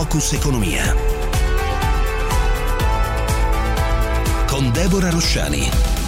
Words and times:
Focus 0.00 0.32
Economia. 0.32 0.96
Con 4.46 4.72
Deborah 4.72 5.10
Rosciani. 5.10 5.99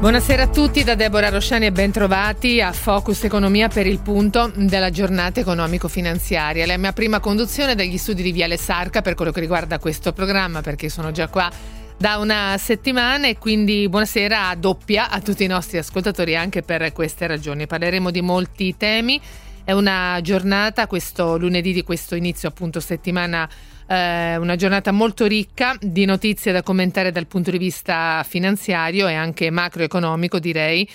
Buonasera 0.00 0.44
a 0.44 0.48
tutti 0.48 0.82
da 0.82 0.94
Deborah 0.94 1.28
Rosciani 1.28 1.66
e 1.66 1.72
bentrovati 1.72 2.62
a 2.62 2.72
Focus 2.72 3.24
Economia 3.24 3.68
per 3.68 3.86
il 3.86 4.00
punto 4.00 4.50
della 4.56 4.88
giornata 4.88 5.40
economico-finanziaria. 5.40 6.64
La 6.64 6.78
mia 6.78 6.94
prima 6.94 7.20
conduzione 7.20 7.74
dagli 7.74 7.98
studi 7.98 8.22
di 8.22 8.32
Viale 8.32 8.56
Sarca 8.56 9.02
per 9.02 9.12
quello 9.12 9.30
che 9.30 9.40
riguarda 9.40 9.78
questo 9.78 10.14
programma 10.14 10.62
perché 10.62 10.88
sono 10.88 11.10
già 11.10 11.28
qua 11.28 11.52
da 11.98 12.16
una 12.16 12.56
settimana 12.58 13.26
e 13.26 13.36
quindi 13.36 13.90
buonasera 13.90 14.48
a 14.48 14.54
doppia 14.54 15.10
a 15.10 15.20
tutti 15.20 15.44
i 15.44 15.48
nostri 15.48 15.76
ascoltatori 15.76 16.34
anche 16.34 16.62
per 16.62 16.94
queste 16.94 17.26
ragioni. 17.26 17.66
Parleremo 17.66 18.10
di 18.10 18.22
molti 18.22 18.74
temi. 18.78 19.20
È 19.62 19.72
una 19.72 20.18
giornata, 20.22 20.86
questo 20.86 21.36
lunedì 21.36 21.74
di 21.74 21.82
questo 21.82 22.14
inizio 22.14 22.48
appunto 22.48 22.80
settimana 22.80 23.46
eh, 23.90 24.36
una 24.36 24.54
giornata 24.54 24.92
molto 24.92 25.26
ricca 25.26 25.76
di 25.80 26.04
notizie 26.04 26.52
da 26.52 26.62
commentare 26.62 27.10
dal 27.10 27.26
punto 27.26 27.50
di 27.50 27.58
vista 27.58 28.24
finanziario 28.24 29.08
e 29.08 29.14
anche 29.14 29.50
macroeconomico, 29.50 30.38
direi. 30.38 30.88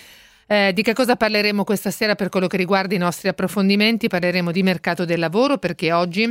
Eh, 0.48 0.72
di 0.74 0.82
che 0.82 0.94
cosa 0.94 1.18
parleremo 1.18 1.66
questa 1.66 1.92
sera 1.92 2.16
per 2.16 2.30
quello 2.30 2.48
che 2.48 2.56
riguarda 2.56 2.96
i 2.96 3.00
nostri 3.00 3.28
approfondimenti? 3.28 4.08
Parleremo 4.08 4.50
di 4.50 4.64
mercato 4.64 5.04
del 5.04 5.20
lavoro 5.20 5.58
perché 5.58 5.92
oggi 5.92 6.26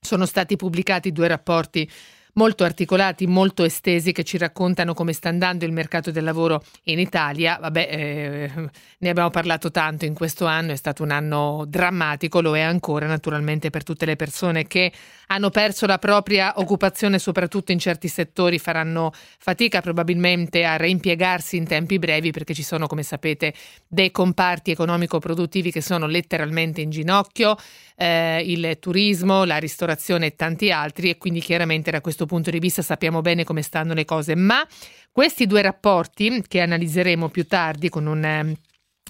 sono 0.00 0.26
stati 0.26 0.56
pubblicati 0.56 1.12
due 1.12 1.28
rapporti 1.28 1.88
molto 2.34 2.64
articolati, 2.64 3.26
molto 3.26 3.64
estesi 3.64 4.12
che 4.12 4.24
ci 4.24 4.38
raccontano 4.38 4.94
come 4.94 5.12
sta 5.12 5.28
andando 5.28 5.64
il 5.64 5.72
mercato 5.72 6.10
del 6.10 6.24
lavoro 6.24 6.62
in 6.84 6.98
Italia. 6.98 7.58
Vabbè, 7.60 7.88
eh, 7.90 8.70
ne 8.98 9.08
abbiamo 9.08 9.30
parlato 9.30 9.70
tanto 9.70 10.04
in 10.04 10.14
questo 10.14 10.46
anno, 10.46 10.72
è 10.72 10.76
stato 10.76 11.02
un 11.02 11.10
anno 11.10 11.64
drammatico, 11.66 12.40
lo 12.40 12.56
è 12.56 12.60
ancora 12.60 13.06
naturalmente 13.06 13.70
per 13.70 13.82
tutte 13.82 14.06
le 14.06 14.16
persone 14.16 14.66
che 14.66 14.92
hanno 15.28 15.50
perso 15.50 15.86
la 15.86 15.98
propria 15.98 16.54
occupazione, 16.56 17.18
soprattutto 17.18 17.72
in 17.72 17.78
certi 17.78 18.08
settori, 18.08 18.58
faranno 18.58 19.12
fatica 19.38 19.80
probabilmente 19.80 20.64
a 20.64 20.76
reimpiegarsi 20.76 21.56
in 21.56 21.66
tempi 21.66 21.98
brevi 21.98 22.30
perché 22.30 22.54
ci 22.54 22.62
sono, 22.62 22.86
come 22.86 23.02
sapete, 23.02 23.54
dei 23.86 24.10
comparti 24.10 24.70
economico-produttivi 24.70 25.70
che 25.70 25.80
sono 25.80 26.06
letteralmente 26.06 26.80
in 26.80 26.90
ginocchio, 26.90 27.56
eh, 28.02 28.42
il 28.44 28.78
turismo, 28.80 29.44
la 29.44 29.58
ristorazione 29.58 30.26
e 30.26 30.34
tanti 30.34 30.72
altri 30.72 31.10
e 31.10 31.18
quindi 31.18 31.40
chiaramente 31.40 31.92
da 31.92 32.00
questo 32.00 32.26
punto 32.26 32.50
di 32.50 32.58
vista 32.58 32.82
sappiamo 32.82 33.20
bene 33.20 33.44
come 33.44 33.62
stanno 33.62 33.94
le 33.94 34.04
cose, 34.04 34.34
ma 34.34 34.66
questi 35.12 35.46
due 35.46 35.62
rapporti 35.62 36.42
che 36.48 36.60
analizzeremo 36.60 37.28
più 37.28 37.46
tardi 37.46 37.88
con 37.88 38.06
un 38.06 38.24
eh, 38.24 38.56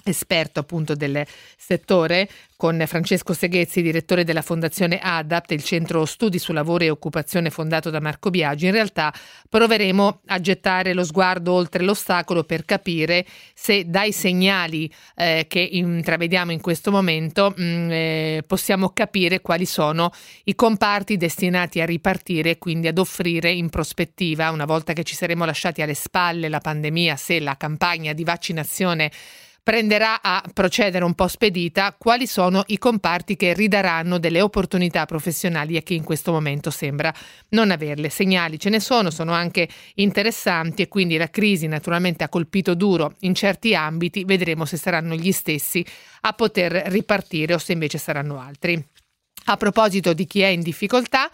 esperto 0.03 0.59
appunto 0.59 0.95
del 0.95 1.25
settore 1.57 2.29
con 2.63 2.81
Francesco 2.87 3.33
Seghezzi, 3.33 3.81
direttore 3.81 4.23
della 4.23 4.41
Fondazione 4.41 4.97
ADAPT, 5.01 5.51
il 5.51 5.63
centro 5.65 6.05
studi 6.05 6.39
su 6.39 6.53
lavoro 6.53 6.85
e 6.85 6.89
occupazione 6.89 7.49
fondato 7.49 7.89
da 7.89 7.99
Marco 7.99 8.29
Biagi. 8.29 8.67
In 8.67 8.71
realtà 8.71 9.13
proveremo 9.49 10.21
a 10.27 10.39
gettare 10.39 10.93
lo 10.93 11.03
sguardo 11.03 11.51
oltre 11.51 11.83
l'ostacolo 11.83 12.45
per 12.45 12.63
capire 12.63 13.25
se 13.53 13.83
dai 13.89 14.13
segnali 14.13 14.89
eh, 15.17 15.45
che 15.49 15.59
intravediamo 15.59 16.53
in 16.53 16.61
questo 16.61 16.89
momento 16.89 17.53
mh, 17.53 17.63
mm, 17.63 17.91
eh, 17.91 18.43
possiamo 18.47 18.91
capire 18.91 19.41
quali 19.41 19.65
sono 19.65 20.11
i 20.45 20.55
comparti 20.55 21.17
destinati 21.17 21.81
a 21.81 21.85
ripartire 21.85 22.51
e 22.51 22.57
quindi 22.59 22.87
ad 22.87 22.97
offrire 22.97 23.51
in 23.51 23.67
prospettiva, 23.69 24.51
una 24.51 24.63
volta 24.63 24.93
che 24.93 25.03
ci 25.03 25.15
saremo 25.15 25.43
lasciati 25.43 25.81
alle 25.81 25.95
spalle 25.95 26.47
la 26.47 26.59
pandemia, 26.59 27.17
se 27.17 27.41
la 27.41 27.57
campagna 27.57 28.13
di 28.13 28.23
vaccinazione 28.23 29.11
prenderà 29.63 30.21
a 30.21 30.43
procedere 30.53 31.05
un 31.05 31.13
po' 31.13 31.29
spedita 31.29 31.95
quali 31.97 32.27
sono 32.27 32.63
i 32.67 32.77
comparti 32.77 33.37
che 33.37 33.53
ridaranno 33.53 34.19
delle 34.19 34.41
opportunità 34.41 35.05
professionali 35.05 35.77
a 35.77 35.81
chi 35.81 35.95
in 35.95 36.03
questo 36.03 36.33
momento 36.33 36.69
sembra 36.69 37.13
non 37.49 37.71
averle. 37.71 38.09
Segnali 38.09 38.59
ce 38.59 38.69
ne 38.69 38.81
sono, 38.81 39.09
sono 39.09 39.31
anche 39.31 39.69
interessanti 39.95 40.81
e 40.81 40.89
quindi 40.89 41.15
la 41.15 41.29
crisi 41.29 41.67
naturalmente 41.67 42.25
ha 42.25 42.29
colpito 42.29 42.75
duro 42.75 43.15
in 43.21 43.33
certi 43.33 43.73
ambiti, 43.73 44.25
vedremo 44.25 44.65
se 44.65 44.75
saranno 44.75 45.15
gli 45.15 45.31
stessi 45.31 45.83
a 46.21 46.33
poter 46.33 46.73
ripartire 46.87 47.53
o 47.53 47.57
se 47.57 47.71
invece 47.71 47.97
saranno 47.97 48.39
altri. 48.39 48.85
A 49.45 49.57
proposito 49.57 50.13
di 50.13 50.25
chi 50.25 50.41
è 50.41 50.47
in 50.47 50.61
difficoltà, 50.61 51.29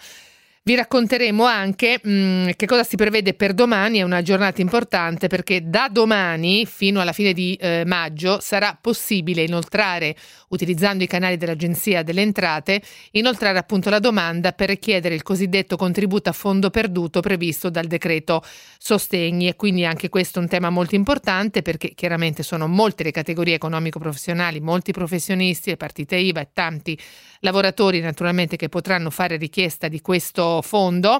vi 0.69 0.75
racconteremo 0.75 1.45
anche 1.45 1.99
mh, 1.99 2.11
mm, 2.11 2.49
che 2.55 2.67
cosa 2.67 2.83
si 2.83 2.95
prevede 2.95 3.33
per 3.33 3.55
domani, 3.55 3.97
è 3.97 4.01
una 4.03 4.21
giornata 4.21 4.61
importante 4.61 5.25
perché 5.25 5.67
da 5.67 5.89
domani 5.91 6.67
fino 6.67 7.01
alla 7.01 7.11
fine 7.11 7.33
di 7.33 7.55
eh, 7.55 7.81
maggio 7.87 8.39
sarà 8.39 8.77
possibile 8.79 9.41
inoltrare, 9.41 10.15
utilizzando 10.49 11.03
i 11.03 11.07
canali 11.07 11.37
dell'Agenzia 11.37 12.03
delle 12.03 12.21
Entrate, 12.21 12.83
inoltrare 13.13 13.57
appunto 13.57 13.89
la 13.89 13.97
domanda 13.97 14.51
per 14.51 14.69
richiedere 14.69 15.15
il 15.15 15.23
cosiddetto 15.23 15.75
contributo 15.75 16.29
a 16.29 16.33
fondo 16.33 16.69
perduto 16.69 17.19
previsto 17.19 17.71
dal 17.71 17.87
decreto 17.87 18.43
sostegni. 18.77 19.47
E 19.47 19.55
quindi 19.55 19.85
anche 19.85 20.07
questo 20.07 20.37
è 20.37 20.43
un 20.43 20.49
tema 20.49 20.69
molto 20.69 20.93
importante 20.93 21.63
perché 21.63 21.93
chiaramente 21.95 22.43
sono 22.43 22.67
molte 22.67 23.01
le 23.01 23.11
categorie 23.11 23.55
economico-professionali, 23.55 24.59
molti 24.59 24.91
professionisti, 24.91 25.71
le 25.71 25.77
partite 25.77 26.15
IVA 26.15 26.41
e 26.41 26.49
tanti 26.53 26.95
lavoratori 27.39 28.01
naturalmente 28.01 28.55
che 28.55 28.69
potranno 28.69 29.09
fare 29.09 29.37
richiesta 29.37 29.87
di 29.87 30.01
questo 30.01 30.57
fondo. 30.61 31.19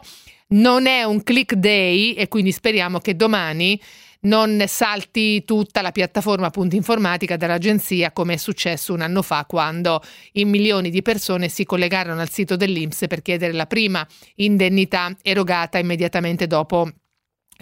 Non 0.50 0.88
è 0.88 1.04
un 1.04 1.24
click 1.24 1.54
day 1.54 2.14
e 2.14 2.28
quindi 2.28 2.52
speriamo 2.52 3.00
che 3.00 3.16
domani 3.16 3.80
non 4.22 4.64
salti 4.68 5.46
tutta 5.46 5.82
la 5.82 5.92
piattaforma 5.92 6.48
appunto 6.48 6.76
informatica 6.76 7.38
dell'agenzia 7.38 8.12
come 8.12 8.34
è 8.34 8.38
successo 8.38 8.94
un 8.94 9.02
anno 9.02 9.22
fa 9.22 9.46
quando 9.46 10.02
in 10.34 10.50
milioni 10.50 10.90
di 10.90 11.02
persone 11.02 11.48
si 11.48 11.64
collegarono 11.64 12.20
al 12.20 12.30
sito 12.30 12.58
dell'Inps 12.58 13.06
per 13.08 13.22
chiedere 13.22 13.54
la 13.54 13.66
prima 13.66 14.06
indennità 14.36 15.16
erogata 15.22 15.78
immediatamente 15.78 16.48
dopo 16.48 16.90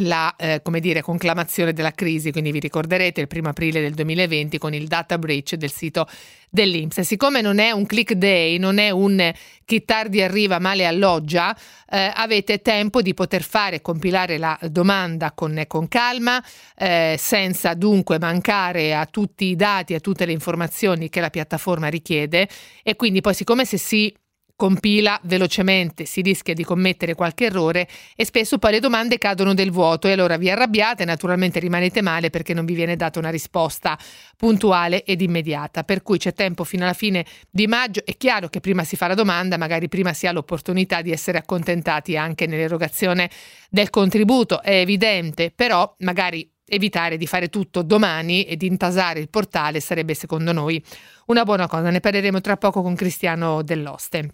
la 0.02 0.36
eh, 0.36 0.62
dire, 0.80 1.02
conclamazione 1.02 1.74
della 1.74 1.92
crisi, 1.92 2.32
quindi 2.32 2.52
vi 2.52 2.60
ricorderete 2.60 3.22
il 3.22 3.28
primo 3.28 3.50
aprile 3.50 3.82
del 3.82 3.94
2020 3.94 4.58
con 4.58 4.74
il 4.74 4.88
data 4.88 5.18
breach 5.18 5.56
del 5.56 5.72
sito 5.72 6.08
dell'Inps. 6.50 7.02
siccome 7.02 7.42
non 7.42 7.60
è 7.60 7.72
un 7.72 7.86
click 7.86 8.14
day, 8.14 8.58
non 8.58 8.78
è 8.78 8.90
un 8.90 9.34
chi 9.66 9.84
tardi 9.84 10.22
arriva 10.22 10.60
male 10.60 10.86
alloggia, 10.86 11.56
eh, 11.90 12.12
avete 12.14 12.62
tempo 12.62 13.02
di 13.02 13.14
poter 13.14 13.44
fare, 13.44 13.82
compilare 13.82 14.38
la 14.38 14.58
domanda 14.70 15.32
con, 15.32 15.64
con 15.68 15.88
calma, 15.88 16.44
eh, 16.76 17.16
senza 17.18 17.74
dunque 17.74 18.20
mancare 18.20 18.94
a 18.96 19.06
tutti 19.06 19.46
i 19.46 19.56
dati, 19.56 19.94
a 19.94 20.00
tutte 20.00 20.26
le 20.26 20.32
informazioni 20.32 21.10
che 21.10 21.20
la 21.20 21.30
piattaforma 21.30 21.88
richiede 21.88 22.48
e 22.84 22.96
quindi 22.96 23.22
poi 23.22 23.34
siccome 23.34 23.66
se 23.66 23.78
si 23.78 24.14
compila 24.58 25.20
velocemente, 25.24 26.06
si 26.06 26.22
rischia 26.22 26.56
di 26.56 26.64
commettere 26.64 27.14
qualche 27.14 27.46
errore 27.46 27.88
e 28.16 28.26
spesso 28.26 28.58
poi 28.58 28.72
le 28.72 28.80
domande 28.80 29.20
cadono 29.20 29.54
del 29.54 29.70
vuoto 29.70 30.08
e 30.08 30.14
allora 30.14 30.36
vi 30.36 30.50
arrabbiate 30.50 31.04
e 31.04 31.06
naturalmente 31.06 31.60
rimanete 31.60 32.02
male 32.02 32.32
perché 32.32 32.56
non 32.56 32.66
vi 32.66 32.74
viene 32.74 32.96
data 32.96 33.20
una 33.20 33.30
risposta 33.30 33.98
puntuale 34.36 35.04
ed 35.04 35.22
immediata. 35.22 35.84
Per 35.84 36.02
cui 36.02 36.18
c'è 36.18 36.34
tempo 36.34 36.64
fino 36.64 36.86
alla 36.86 36.94
fine 36.94 37.24
di 37.52 37.68
maggio. 37.68 38.02
È 38.04 38.18
chiaro 38.18 38.50
che 38.50 38.60
prima 38.60 38.84
si 38.84 38.96
fa 38.96 39.06
la 39.06 39.14
domanda, 39.14 39.58
magari 39.58 39.88
prima 39.88 40.12
si 40.14 40.26
ha 40.26 40.32
l'opportunità 40.32 41.04
di 41.04 41.12
essere 41.12 41.38
accontentati 41.38 42.18
anche 42.18 42.48
nell'erogazione 42.48 43.30
del 43.70 43.92
contributo, 43.92 44.64
è 44.64 44.80
evidente, 44.80 45.52
però 45.52 45.94
magari 46.00 46.52
evitare 46.66 47.18
di 47.18 47.28
fare 47.28 47.50
tutto 47.50 47.84
domani 47.84 48.44
e 48.44 48.58
di 48.58 48.66
intasare 48.66 49.20
il 49.20 49.30
portale 49.30 49.80
sarebbe 49.80 50.16
secondo 50.16 50.52
noi 50.52 50.84
una 51.28 51.44
buona 51.44 51.68
cosa. 51.68 51.92
Ne 51.92 52.00
parleremo 52.00 52.42
tra 52.42 52.58
poco 52.58 52.82
con 52.82 52.96
Cristiano 52.96 53.62
Dell'Oste. 53.62 54.32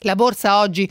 La 0.00 0.14
borsa 0.14 0.58
oggi 0.60 0.90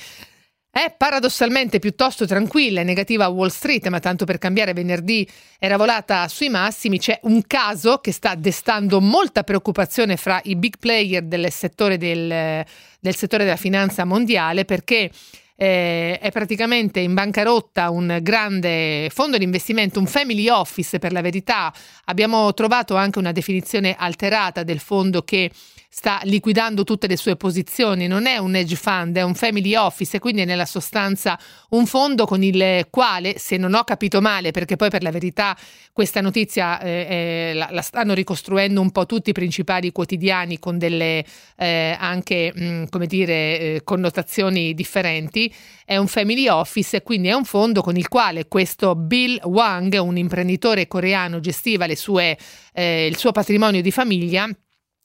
è 0.72 0.94
paradossalmente 0.96 1.80
piuttosto 1.80 2.28
tranquilla 2.28 2.82
e 2.82 2.84
negativa 2.84 3.26
a 3.26 3.30
Wall 3.30 3.48
Street, 3.48 3.88
ma 3.88 4.00
tanto 4.00 4.24
per 4.24 4.38
cambiare 4.38 4.74
venerdì 4.74 5.28
era 5.58 5.78
volata 5.78 6.28
sui 6.28 6.50
massimi. 6.50 7.00
C'è 7.00 7.20
un 7.24 7.42
caso 7.48 7.98
che 7.98 8.12
sta 8.12 8.36
destando 8.36 9.02
molta 9.02 9.44
preoccupazione 9.44 10.16
fra 10.16 10.40
i 10.44 10.56
big 10.56 10.76
player 10.78 11.24
del 11.24 11.52
settore, 11.52 11.98
del, 11.98 12.64
del 13.00 13.16
settore 13.16 13.46
della 13.46 13.56
finanza 13.56 14.06
mondiale 14.06 14.64
perché 14.64 15.10
eh, 15.56 16.20
è 16.20 16.32
praticamente 16.32 17.00
in 17.00 17.16
bancarotta 17.16 17.90
un 17.90 18.20
grande 18.22 19.10
fondo 19.12 19.38
di 19.38 19.44
investimento, 19.44 20.00
un 20.00 20.06
family 20.06 20.48
office 20.50 21.00
per 21.00 21.12
la 21.12 21.22
verità. 21.22 21.74
Abbiamo 22.06 22.54
trovato 22.54 22.96
anche 22.96 23.18
una 23.18 23.32
definizione 23.32 23.96
alterata 23.98 24.62
del 24.62 24.80
fondo 24.80 25.24
che 25.24 25.50
sta 25.91 26.21
liquidando 26.24 26.83
tutte 26.83 27.07
le 27.07 27.18
sue 27.18 27.36
posizioni, 27.36 28.06
non 28.06 28.27
è 28.27 28.38
un 28.38 28.56
hedge 28.56 28.75
fund, 28.75 29.18
è 29.18 29.24
un 29.24 29.33
family 29.33 29.74
office 29.74 30.18
e 30.18 30.19
quindi 30.19 30.41
è 30.41 30.45
nella 30.45 30.68
sostanza 30.68 31.38
un 31.69 31.88
fondo 31.88 32.27
con 32.27 32.44
il 32.44 32.86
quale, 32.91 33.39
se 33.39 33.57
non 33.57 33.74
ho 33.74 33.83
capito 33.83 34.21
male, 34.21 34.51
perché 34.51 34.75
poi 34.75 34.91
per 34.91 35.01
la 35.01 35.09
verità 35.09 35.57
questa 35.91 36.21
notizia 36.21 36.80
eh, 36.80 36.89
eh, 37.50 37.53
la, 37.56 37.69
la, 37.71 37.81
stanno 37.81 38.13
ricostruendo 38.13 38.80
un 38.80 38.91
po' 38.91 39.07
tutti 39.07 39.31
i 39.31 39.33
principali 39.33 39.91
quotidiani 39.91 40.59
con 40.59 40.77
delle 40.77 41.25
eh, 41.57 41.97
anche, 42.00 42.53
mh, 42.53 42.63
mm, 42.63 42.83
come 42.89 43.07
dire, 43.07 43.59
eh, 43.59 43.81
connotazioni 43.83 44.75
differenti, 44.75 45.51
è 45.86 45.97
un 45.97 46.07
family 46.07 46.47
office 46.47 46.97
e 46.97 47.03
quindi 47.03 47.30
è 47.30 47.33
un 47.33 47.45
fondo 47.45 47.81
con 47.81 47.97
il 47.97 48.07
quale 48.07 48.47
questo 48.47 48.94
Bill 48.94 49.39
Wang, 49.44 49.97
un 50.00 50.18
imprenditore 50.18 50.88
coreano, 50.88 51.39
gestiva 51.39 51.88
sue, 51.95 52.38
eh, 52.74 53.07
il 53.07 53.18
suo 53.18 53.31
patrimonio 53.31 53.81
di 53.81 53.89
famiglia 53.89 54.47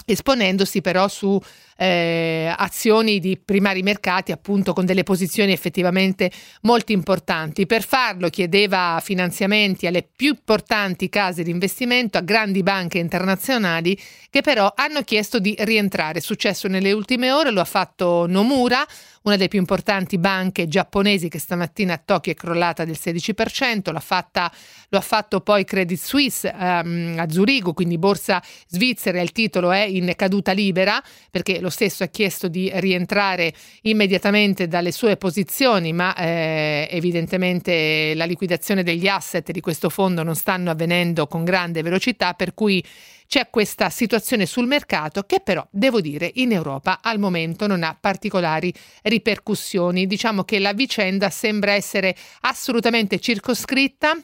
esponendosi 0.04 0.80
però 0.80 1.08
su 1.08 1.40
eh, 1.76 2.52
azioni 2.56 3.20
di 3.20 3.38
primari 3.38 3.82
mercati, 3.82 4.32
appunto 4.32 4.72
con 4.72 4.84
delle 4.84 5.02
posizioni 5.02 5.52
effettivamente 5.52 6.30
molto 6.62 6.92
importanti. 6.92 7.66
Per 7.66 7.84
farlo 7.84 8.28
chiedeva 8.28 9.00
finanziamenti 9.02 9.86
alle 9.86 10.02
più 10.02 10.28
importanti 10.28 11.08
case 11.08 11.42
di 11.42 11.50
investimento, 11.50 12.18
a 12.18 12.22
grandi 12.22 12.62
banche 12.62 12.98
internazionali 12.98 13.98
che 14.30 14.40
però 14.40 14.72
hanno 14.74 15.02
chiesto 15.02 15.38
di 15.38 15.54
rientrare. 15.60 16.18
È 16.18 16.22
successo 16.22 16.68
nelle 16.68 16.92
ultime 16.92 17.30
ore, 17.30 17.50
lo 17.50 17.60
ha 17.60 17.64
fatto 17.64 18.26
Nomura, 18.26 18.84
una 19.24 19.36
delle 19.36 19.48
più 19.48 19.58
importanti 19.58 20.18
banche 20.18 20.68
giapponesi 20.68 21.28
che 21.28 21.38
stamattina 21.38 21.94
a 21.94 22.02
Tokyo 22.02 22.32
è 22.32 22.34
crollata 22.34 22.84
del 22.84 22.98
16%, 23.02 23.90
l'ha 23.90 24.00
fatta, 24.00 24.52
lo 24.90 24.98
ha 24.98 25.00
fatto 25.02 25.40
poi 25.40 25.64
Credit 25.64 25.98
Suisse 25.98 26.52
um, 26.54 27.14
a 27.18 27.30
Zurigo, 27.30 27.72
quindi 27.72 27.96
borsa 27.96 28.42
svizzera, 28.66 29.20
il 29.20 29.32
titolo 29.32 29.70
è 29.70 29.80
in 29.80 30.12
caduta 30.14 30.52
libera 30.52 31.02
perché 31.30 31.60
lo 31.64 31.70
stesso 31.70 32.04
ha 32.04 32.08
chiesto 32.08 32.48
di 32.48 32.70
rientrare 32.74 33.52
immediatamente 33.82 34.68
dalle 34.68 34.92
sue 34.92 35.16
posizioni, 35.16 35.94
ma 35.94 36.14
eh, 36.14 36.86
evidentemente 36.90 38.12
la 38.14 38.26
liquidazione 38.26 38.82
degli 38.82 39.08
asset 39.08 39.50
di 39.50 39.60
questo 39.60 39.88
fondo 39.88 40.22
non 40.22 40.36
stanno 40.36 40.70
avvenendo 40.70 41.26
con 41.26 41.42
grande 41.42 41.82
velocità, 41.82 42.34
per 42.34 42.52
cui 42.52 42.84
c'è 43.26 43.48
questa 43.48 43.88
situazione 43.88 44.44
sul 44.44 44.66
mercato 44.66 45.22
che 45.22 45.40
però, 45.40 45.66
devo 45.70 46.02
dire, 46.02 46.30
in 46.34 46.52
Europa 46.52 47.00
al 47.02 47.18
momento 47.18 47.66
non 47.66 47.82
ha 47.82 47.96
particolari 47.98 48.72
ripercussioni. 49.02 50.06
Diciamo 50.06 50.44
che 50.44 50.58
la 50.58 50.74
vicenda 50.74 51.30
sembra 51.30 51.72
essere 51.72 52.14
assolutamente 52.42 53.18
circoscritta 53.18 54.18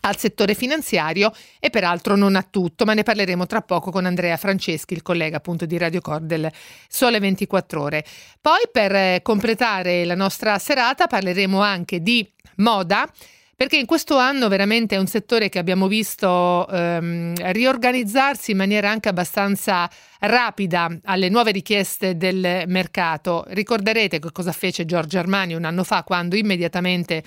al 0.00 0.16
settore 0.16 0.54
finanziario 0.54 1.32
e 1.58 1.70
peraltro 1.70 2.16
non 2.16 2.36
a 2.36 2.46
tutto, 2.48 2.84
ma 2.84 2.94
ne 2.94 3.02
parleremo 3.02 3.46
tra 3.46 3.60
poco 3.60 3.90
con 3.90 4.06
Andrea 4.06 4.36
Franceschi, 4.36 4.94
il 4.94 5.02
collega 5.02 5.38
appunto 5.38 5.66
di 5.66 5.76
Radio 5.76 6.00
Cor 6.00 6.20
del 6.20 6.50
Sole 6.88 7.18
24 7.18 7.82
Ore. 7.82 8.04
Poi 8.40 8.62
per 8.72 8.94
eh, 8.94 9.20
completare 9.22 10.04
la 10.04 10.14
nostra 10.14 10.58
serata 10.58 11.06
parleremo 11.06 11.60
anche 11.60 12.00
di 12.00 12.28
moda 12.56 13.08
perché 13.60 13.76
in 13.76 13.84
questo 13.84 14.16
anno 14.16 14.48
veramente 14.48 14.94
è 14.94 14.98
un 14.98 15.06
settore 15.06 15.50
che 15.50 15.58
abbiamo 15.58 15.86
visto 15.86 16.66
ehm, 16.66 17.34
riorganizzarsi 17.52 18.52
in 18.52 18.56
maniera 18.56 18.88
anche 18.88 19.10
abbastanza 19.10 19.86
rapida 20.20 20.88
alle 21.04 21.28
nuove 21.28 21.50
richieste 21.50 22.16
del 22.16 22.64
mercato. 22.68 23.44
Ricorderete 23.48 24.18
che 24.18 24.32
cosa 24.32 24.52
fece 24.52 24.86
Giorgio 24.86 25.18
Armani 25.18 25.52
un 25.52 25.64
anno 25.64 25.84
fa 25.84 26.04
quando 26.04 26.36
immediatamente 26.36 27.22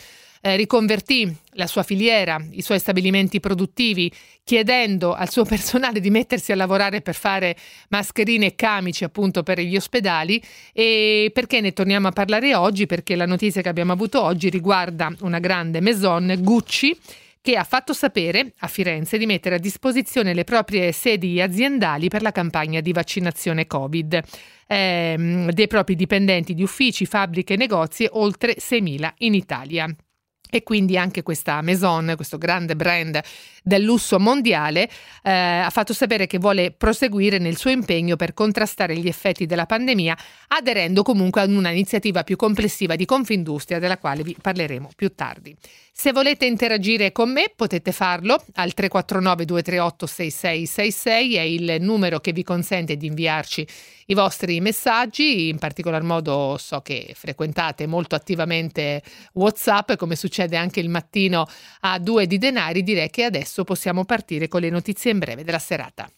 eh, 0.45 0.57
riconvertì 0.57 1.33
la 1.53 1.67
sua 1.67 1.83
filiera, 1.83 2.37
i 2.51 2.61
suoi 2.61 2.77
stabilimenti 2.77 3.39
produttivi, 3.39 4.11
chiedendo 4.43 5.13
al 5.13 5.29
suo 5.29 5.45
personale 5.45 6.01
di 6.01 6.09
mettersi 6.09 6.51
a 6.51 6.55
lavorare 6.55 7.01
per 7.01 7.15
fare 7.15 7.55
mascherine 7.89 8.47
e 8.47 8.55
camici 8.55 9.05
appunto 9.05 9.41
per 9.41 9.61
gli 9.61 9.77
ospedali. 9.77 10.43
E 10.73 11.31
perché 11.33 11.61
ne 11.61 11.71
torniamo 11.71 12.09
a 12.09 12.11
parlare 12.11 12.53
oggi? 12.55 12.85
Perché 12.85 13.15
la 13.15 13.25
notizia 13.25 13.61
che 13.61 13.69
abbiamo 13.69 13.93
avuto 13.93 14.21
oggi 14.21 14.49
riguarda 14.49 15.13
una 15.21 15.39
grande 15.39 15.79
maison, 15.79 16.35
Gucci, 16.39 16.93
che 17.39 17.55
ha 17.55 17.63
fatto 17.63 17.93
sapere 17.93 18.51
a 18.59 18.67
Firenze 18.67 19.17
di 19.17 19.25
mettere 19.25 19.55
a 19.55 19.59
disposizione 19.59 20.33
le 20.33 20.43
proprie 20.43 20.91
sedi 20.91 21.39
aziendali 21.39 22.09
per 22.09 22.21
la 22.21 22.33
campagna 22.33 22.81
di 22.81 22.91
vaccinazione 22.91 23.65
Covid. 23.65 24.21
Eh, 24.67 25.47
dei 25.53 25.67
propri 25.67 25.95
dipendenti 25.95 26.53
di 26.53 26.63
uffici, 26.63 27.05
fabbriche 27.05 27.53
e 27.53 27.57
negozi, 27.57 28.05
oltre 28.11 28.55
6.000 28.55 29.13
in 29.19 29.35
Italia. 29.35 29.95
E 30.55 30.61
quindi 30.61 30.99
anche 30.99 31.23
questa 31.23 31.63
Maison, 31.63 32.13
questo 32.15 32.37
grande 32.37 32.75
brand 32.75 33.19
del 33.63 33.81
lusso 33.81 34.19
mondiale, 34.19 34.87
eh, 35.23 35.31
ha 35.31 35.69
fatto 35.71 35.93
sapere 35.93 36.27
che 36.27 36.37
vuole 36.37 36.69
proseguire 36.69 37.39
nel 37.39 37.57
suo 37.57 37.71
impegno 37.71 38.15
per 38.17 38.35
contrastare 38.35 38.95
gli 38.95 39.07
effetti 39.07 39.47
della 39.47 39.65
pandemia, 39.65 40.15
aderendo 40.49 41.01
comunque 41.01 41.41
ad 41.41 41.49
una 41.49 41.71
iniziativa 41.71 42.23
più 42.23 42.35
complessiva 42.35 42.95
di 42.95 43.05
Confindustria, 43.05 43.79
della 43.79 43.97
quale 43.97 44.21
vi 44.21 44.37
parleremo 44.39 44.91
più 44.95 45.15
tardi. 45.15 45.55
Se 45.95 46.11
volete 46.11 46.45
interagire 46.45 47.11
con 47.11 47.31
me 47.31 47.53
potete 47.55 47.91
farlo 47.91 48.33
al 48.55 48.73
349 48.73 49.45
238 49.45 50.05
6666, 50.07 51.35
è 51.35 51.41
il 51.41 51.77
numero 51.81 52.19
che 52.19 52.33
vi 52.33 52.43
consente 52.43 52.97
di 52.97 53.05
inviarci 53.05 53.65
i 54.07 54.15
vostri 54.15 54.59
messaggi, 54.59 55.49
in 55.49 55.59
particolar 55.59 56.01
modo 56.01 56.57
so 56.57 56.81
che 56.81 57.13
frequentate 57.15 57.85
molto 57.85 58.15
attivamente 58.15 59.03
WhatsApp, 59.33 59.93
come 59.93 60.15
succede 60.15 60.57
anche 60.57 60.79
il 60.79 60.89
mattino 60.89 61.45
a 61.81 61.99
due 61.99 62.25
di 62.25 62.39
denari, 62.39 62.81
direi 62.81 63.11
che 63.11 63.23
adesso 63.23 63.63
possiamo 63.63 64.03
partire 64.03 64.47
con 64.47 64.61
le 64.61 64.71
notizie 64.71 65.11
in 65.11 65.19
breve 65.19 65.43
della 65.43 65.59
serata. 65.59 66.09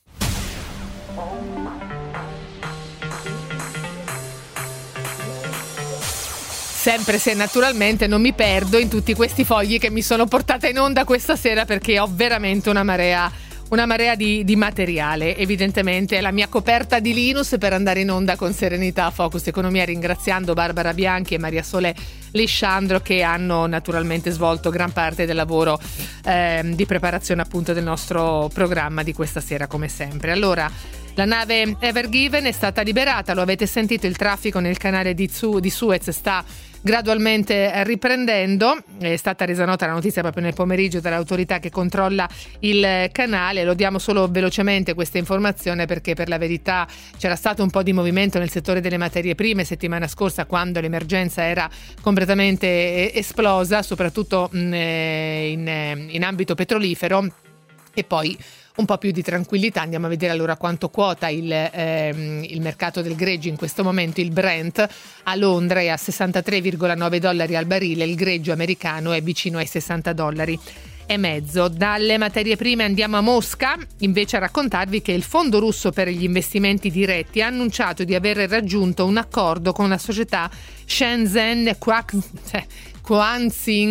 Sempre 6.85 7.17
se 7.17 7.33
naturalmente 7.33 8.05
non 8.05 8.21
mi 8.21 8.31
perdo 8.33 8.77
in 8.77 8.89
tutti 8.89 9.15
questi 9.15 9.43
fogli 9.43 9.79
che 9.79 9.89
mi 9.89 10.03
sono 10.03 10.27
portata 10.27 10.67
in 10.67 10.77
onda 10.77 11.03
questa 11.03 11.35
sera 11.35 11.65
perché 11.65 11.99
ho 11.99 12.07
veramente 12.07 12.69
una 12.69 12.83
marea 12.83 13.31
una 13.69 13.87
marea 13.87 14.13
di, 14.13 14.43
di, 14.43 14.55
materiale. 14.55 15.35
Evidentemente 15.35 16.21
la 16.21 16.29
mia 16.29 16.47
coperta 16.47 16.99
di 16.99 17.15
Linus 17.15 17.55
per 17.57 17.73
andare 17.73 18.01
in 18.01 18.11
onda 18.11 18.35
con 18.35 18.53
serenità 18.53 19.05
a 19.05 19.09
Focus 19.09 19.47
Economia, 19.47 19.83
ringraziando 19.83 20.53
Barbara 20.53 20.93
Bianchi 20.93 21.33
e 21.33 21.39
Maria 21.39 21.63
Sole 21.63 21.95
Lisciandro 22.33 22.99
che 22.99 23.23
hanno 23.23 23.65
naturalmente 23.65 24.29
svolto 24.29 24.69
gran 24.69 24.93
parte 24.93 25.25
del 25.25 25.35
lavoro 25.35 25.79
eh, 26.23 26.61
di 26.63 26.85
preparazione 26.85 27.41
appunto 27.41 27.73
del 27.73 27.83
nostro 27.83 28.47
programma 28.53 29.01
di 29.01 29.11
questa 29.11 29.41
sera 29.41 29.65
come 29.65 29.87
sempre. 29.87 30.31
Allora, 30.31 30.71
la 31.15 31.25
nave 31.25 31.77
Ever 31.79 32.09
Given 32.09 32.45
è 32.45 32.51
stata 32.51 32.81
liberata, 32.81 33.33
lo 33.33 33.41
avete 33.41 33.65
sentito, 33.65 34.05
il 34.05 34.17
traffico 34.17 34.59
nel 34.59 34.77
canale 34.77 35.13
di, 35.13 35.29
Su- 35.31 35.59
di 35.59 35.69
Suez 35.69 36.09
sta 36.09 36.43
gradualmente 36.81 37.83
riprendendo. 37.83 38.77
È 38.99 39.15
stata 39.15 39.45
resa 39.45 39.65
nota 39.65 39.87
la 39.87 39.93
notizia 39.93 40.21
proprio 40.21 40.43
nel 40.43 40.53
pomeriggio 40.53 40.99
dall'autorità 40.99 41.59
che 41.59 41.71
controlla 41.71 42.29
il 42.59 43.09
canale. 43.11 43.63
Lo 43.63 43.73
diamo 43.73 43.97
solo 43.97 44.27
velocemente 44.29 44.93
questa 44.93 45.17
informazione 45.17 45.85
perché 45.85 46.13
per 46.13 46.27
la 46.27 46.37
verità 46.37 46.87
c'era 47.17 47.35
stato 47.35 47.63
un 47.63 47.69
po' 47.69 47.81
di 47.81 47.93
movimento 47.93 48.37
nel 48.37 48.51
settore 48.51 48.81
delle 48.81 48.97
materie 48.97 49.35
prime 49.35 49.63
settimana 49.63 50.07
scorsa 50.07 50.45
quando 50.45 50.79
l'emergenza 50.79 51.43
era 51.43 51.67
completamente 52.01 53.13
esplosa, 53.13 53.81
soprattutto 53.81 54.49
eh, 54.53 55.49
in, 55.51 56.07
in 56.09 56.23
ambito 56.23 56.55
petrolifero. 56.55 57.25
E 57.93 58.03
poi 58.03 58.37
un 58.75 58.85
po' 58.85 58.97
più 58.97 59.11
di 59.11 59.21
tranquillità. 59.21 59.81
Andiamo 59.81 60.07
a 60.07 60.09
vedere 60.09 60.31
allora 60.31 60.57
quanto 60.57 60.89
quota 60.89 61.29
il, 61.29 61.51
ehm, 61.51 62.43
il 62.43 62.61
mercato 62.61 63.01
del 63.01 63.15
greggio 63.15 63.47
in 63.47 63.55
questo 63.55 63.83
momento. 63.83 64.21
Il 64.21 64.31
Brent 64.31 64.87
a 65.23 65.35
Londra 65.35 65.79
è 65.79 65.87
a 65.87 65.95
63,9 65.95 67.17
dollari 67.17 67.55
al 67.55 67.65
barile, 67.65 68.05
il 68.05 68.15
greggio 68.15 68.51
americano 68.51 69.11
è 69.11 69.21
vicino 69.21 69.57
ai 69.57 69.67
60 69.67 70.13
dollari 70.13 70.59
e 71.05 71.17
mezzo. 71.17 71.67
Dalle 71.67 72.17
materie 72.17 72.55
prime 72.55 72.83
andiamo 72.83 73.17
a 73.17 73.21
Mosca, 73.21 73.77
invece 73.99 74.37
a 74.37 74.39
raccontarvi 74.39 75.01
che 75.01 75.11
il 75.11 75.23
Fondo 75.23 75.59
russo 75.59 75.91
per 75.91 76.09
gli 76.09 76.23
investimenti 76.23 76.89
diretti 76.89 77.41
ha 77.41 77.47
annunciato 77.47 78.03
di 78.03 78.15
aver 78.15 78.37
raggiunto 78.49 79.05
un 79.05 79.17
accordo 79.17 79.71
con 79.71 79.89
la 79.89 79.97
società 79.97 80.49
Shenzhen 80.85 81.77
Quanxing, 81.77 82.23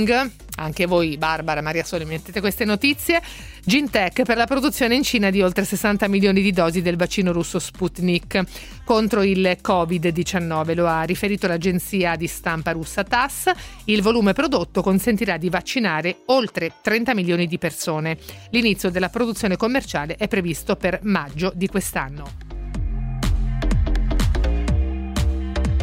cioè, 0.09 0.31
anche 0.57 0.87
voi 0.87 1.17
Barbara, 1.17 1.61
Maria 1.61 1.85
Sole, 1.85 2.05
mettete 2.05 2.41
queste 2.41 2.64
notizie, 2.64 3.23
Gintech 3.66 4.25
per 4.25 4.37
la 4.37 4.44
produzione 4.44 4.94
in 4.94 5.02
Cina 5.02 5.30
di 5.30 5.40
oltre 5.40 5.64
60 5.64 6.06
milioni 6.06 6.42
di 6.42 6.52
dosi 6.52 6.83
del 6.83 6.97
vaccino 6.97 7.33
russo 7.33 7.59
Sputnik 7.59 8.42
contro 8.85 9.23
il 9.23 9.56
Covid-19, 9.62 10.75
lo 10.75 10.87
ha 10.87 11.02
riferito 11.04 11.47
l'agenzia 11.47 12.14
di 12.14 12.26
stampa 12.26 12.73
russa 12.73 13.04
TASS. 13.04 13.50
Il 13.85 14.02
volume 14.02 14.35
prodotto 14.35 14.83
consentirà 14.83 15.38
di 15.38 15.49
vaccinare 15.49 16.18
oltre 16.26 16.75
30 16.83 17.14
milioni 17.14 17.47
di 17.47 17.56
persone. 17.56 18.18
L'inizio 18.50 18.90
della 18.90 19.09
produzione 19.09 19.56
commerciale 19.56 20.16
è 20.16 20.28
previsto 20.28 20.76
per 20.76 21.00
maggio 21.02 21.50
di 21.54 21.66
quest'anno. 21.66 22.53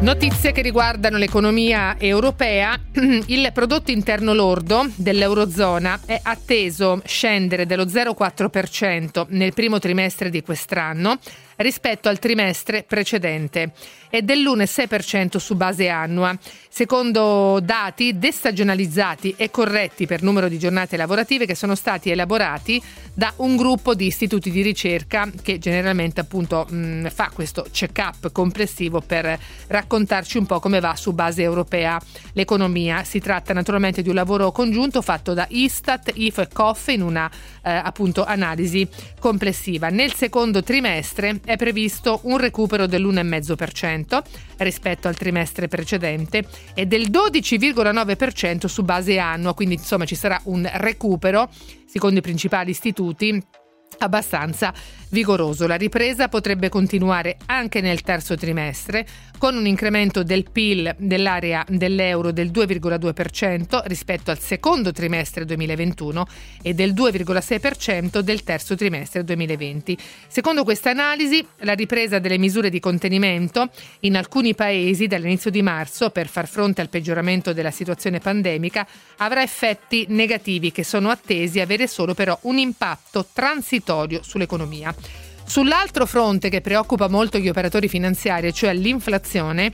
Notizie 0.02 0.50
che 0.50 0.62
riguardano 0.62 1.16
l'economia 1.16 1.94
europea. 1.96 2.76
Il 3.26 3.48
prodotto 3.54 3.92
interno 3.92 4.34
lordo 4.34 4.90
dell'Eurozona 4.96 6.00
è 6.04 6.18
atteso 6.20 7.00
scendere 7.04 7.66
dello 7.66 7.84
0,4% 7.84 9.26
nel 9.28 9.54
primo 9.54 9.78
trimestre 9.78 10.28
di 10.28 10.42
quest'anno 10.42 11.18
rispetto 11.56 12.08
al 12.08 12.18
trimestre 12.18 12.84
precedente 12.86 13.72
e 14.14 14.20
dell'1,6% 14.20 15.38
su 15.38 15.54
base 15.54 15.88
annua, 15.88 16.36
secondo 16.68 17.60
dati 17.62 18.18
destagionalizzati 18.18 19.34
e 19.38 19.50
corretti 19.50 20.06
per 20.06 20.22
numero 20.22 20.48
di 20.48 20.58
giornate 20.58 20.98
lavorative 20.98 21.46
che 21.46 21.54
sono 21.54 21.74
stati 21.74 22.10
elaborati 22.10 22.82
da 23.14 23.32
un 23.36 23.56
gruppo 23.56 23.94
di 23.94 24.06
istituti 24.06 24.50
di 24.50 24.60
ricerca 24.60 25.30
che 25.42 25.58
generalmente 25.58 26.20
appunto 26.20 26.66
mh, 26.68 27.08
fa 27.08 27.30
questo 27.32 27.66
check-up 27.70 28.32
complessivo 28.32 29.00
per 29.00 29.38
raccontarci 29.68 30.36
un 30.36 30.44
po' 30.44 30.60
come 30.60 30.80
va 30.80 30.94
su 30.94 31.12
base 31.12 31.40
europea 31.40 31.98
l'economia. 32.34 33.04
Si 33.04 33.18
tratta 33.18 33.54
naturalmente 33.54 34.02
di 34.02 34.10
un 34.10 34.14
lavoro 34.14 34.52
congiunto 34.52 35.00
fatto 35.00 35.32
da 35.32 35.46
Istat, 35.48 36.12
IFO 36.14 36.42
e 36.42 36.48
COF 36.52 36.88
in 36.88 37.00
una 37.00 37.30
eh, 37.62 37.70
appunto 37.70 38.24
analisi 38.24 38.86
complessiva. 39.18 39.88
Nel 39.88 40.12
secondo 40.12 40.62
trimestre 40.62 41.40
è 41.44 41.56
previsto 41.56 42.20
un 42.24 42.38
recupero 42.38 42.86
dell'1,5% 42.86 44.22
rispetto 44.58 45.08
al 45.08 45.16
trimestre 45.16 45.68
precedente 45.68 46.46
e 46.74 46.86
del 46.86 47.10
12,9% 47.10 48.66
su 48.66 48.82
base 48.82 49.18
annua, 49.18 49.54
quindi 49.54 49.74
insomma 49.74 50.04
ci 50.04 50.14
sarà 50.14 50.40
un 50.44 50.68
recupero, 50.74 51.48
secondo 51.86 52.18
i 52.18 52.22
principali 52.22 52.70
istituti, 52.70 53.42
abbastanza 54.04 54.72
vigoroso. 55.12 55.66
La 55.66 55.76
ripresa 55.76 56.28
potrebbe 56.28 56.68
continuare 56.68 57.36
anche 57.46 57.80
nel 57.80 58.02
terzo 58.02 58.34
trimestre, 58.36 59.06
con 59.38 59.56
un 59.56 59.66
incremento 59.66 60.22
del 60.22 60.50
PIL 60.50 60.94
dell'area 60.98 61.64
dell'euro 61.68 62.30
del 62.30 62.50
2,2% 62.50 63.82
rispetto 63.86 64.30
al 64.30 64.38
secondo 64.38 64.92
trimestre 64.92 65.44
2021 65.44 66.26
e 66.62 66.74
del 66.74 66.92
2,6% 66.92 68.20
del 68.20 68.42
terzo 68.44 68.76
trimestre 68.76 69.24
2020. 69.24 69.98
Secondo 70.28 70.64
questa 70.64 70.90
analisi, 70.90 71.44
la 71.58 71.74
ripresa 71.74 72.18
delle 72.20 72.38
misure 72.38 72.70
di 72.70 72.80
contenimento 72.80 73.68
in 74.00 74.16
alcuni 74.16 74.54
paesi 74.54 75.08
dall'inizio 75.08 75.50
di 75.50 75.62
marzo 75.62 76.10
per 76.10 76.28
far 76.28 76.46
fronte 76.46 76.80
al 76.80 76.88
peggioramento 76.88 77.52
della 77.52 77.70
situazione 77.70 78.20
pandemica 78.20 78.86
avrà 79.18 79.42
effetti 79.42 80.06
negativi 80.08 80.70
che 80.72 80.84
sono 80.84 81.10
attesi 81.10 81.60
avere 81.60 81.86
solo 81.86 82.14
però 82.14 82.38
un 82.42 82.58
impatto 82.58 83.26
transitorio 83.32 83.91
sull'economia. 84.20 84.94
Sull'altro 85.44 86.06
fronte 86.06 86.48
che 86.48 86.60
preoccupa 86.60 87.08
molto 87.08 87.38
gli 87.38 87.48
operatori 87.48 87.88
finanziari, 87.88 88.52
cioè 88.52 88.72
l'inflazione, 88.74 89.72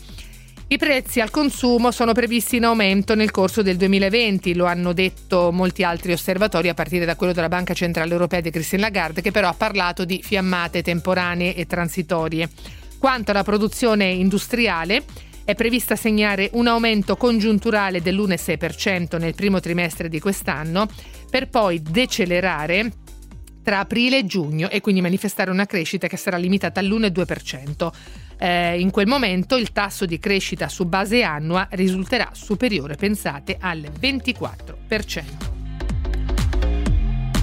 i 0.70 0.76
prezzi 0.76 1.20
al 1.20 1.30
consumo 1.30 1.90
sono 1.90 2.12
previsti 2.12 2.56
in 2.56 2.64
aumento 2.64 3.14
nel 3.14 3.30
corso 3.30 3.62
del 3.62 3.76
2020, 3.76 4.54
lo 4.54 4.66
hanno 4.66 4.92
detto 4.92 5.50
molti 5.50 5.82
altri 5.82 6.12
osservatori, 6.12 6.68
a 6.68 6.74
partire 6.74 7.06
da 7.06 7.16
quello 7.16 7.32
della 7.32 7.48
Banca 7.48 7.72
Centrale 7.72 8.12
Europea 8.12 8.42
di 8.42 8.50
Christine 8.50 8.82
Lagarde, 8.82 9.22
che 9.22 9.30
però 9.30 9.48
ha 9.48 9.54
parlato 9.54 10.04
di 10.04 10.20
fiammate 10.22 10.82
temporanee 10.82 11.54
e 11.54 11.64
transitorie. 11.64 12.50
Quanto 12.98 13.30
alla 13.30 13.44
produzione 13.44 14.08
industriale, 14.08 15.04
è 15.44 15.54
prevista 15.54 15.96
segnare 15.96 16.50
un 16.52 16.66
aumento 16.66 17.16
congiunturale 17.16 18.02
dell'1,6% 18.02 19.18
nel 19.18 19.34
primo 19.34 19.60
trimestre 19.60 20.10
di 20.10 20.20
quest'anno, 20.20 20.86
per 21.30 21.48
poi 21.48 21.80
decelerare 21.80 22.90
tra 23.68 23.80
aprile 23.80 24.20
e 24.20 24.24
giugno 24.24 24.70
e 24.70 24.80
quindi 24.80 25.02
manifestare 25.02 25.50
una 25.50 25.66
crescita 25.66 26.06
che 26.06 26.16
sarà 26.16 26.38
limitata 26.38 26.80
all'1,2%. 26.80 27.90
Eh, 28.38 28.80
in 28.80 28.90
quel 28.90 29.06
momento 29.06 29.56
il 29.56 29.72
tasso 29.72 30.06
di 30.06 30.18
crescita 30.18 30.68
su 30.68 30.86
base 30.86 31.22
annua 31.22 31.68
risulterà 31.72 32.30
superiore, 32.32 32.94
pensate, 32.94 33.58
al 33.60 33.80
24%. 34.00 35.56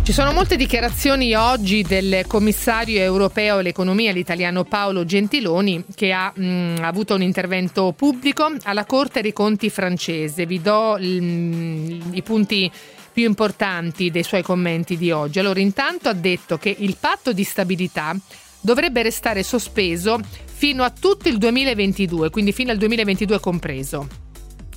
Ci 0.02 0.14
sono 0.14 0.34
molte 0.34 0.56
dichiarazioni 0.56 1.36
oggi 1.36 1.84
del 1.84 2.26
commissario 2.26 3.02
europeo 3.02 3.58
all'economia, 3.58 4.12
l'italiano 4.12 4.64
Paolo 4.64 5.06
Gentiloni, 5.06 5.84
che 5.94 6.12
ha 6.12 6.32
mh, 6.36 6.78
avuto 6.82 7.14
un 7.14 7.22
intervento 7.22 7.94
pubblico 7.96 8.52
alla 8.64 8.86
Corte 8.86 9.22
dei 9.22 9.34
Conti 9.34 9.70
francese. 9.70 10.48
Vi 10.48 10.60
do 10.60 10.98
mh, 11.00 12.14
i 12.14 12.22
punti 12.24 12.72
più 13.16 13.24
importanti 13.24 14.12
dei 14.12 14.24
suoi 14.24 14.44
commenti 14.44 14.98
di 14.98 15.10
oggi. 15.10 15.40
Allora, 15.40 15.62
intanto 15.62 16.10
ha 16.10 16.14
detto 16.14 16.58
che 16.58 16.76
il 16.78 16.98
patto 17.00 17.32
di 17.32 17.46
stabilità 17.46 18.14
dovrebbe 18.60 19.04
restare 19.04 19.42
sospeso 19.42 20.20
fino 20.44 20.84
a 20.84 20.90
tutto 20.90 21.30
il 21.30 21.38
2022, 21.38 22.30
quindi 22.30 22.52
fino 22.52 22.72
al 22.72 22.78
2022 22.78 23.40
compreso. 23.40 24.08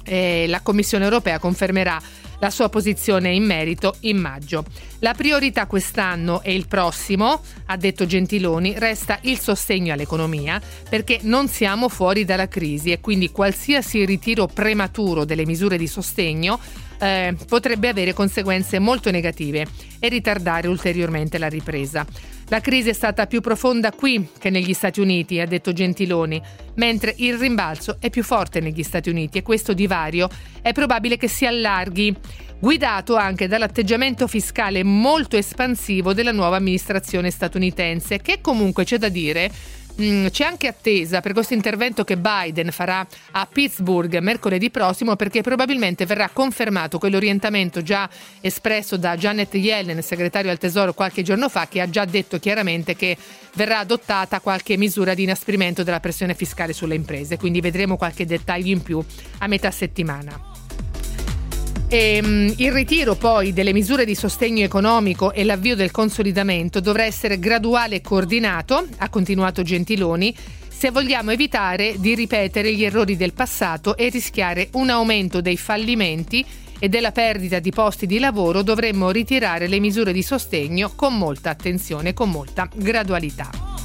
E 0.04 0.46
la 0.46 0.60
Commissione 0.60 1.02
europea 1.02 1.40
confermerà 1.40 2.00
la 2.38 2.50
sua 2.50 2.68
posizione 2.68 3.32
in 3.32 3.42
merito 3.42 3.96
in 4.02 4.18
maggio. 4.18 4.64
La 5.00 5.14
priorità 5.14 5.66
quest'anno 5.66 6.40
e 6.42 6.54
il 6.54 6.68
prossimo, 6.68 7.42
ha 7.66 7.76
detto 7.76 8.06
Gentiloni, 8.06 8.74
resta 8.78 9.18
il 9.22 9.40
sostegno 9.40 9.92
all'economia 9.92 10.62
perché 10.88 11.18
non 11.22 11.48
siamo 11.48 11.88
fuori 11.88 12.24
dalla 12.24 12.46
crisi 12.46 12.92
e 12.92 13.00
quindi 13.00 13.32
qualsiasi 13.32 14.04
ritiro 14.04 14.46
prematuro 14.46 15.24
delle 15.24 15.44
misure 15.44 15.76
di 15.76 15.88
sostegno 15.88 16.60
eh, 16.98 17.34
potrebbe 17.46 17.88
avere 17.88 18.12
conseguenze 18.12 18.78
molto 18.78 19.10
negative 19.10 19.66
e 19.98 20.08
ritardare 20.08 20.68
ulteriormente 20.68 21.38
la 21.38 21.48
ripresa. 21.48 22.06
La 22.50 22.60
crisi 22.60 22.88
è 22.88 22.92
stata 22.94 23.26
più 23.26 23.42
profonda 23.42 23.92
qui 23.92 24.30
che 24.38 24.48
negli 24.48 24.72
Stati 24.72 25.00
Uniti, 25.00 25.38
ha 25.38 25.46
detto 25.46 25.72
Gentiloni, 25.72 26.40
mentre 26.76 27.14
il 27.18 27.36
rimbalzo 27.36 27.98
è 28.00 28.08
più 28.08 28.24
forte 28.24 28.60
negli 28.60 28.82
Stati 28.82 29.10
Uniti 29.10 29.38
e 29.38 29.42
questo 29.42 29.74
divario 29.74 30.30
è 30.62 30.72
probabile 30.72 31.18
che 31.18 31.28
si 31.28 31.44
allarghi, 31.44 32.14
guidato 32.58 33.16
anche 33.16 33.48
dall'atteggiamento 33.48 34.26
fiscale 34.26 34.82
molto 34.82 35.36
espansivo 35.36 36.14
della 36.14 36.32
nuova 36.32 36.56
amministrazione 36.56 37.30
statunitense, 37.30 38.22
che 38.22 38.40
comunque 38.40 38.84
c'è 38.84 38.96
da 38.96 39.10
dire 39.10 39.50
Mm, 40.00 40.28
c'è 40.28 40.44
anche 40.44 40.68
attesa 40.68 41.20
per 41.20 41.32
questo 41.32 41.54
intervento 41.54 42.04
che 42.04 42.16
Biden 42.16 42.70
farà 42.70 43.04
a 43.32 43.48
Pittsburgh 43.50 44.18
mercoledì 44.18 44.70
prossimo 44.70 45.16
perché 45.16 45.42
probabilmente 45.42 46.06
verrà 46.06 46.30
confermato 46.32 47.00
quell'orientamento 47.00 47.82
già 47.82 48.08
espresso 48.40 48.96
da 48.96 49.16
Janet 49.16 49.54
Yellen, 49.54 50.00
segretario 50.00 50.52
al 50.52 50.58
Tesoro 50.58 50.94
qualche 50.94 51.22
giorno 51.22 51.48
fa, 51.48 51.66
che 51.66 51.80
ha 51.80 51.90
già 51.90 52.04
detto 52.04 52.38
chiaramente 52.38 52.94
che 52.94 53.16
verrà 53.54 53.80
adottata 53.80 54.38
qualche 54.38 54.76
misura 54.76 55.14
di 55.14 55.24
inasprimento 55.24 55.82
della 55.82 55.98
pressione 55.98 56.34
fiscale 56.34 56.72
sulle 56.72 56.94
imprese, 56.94 57.36
quindi 57.36 57.60
vedremo 57.60 57.96
qualche 57.96 58.24
dettaglio 58.24 58.70
in 58.70 58.82
più 58.82 59.04
a 59.38 59.46
metà 59.48 59.72
settimana. 59.72 60.47
E, 61.90 62.20
um, 62.22 62.52
il 62.58 62.70
ritiro 62.70 63.14
poi 63.14 63.54
delle 63.54 63.72
misure 63.72 64.04
di 64.04 64.14
sostegno 64.14 64.62
economico 64.62 65.32
e 65.32 65.42
l'avvio 65.42 65.74
del 65.74 65.90
consolidamento 65.90 66.80
dovrà 66.80 67.04
essere 67.04 67.38
graduale 67.38 67.96
e 67.96 68.00
coordinato, 68.02 68.86
ha 68.98 69.08
continuato 69.08 69.62
Gentiloni, 69.62 70.34
se 70.68 70.90
vogliamo 70.90 71.30
evitare 71.30 71.94
di 71.96 72.14
ripetere 72.14 72.74
gli 72.74 72.84
errori 72.84 73.16
del 73.16 73.32
passato 73.32 73.96
e 73.96 74.10
rischiare 74.10 74.68
un 74.72 74.90
aumento 74.90 75.40
dei 75.40 75.56
fallimenti 75.56 76.44
e 76.78 76.90
della 76.90 77.10
perdita 77.10 77.58
di 77.58 77.70
posti 77.70 78.06
di 78.06 78.18
lavoro, 78.18 78.62
dovremmo 78.62 79.10
ritirare 79.10 79.66
le 79.66 79.80
misure 79.80 80.12
di 80.12 80.22
sostegno 80.22 80.92
con 80.94 81.16
molta 81.16 81.48
attenzione 81.48 82.12
con 82.12 82.30
molta 82.30 82.68
gradualità. 82.72 83.77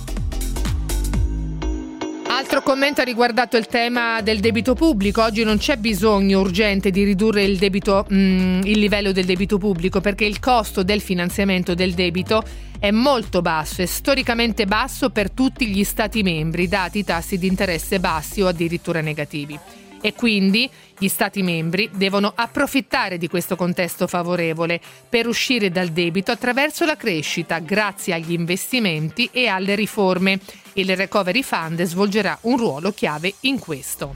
Altro 2.35 2.63
commento 2.63 3.01
ha 3.01 3.03
riguardato 3.03 3.57
il 3.57 3.67
tema 3.67 4.19
del 4.21 4.39
debito 4.39 4.73
pubblico. 4.73 5.21
Oggi 5.21 5.43
non 5.43 5.59
c'è 5.59 5.77
bisogno 5.77 6.39
urgente 6.39 6.89
di 6.89 7.03
ridurre 7.03 7.43
il, 7.43 7.59
debito, 7.59 8.07
mm, 8.11 8.61
il 8.63 8.79
livello 8.79 9.11
del 9.11 9.25
debito 9.25 9.59
pubblico 9.59 10.01
perché 10.01 10.25
il 10.25 10.39
costo 10.39 10.81
del 10.81 10.99
finanziamento 10.99 11.75
del 11.75 11.93
debito 11.93 12.43
è 12.79 12.89
molto 12.89 13.41
basso, 13.41 13.83
è 13.83 13.85
storicamente 13.85 14.65
basso 14.65 15.11
per 15.11 15.29
tutti 15.29 15.67
gli 15.67 15.83
Stati 15.83 16.23
membri, 16.23 16.67
dati 16.67 17.03
tassi 17.03 17.37
di 17.37 17.45
interesse 17.45 17.99
bassi 17.99 18.41
o 18.41 18.47
addirittura 18.47 18.99
negativi 18.99 19.57
e 20.01 20.13
quindi 20.15 20.67
gli 20.97 21.07
Stati 21.07 21.43
membri 21.43 21.89
devono 21.93 22.33
approfittare 22.35 23.19
di 23.19 23.27
questo 23.27 23.55
contesto 23.55 24.07
favorevole 24.07 24.81
per 25.07 25.27
uscire 25.27 25.69
dal 25.69 25.89
debito 25.89 26.31
attraverso 26.31 26.83
la 26.83 26.97
crescita 26.97 27.59
grazie 27.59 28.15
agli 28.15 28.33
investimenti 28.33 29.29
e 29.31 29.47
alle 29.47 29.75
riforme. 29.75 30.39
Il 30.75 30.95
Recovery 30.95 31.43
Fund 31.43 31.83
svolgerà 31.83 32.37
un 32.41 32.57
ruolo 32.57 32.91
chiave 32.91 33.33
in 33.41 33.59
questo. 33.59 34.15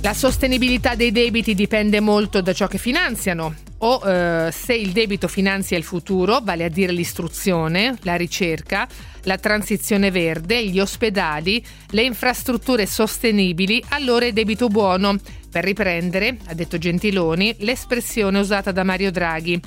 La 0.00 0.14
sostenibilità 0.14 0.94
dei 0.94 1.10
debiti 1.10 1.54
dipende 1.54 1.98
molto 1.98 2.40
da 2.40 2.52
ciò 2.52 2.66
che 2.68 2.78
finanziano 2.78 3.54
o 3.78 4.00
eh, 4.06 4.52
se 4.52 4.74
il 4.74 4.92
debito 4.92 5.28
finanzia 5.28 5.76
il 5.76 5.82
futuro, 5.82 6.40
vale 6.42 6.64
a 6.64 6.68
dire 6.68 6.92
l'istruzione, 6.92 7.96
la 8.02 8.14
ricerca, 8.14 8.86
la 9.22 9.38
transizione 9.38 10.10
verde, 10.10 10.66
gli 10.66 10.78
ospedali, 10.78 11.64
le 11.90 12.02
infrastrutture 12.02 12.86
sostenibili, 12.86 13.82
allora 13.88 14.26
è 14.26 14.32
debito 14.32 14.68
buono. 14.68 15.18
Per 15.50 15.64
riprendere, 15.64 16.38
ha 16.46 16.54
detto 16.54 16.78
Gentiloni, 16.78 17.56
l'espressione 17.58 18.38
usata 18.38 18.72
da 18.72 18.84
Mario 18.84 19.10
Draghi 19.10 19.60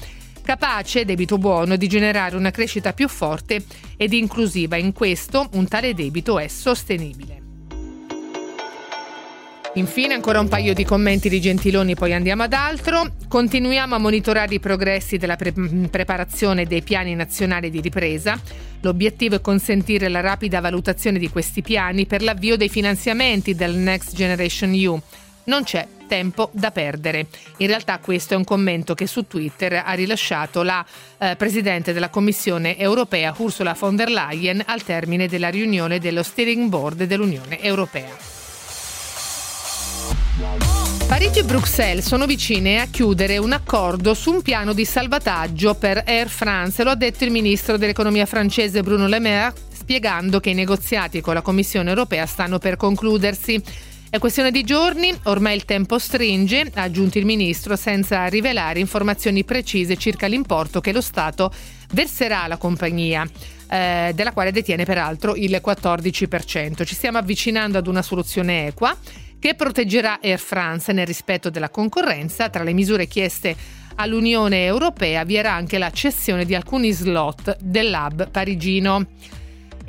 capace, 0.47 1.03
debito 1.03 1.37
buono, 1.37 1.75
di 1.75 1.89
generare 1.89 2.37
una 2.37 2.51
crescita 2.51 2.93
più 2.93 3.09
forte 3.09 3.65
ed 3.97 4.13
inclusiva. 4.13 4.77
In 4.77 4.93
questo 4.93 5.49
un 5.55 5.67
tale 5.67 5.93
debito 5.93 6.39
è 6.39 6.47
sostenibile. 6.47 7.41
Infine 9.73 10.13
ancora 10.13 10.39
un 10.39 10.47
paio 10.47 10.73
di 10.73 10.85
commenti 10.85 11.27
di 11.27 11.41
Gentiloni, 11.41 11.95
poi 11.95 12.13
andiamo 12.13 12.43
ad 12.43 12.53
altro. 12.53 13.15
Continuiamo 13.27 13.95
a 13.95 13.97
monitorare 13.97 14.55
i 14.55 14.61
progressi 14.61 15.17
della 15.17 15.35
pre- 15.35 15.51
preparazione 15.91 16.65
dei 16.65 16.81
piani 16.81 17.13
nazionali 17.13 17.69
di 17.69 17.81
ripresa. 17.81 18.39
L'obiettivo 18.79 19.35
è 19.35 19.41
consentire 19.41 20.07
la 20.07 20.21
rapida 20.21 20.61
valutazione 20.61 21.19
di 21.19 21.29
questi 21.29 21.61
piani 21.61 22.05
per 22.05 22.23
l'avvio 22.23 22.55
dei 22.55 22.69
finanziamenti 22.69 23.53
del 23.53 23.75
Next 23.75 24.15
Generation 24.15 24.71
EU. 24.71 24.97
Non 25.43 25.63
c'è 25.65 25.85
tempo 26.07 26.49
da 26.53 26.71
perdere. 26.71 27.27
In 27.57 27.67
realtà 27.67 27.99
questo 27.99 28.33
è 28.33 28.37
un 28.37 28.43
commento 28.43 28.95
che 28.95 29.05
su 29.05 29.27
Twitter 29.27 29.83
ha 29.85 29.93
rilasciato 29.93 30.63
la 30.63 30.83
eh, 31.19 31.35
Presidente 31.35 31.93
della 31.93 32.09
Commissione 32.09 32.77
europea 32.77 33.33
Ursula 33.37 33.75
von 33.77 33.95
der 33.95 34.09
Leyen 34.09 34.63
al 34.65 34.83
termine 34.83 35.27
della 35.27 35.49
riunione 35.49 35.99
dello 35.99 36.23
Steering 36.23 36.69
Board 36.69 37.03
dell'Unione 37.03 37.61
Europea. 37.61 38.35
Parigi 41.07 41.39
e 41.39 41.43
Bruxelles 41.43 42.05
sono 42.05 42.25
vicine 42.25 42.81
a 42.81 42.87
chiudere 42.87 43.37
un 43.37 43.53
accordo 43.53 44.13
su 44.13 44.33
un 44.33 44.41
piano 44.41 44.73
di 44.73 44.85
salvataggio 44.85 45.73
per 45.73 46.03
Air 46.05 46.27
France, 46.27 46.83
lo 46.83 46.91
ha 46.91 46.95
detto 46.95 47.23
il 47.23 47.31
ministro 47.31 47.77
dell'economia 47.77 48.25
francese 48.25 48.83
Bruno 48.83 49.07
Le 49.07 49.19
Maire, 49.19 49.53
spiegando 49.71 50.39
che 50.39 50.49
i 50.49 50.53
negoziati 50.53 51.21
con 51.21 51.33
la 51.33 51.41
Commissione 51.41 51.89
europea 51.89 52.25
stanno 52.25 52.59
per 52.59 52.75
concludersi. 52.75 53.63
È 54.17 54.19
questione 54.19 54.49
di 54.49 54.63
giorni, 54.63 55.15
ormai 55.25 55.55
il 55.55 55.63
tempo 55.63 55.99
stringe, 55.99 56.71
ha 56.73 56.81
aggiunto 56.81 57.19
il 57.19 57.25
ministro, 57.25 57.75
senza 57.75 58.25
rivelare 58.25 58.79
informazioni 58.79 59.43
precise 59.43 59.95
circa 59.95 60.25
l'importo 60.25 60.81
che 60.81 60.91
lo 60.91 61.01
Stato 61.01 61.51
verserà 61.91 62.41
alla 62.41 62.57
compagnia. 62.57 63.29
Eh, 63.69 64.13
della 64.15 64.31
quale 64.31 64.51
detiene 64.51 64.85
peraltro 64.85 65.35
il 65.35 65.61
14%. 65.63 66.83
Ci 66.83 66.95
stiamo 66.95 67.19
avvicinando 67.19 67.77
ad 67.77 67.85
una 67.85 68.01
soluzione 68.01 68.65
equa 68.65 68.97
che 69.37 69.53
proteggerà 69.53 70.17
Air 70.19 70.39
France 70.39 70.91
nel 70.93 71.05
rispetto 71.05 71.51
della 71.51 71.69
concorrenza. 71.69 72.49
Tra 72.49 72.63
le 72.63 72.73
misure 72.73 73.05
chieste 73.05 73.55
all'Unione 73.97 74.65
Europea 74.65 75.25
vi 75.25 75.35
era 75.35 75.53
anche 75.53 75.77
la 75.77 75.91
cessione 75.91 76.43
di 76.43 76.55
alcuni 76.55 76.91
slot 76.91 77.55
dell'hub 77.59 78.31
parigino. 78.31 79.05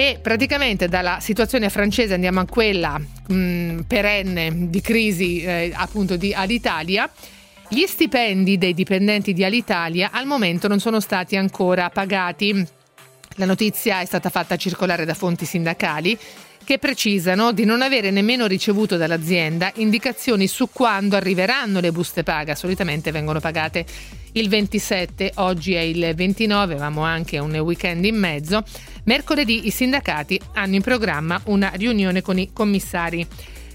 E 0.01 0.21
praticamente 0.23 0.87
dalla 0.87 1.19
situazione 1.19 1.71
francese 1.71 2.15
andiamo 2.15 2.39
a 2.39 2.47
quella 2.47 2.97
mh, 2.99 3.35
mm, 3.35 3.81
perenne 3.81 4.71
di 4.71 4.81
crisi 4.81 5.43
eh, 5.43 5.73
appunto 5.75 6.17
di 6.17 6.33
Alitalia. 6.33 7.11
Gli 7.69 7.85
stipendi 7.85 8.59
dei 8.59 8.75
dipendenti 8.75 9.33
di 9.33 9.43
Alitalia 9.43 10.11
al 10.13 10.25
momento 10.25 10.69
non 10.69 10.79
sono 10.79 11.01
stati 11.01 11.35
ancora 11.35 11.91
pagati. 11.91 12.65
La 13.39 13.45
notizia 13.45 14.01
è 14.01 14.05
stata 14.05 14.31
fatta 14.31 14.55
circolare 14.55 15.05
da 15.05 15.15
fonti 15.15 15.45
sindacali 15.45 16.17
che 16.69 16.77
precisano 16.77 17.53
di 17.53 17.65
non 17.65 17.81
avere 17.81 18.11
nemmeno 18.11 18.47
ricevuto 18.47 18.99
dall'azienda 18.99 19.73
indicazioni 19.77 20.47
su 20.47 20.69
quando 20.71 21.17
arriveranno 21.17 21.81
le 21.81 21.93
buste 21.93 22.25
paga. 22.25 22.55
Solitamente 22.55 23.11
vengono 23.11 23.41
pagate 23.41 23.87
il 24.33 24.51
27, 24.51 25.33
oggi 25.37 25.73
è 25.73 25.81
il 25.81 26.13
29, 26.15 26.75
avevamo 26.75 27.05
anche 27.05 27.39
un 27.39 27.57
weekend 27.57 28.05
in 28.05 28.17
mezzo. 28.17 28.63
Mercoledì 29.05 29.67
i 29.67 29.71
sindacati 29.71 30.39
hanno 30.53 30.75
in 30.75 30.83
programma 30.83 31.41
una 31.47 31.73
riunione 31.75 32.21
con 32.21 32.39
i 32.39 32.51
commissari 32.53 33.27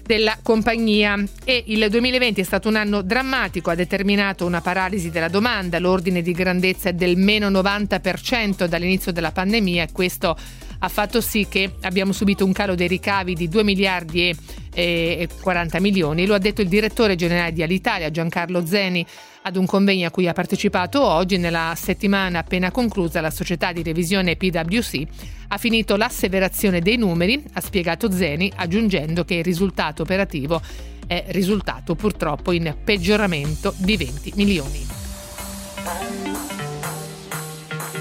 della 0.06 0.38
compagnia 0.40 1.20
e 1.44 1.64
il 1.66 1.88
2020 1.90 2.42
è 2.42 2.44
stato 2.44 2.68
un 2.68 2.76
anno 2.76 3.02
drammatico, 3.02 3.70
ha 3.70 3.74
determinato 3.74 4.46
una 4.46 4.60
paralisi 4.60 5.10
della 5.10 5.26
domanda, 5.26 5.80
l'ordine 5.80 6.22
di 6.22 6.30
grandezza 6.30 6.90
è 6.90 6.92
del 6.92 7.16
meno 7.16 7.50
90% 7.50 8.66
dall'inizio 8.66 9.10
della 9.10 9.32
pandemia 9.32 9.82
e 9.82 9.88
questo 9.90 10.36
ha 10.84 10.88
fatto 10.88 11.22
sì 11.22 11.46
che 11.48 11.72
abbiamo 11.80 12.12
subito 12.12 12.44
un 12.44 12.52
calo 12.52 12.74
dei 12.74 12.88
ricavi 12.88 13.34
di 13.34 13.48
2 13.48 13.64
miliardi 13.64 14.36
e 14.74 15.28
40 15.40 15.80
milioni. 15.80 16.26
Lo 16.26 16.34
ha 16.34 16.38
detto 16.38 16.60
il 16.60 16.68
direttore 16.68 17.14
generale 17.16 17.52
di 17.52 17.62
Alitalia, 17.62 18.10
Giancarlo 18.10 18.66
Zeni, 18.66 19.04
ad 19.42 19.56
un 19.56 19.64
convegno 19.64 20.08
a 20.08 20.10
cui 20.10 20.28
ha 20.28 20.34
partecipato 20.34 21.02
oggi. 21.02 21.38
Nella 21.38 21.72
settimana 21.74 22.40
appena 22.40 22.70
conclusa 22.70 23.22
la 23.22 23.30
società 23.30 23.72
di 23.72 23.82
revisione 23.82 24.36
PwC 24.36 25.02
ha 25.48 25.56
finito 25.56 25.96
l'asseverazione 25.96 26.80
dei 26.80 26.96
numeri, 26.96 27.42
ha 27.54 27.60
spiegato 27.60 28.10
Zeni, 28.10 28.52
aggiungendo 28.54 29.24
che 29.24 29.36
il 29.36 29.44
risultato 29.44 30.02
operativo 30.02 30.60
è 31.06 31.24
risultato 31.28 31.94
purtroppo 31.94 32.52
in 32.52 32.74
peggioramento 32.84 33.72
di 33.78 33.96
20 33.96 34.32
milioni. 34.36 35.03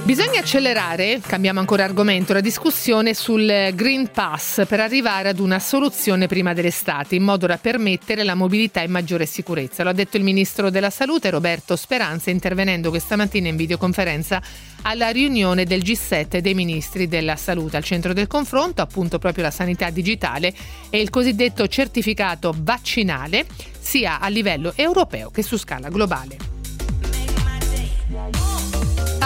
Bisogna 0.06 0.42
accelerare, 0.42 1.22
cambiamo 1.26 1.62
ancora 1.62 1.86
argomento, 1.86 2.34
la 2.34 2.42
discussione 2.42 3.14
sul 3.14 3.72
Green 3.74 4.12
Pass 4.12 4.68
per 4.68 4.82
arrivare 4.82 5.30
ad 5.30 5.40
una 5.40 5.60
soluzione 5.60 6.28
prima 6.28 6.52
dell'estate, 6.52 7.16
in 7.16 7.24
modo 7.24 7.48
da 7.48 7.58
permettere 7.58 8.24
la 8.24 8.36
mobilità 8.36 8.82
in 8.82 8.92
maggiore 8.92 9.26
sicurezza. 9.26 9.82
Lo 9.82 9.92
ha 9.92 9.94
detto 9.94 10.18
il 10.18 10.24
ministro 10.24 10.70
della 10.70 10.90
Salute 10.90 11.30
Roberto 11.30 11.78
Speranza 11.78 12.32
intervenendo 12.32 12.90
questa 12.90 13.16
mattina 13.16 13.48
in 13.48 13.56
videoconferenza 13.56 14.42
alla 14.82 15.08
riunione 15.08 15.64
del 15.64 15.80
G7 15.80 16.40
dei 16.40 16.54
ministri 16.54 17.08
della 17.08 17.38
salute. 17.38 17.78
Al 17.78 17.84
centro 17.86 18.12
del 18.12 18.28
confronto 18.28 18.82
appunto 18.82 19.20
proprio 19.20 19.46
la 19.46 19.52
sanità 19.52 19.90
digitale 19.90 20.54
e 20.90 21.00
il 21.00 21.10
cosiddetto 21.10 21.66
certificato 21.70 22.54
vaccinale 22.58 23.46
sia 23.80 24.20
a 24.20 24.28
livello 24.28 24.74
europeo 24.76 25.30
che 25.30 25.44
su 25.44 25.58
scala 25.58 25.88
globale. 25.88 26.53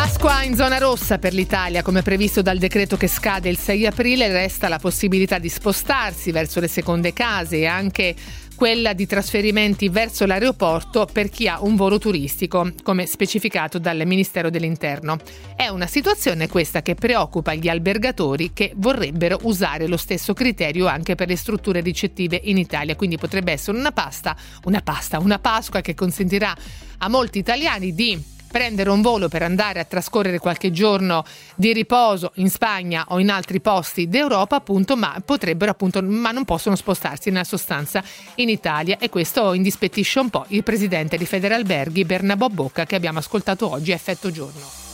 Pasqua 0.08 0.44
in 0.44 0.56
zona 0.56 0.78
rossa 0.78 1.18
per 1.18 1.34
l'Italia, 1.34 1.82
come 1.82 2.02
previsto 2.02 2.42
dal 2.42 2.58
decreto 2.58 2.96
che 2.96 3.10
scade 3.10 3.50
il 3.50 3.58
6 3.58 3.88
aprile, 3.88 4.32
resta 4.32 4.70
la 4.70 4.80
possibilità 4.80 5.38
di 5.38 5.50
spostarsi 5.50 6.32
verso 6.32 6.62
le 6.62 6.70
seconde 6.70 7.12
case 7.12 7.58
e 7.58 7.66
anche 7.66 8.16
quella 8.56 8.94
di 8.94 9.06
trasferimenti 9.06 9.90
verso 9.90 10.26
l'aeroporto 10.26 11.10
per 11.12 11.30
chi 11.30 11.50
ha 11.50 11.62
un 11.62 11.76
volo 11.76 11.98
turistico, 11.98 12.72
come 12.84 13.06
specificato 13.06 13.80
dal 13.80 14.02
Ministero 14.06 14.50
dell'Interno. 14.50 15.18
È 15.58 15.68
una 15.68 15.88
situazione 15.88 16.48
questa 16.48 16.82
che 16.82 16.96
preoccupa 16.96 17.54
gli 17.54 17.68
albergatori 17.68 18.54
che 18.54 18.72
vorrebbero 18.78 19.40
usare 19.42 19.88
lo 19.88 19.98
stesso 19.98 20.34
criterio 20.34 20.88
anche 20.88 21.16
per 21.16 21.28
le 21.28 21.36
strutture 21.36 21.82
ricettive 21.82 22.40
in 22.46 22.58
Italia, 22.58 22.96
quindi 22.96 23.18
potrebbe 23.18 23.52
essere 23.52 23.78
una 23.78 23.92
pasta, 23.92 24.38
una 24.64 24.80
pasta, 24.80 25.20
una 25.20 25.38
Pasqua 25.38 25.82
che 25.82 25.96
consentirà 25.96 26.56
a 27.00 27.10
molti 27.10 27.40
italiani 27.40 27.94
di 27.94 28.36
prendere 28.50 28.90
un 28.90 29.02
volo 29.02 29.28
per 29.28 29.44
andare 29.44 29.80
a 29.80 29.86
trascorrere 29.86 30.40
qualche 30.40 30.72
giorno 30.72 31.24
di 31.56 31.74
riposo 31.74 32.32
in 32.36 32.50
Spagna 32.50 33.06
o 33.10 33.20
in 33.20 33.30
altri 33.30 33.60
posti 33.60 34.08
d'Europa, 34.08 34.56
appunto, 34.56 34.96
ma 34.96 35.16
potrebbero 35.24 35.72
appunto, 35.72 36.02
ma 36.02 36.32
non 36.32 36.46
possono 36.46 36.76
spostarsi 36.76 37.30
nella 37.30 37.44
sostanza 37.44 38.02
in 38.36 38.50
Italia 38.50 38.98
e 39.00 39.10
questo 39.10 39.54
indispettisce 39.54 40.20
un 40.20 40.30
po' 40.30 40.46
il 40.50 40.64
presidente 40.64 41.18
di 41.18 41.26
Federalberghi 41.26 42.06
Bernabò 42.06 42.48
Bocca 42.48 42.86
che 42.86 42.96
abbiamo 42.96 43.20
ascoltato 43.20 43.70
oggi 43.70 43.92
a 43.92 43.96
effetto 43.96 44.32
giorno. 44.32 44.86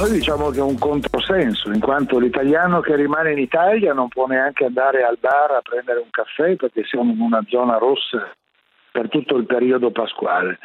Noi 0.00 0.10
diciamo 0.10 0.50
che 0.50 0.58
è 0.58 0.62
un 0.62 0.76
controsenso, 0.76 1.70
in 1.70 1.78
quanto 1.78 2.18
l'italiano 2.18 2.80
che 2.80 2.96
rimane 2.96 3.32
in 3.32 3.38
Italia 3.38 3.92
non 3.92 4.08
può 4.08 4.26
neanche 4.26 4.64
andare 4.64 5.04
al 5.04 5.18
bar 5.20 5.52
a 5.52 5.62
prendere 5.62 6.00
un 6.00 6.10
caffè 6.10 6.56
perché 6.56 6.82
siamo 6.84 7.12
in 7.12 7.20
una 7.20 7.44
zona 7.48 7.78
rossa 7.78 8.34
per 8.90 9.08
tutto 9.08 9.36
il 9.36 9.46
periodo 9.46 9.92
pasquale. 9.92 10.58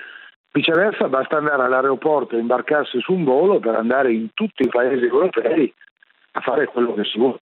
Viceversa 0.51 1.07
basta 1.07 1.37
andare 1.37 1.63
all'aeroporto 1.63 2.35
e 2.35 2.39
imbarcarsi 2.39 2.99
su 3.01 3.13
un 3.13 3.23
volo 3.23 3.59
per 3.59 3.75
andare 3.75 4.11
in 4.11 4.29
tutti 4.33 4.63
i 4.63 4.67
paesi 4.67 5.05
europei 5.05 5.71
a 6.31 6.41
fare 6.41 6.65
quello 6.65 6.93
che 6.95 7.03
si 7.03 7.19
vuole. 7.19 7.39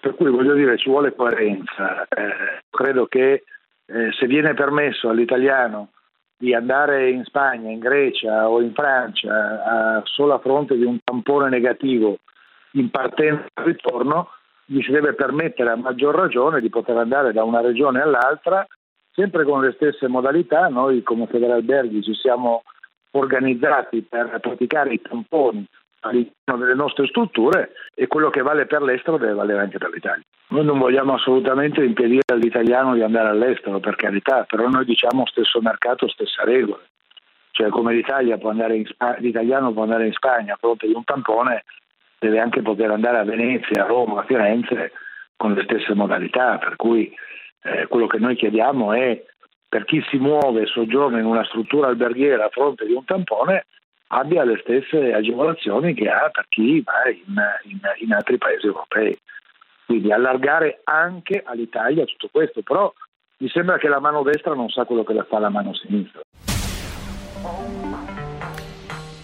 Per 0.00 0.14
cui 0.14 0.30
voglio 0.30 0.54
dire 0.54 0.78
ci 0.78 0.88
vuole 0.88 1.14
coerenza. 1.14 2.06
Eh, 2.08 2.62
credo 2.70 3.06
che 3.06 3.42
eh, 3.86 4.12
se 4.12 4.26
viene 4.26 4.54
permesso 4.54 5.10
all'italiano 5.10 5.90
di 6.38 6.54
andare 6.54 7.10
in 7.10 7.24
Spagna, 7.24 7.70
in 7.70 7.78
Grecia 7.78 8.48
o 8.48 8.62
in 8.62 8.72
Francia 8.72 9.98
a, 9.98 10.02
solo 10.04 10.32
a 10.32 10.38
fronte 10.38 10.74
di 10.76 10.84
un 10.84 10.98
tampone 11.04 11.50
negativo 11.50 12.20
in 12.72 12.88
partenza 12.88 13.44
e 13.44 13.64
ritorno, 13.64 14.30
gli 14.64 14.80
si 14.80 14.90
deve 14.90 15.12
permettere 15.12 15.70
a 15.70 15.76
maggior 15.76 16.14
ragione 16.14 16.62
di 16.62 16.70
poter 16.70 16.96
andare 16.96 17.34
da 17.34 17.44
una 17.44 17.60
regione 17.60 18.00
all'altra 18.00 18.66
sempre 19.12 19.44
con 19.44 19.60
le 19.62 19.72
stesse 19.72 20.08
modalità. 20.08 20.68
Noi 20.68 21.02
come 21.02 21.26
Federalberghi 21.26 22.02
ci 22.02 22.14
siamo 22.14 22.62
organizzati 23.12 24.02
per 24.02 24.38
praticare 24.40 24.94
i 24.94 25.00
tamponi 25.00 25.66
all'interno 26.00 26.60
delle 26.60 26.74
nostre 26.74 27.06
strutture 27.06 27.72
e 27.94 28.06
quello 28.06 28.30
che 28.30 28.42
vale 28.42 28.66
per 28.66 28.82
l'estero 28.82 29.18
deve 29.18 29.34
valere 29.34 29.60
anche 29.60 29.78
per 29.78 29.90
l'Italia. 29.90 30.22
Noi 30.48 30.64
non 30.64 30.78
vogliamo 30.78 31.14
assolutamente 31.14 31.84
impedire 31.84 32.22
all'italiano 32.32 32.94
di 32.94 33.02
andare 33.02 33.28
all'estero, 33.28 33.78
per 33.78 33.96
carità, 33.96 34.44
però 34.44 34.66
noi 34.68 34.84
diciamo 34.84 35.26
stesso 35.26 35.60
mercato, 35.60 36.08
stessa 36.08 36.42
regole. 36.44 36.88
Cioè 37.52 37.68
come 37.68 37.92
l'Italia 37.94 38.38
può 38.38 38.50
andare 38.50 38.76
in 38.76 38.86
Spagna, 38.86 39.16
l'italiano 39.18 39.72
può 39.72 39.82
andare 39.82 40.06
in 40.06 40.12
Spagna 40.12 40.54
a 40.54 40.58
fronte 40.58 40.86
di 40.86 40.94
un 40.94 41.04
tampone, 41.04 41.64
deve 42.18 42.40
anche 42.40 42.62
poter 42.62 42.90
andare 42.90 43.18
a 43.18 43.24
Venezia, 43.24 43.84
a 43.84 43.86
Roma, 43.86 44.20
a 44.20 44.24
Firenze 44.24 44.92
con 45.36 45.52
le 45.52 45.62
stesse 45.64 45.94
modalità, 45.94 46.58
per 46.58 46.76
cui 46.76 47.12
eh, 47.62 47.86
quello 47.86 48.06
che 48.06 48.18
noi 48.18 48.36
chiediamo 48.36 48.92
è 48.92 49.22
per 49.68 49.84
chi 49.84 50.02
si 50.08 50.18
muove 50.18 50.62
e 50.62 50.66
soggiorna 50.66 51.18
in 51.18 51.26
una 51.26 51.44
struttura 51.44 51.88
alberghiera 51.88 52.46
a 52.46 52.50
fronte 52.50 52.86
di 52.86 52.92
un 52.92 53.04
tampone 53.04 53.66
abbia 54.08 54.44
le 54.44 54.58
stesse 54.62 55.12
agevolazioni 55.12 55.94
che 55.94 56.08
ha 56.08 56.28
per 56.30 56.46
chi 56.48 56.80
va 56.80 57.08
in, 57.08 57.40
in, 57.70 57.80
in 57.98 58.12
altri 58.12 58.38
paesi 58.38 58.66
europei. 58.66 59.16
Quindi 59.86 60.12
allargare 60.12 60.80
anche 60.84 61.42
all'Italia 61.44 62.04
tutto 62.04 62.28
questo, 62.30 62.62
però 62.62 62.92
mi 63.38 63.48
sembra 63.48 63.78
che 63.78 63.88
la 63.88 64.00
mano 64.00 64.22
destra 64.22 64.54
non 64.54 64.68
sa 64.68 64.84
quello 64.84 65.04
che 65.04 65.24
fa 65.28 65.38
la 65.38 65.48
mano 65.48 65.72
sinistra. 65.74 66.20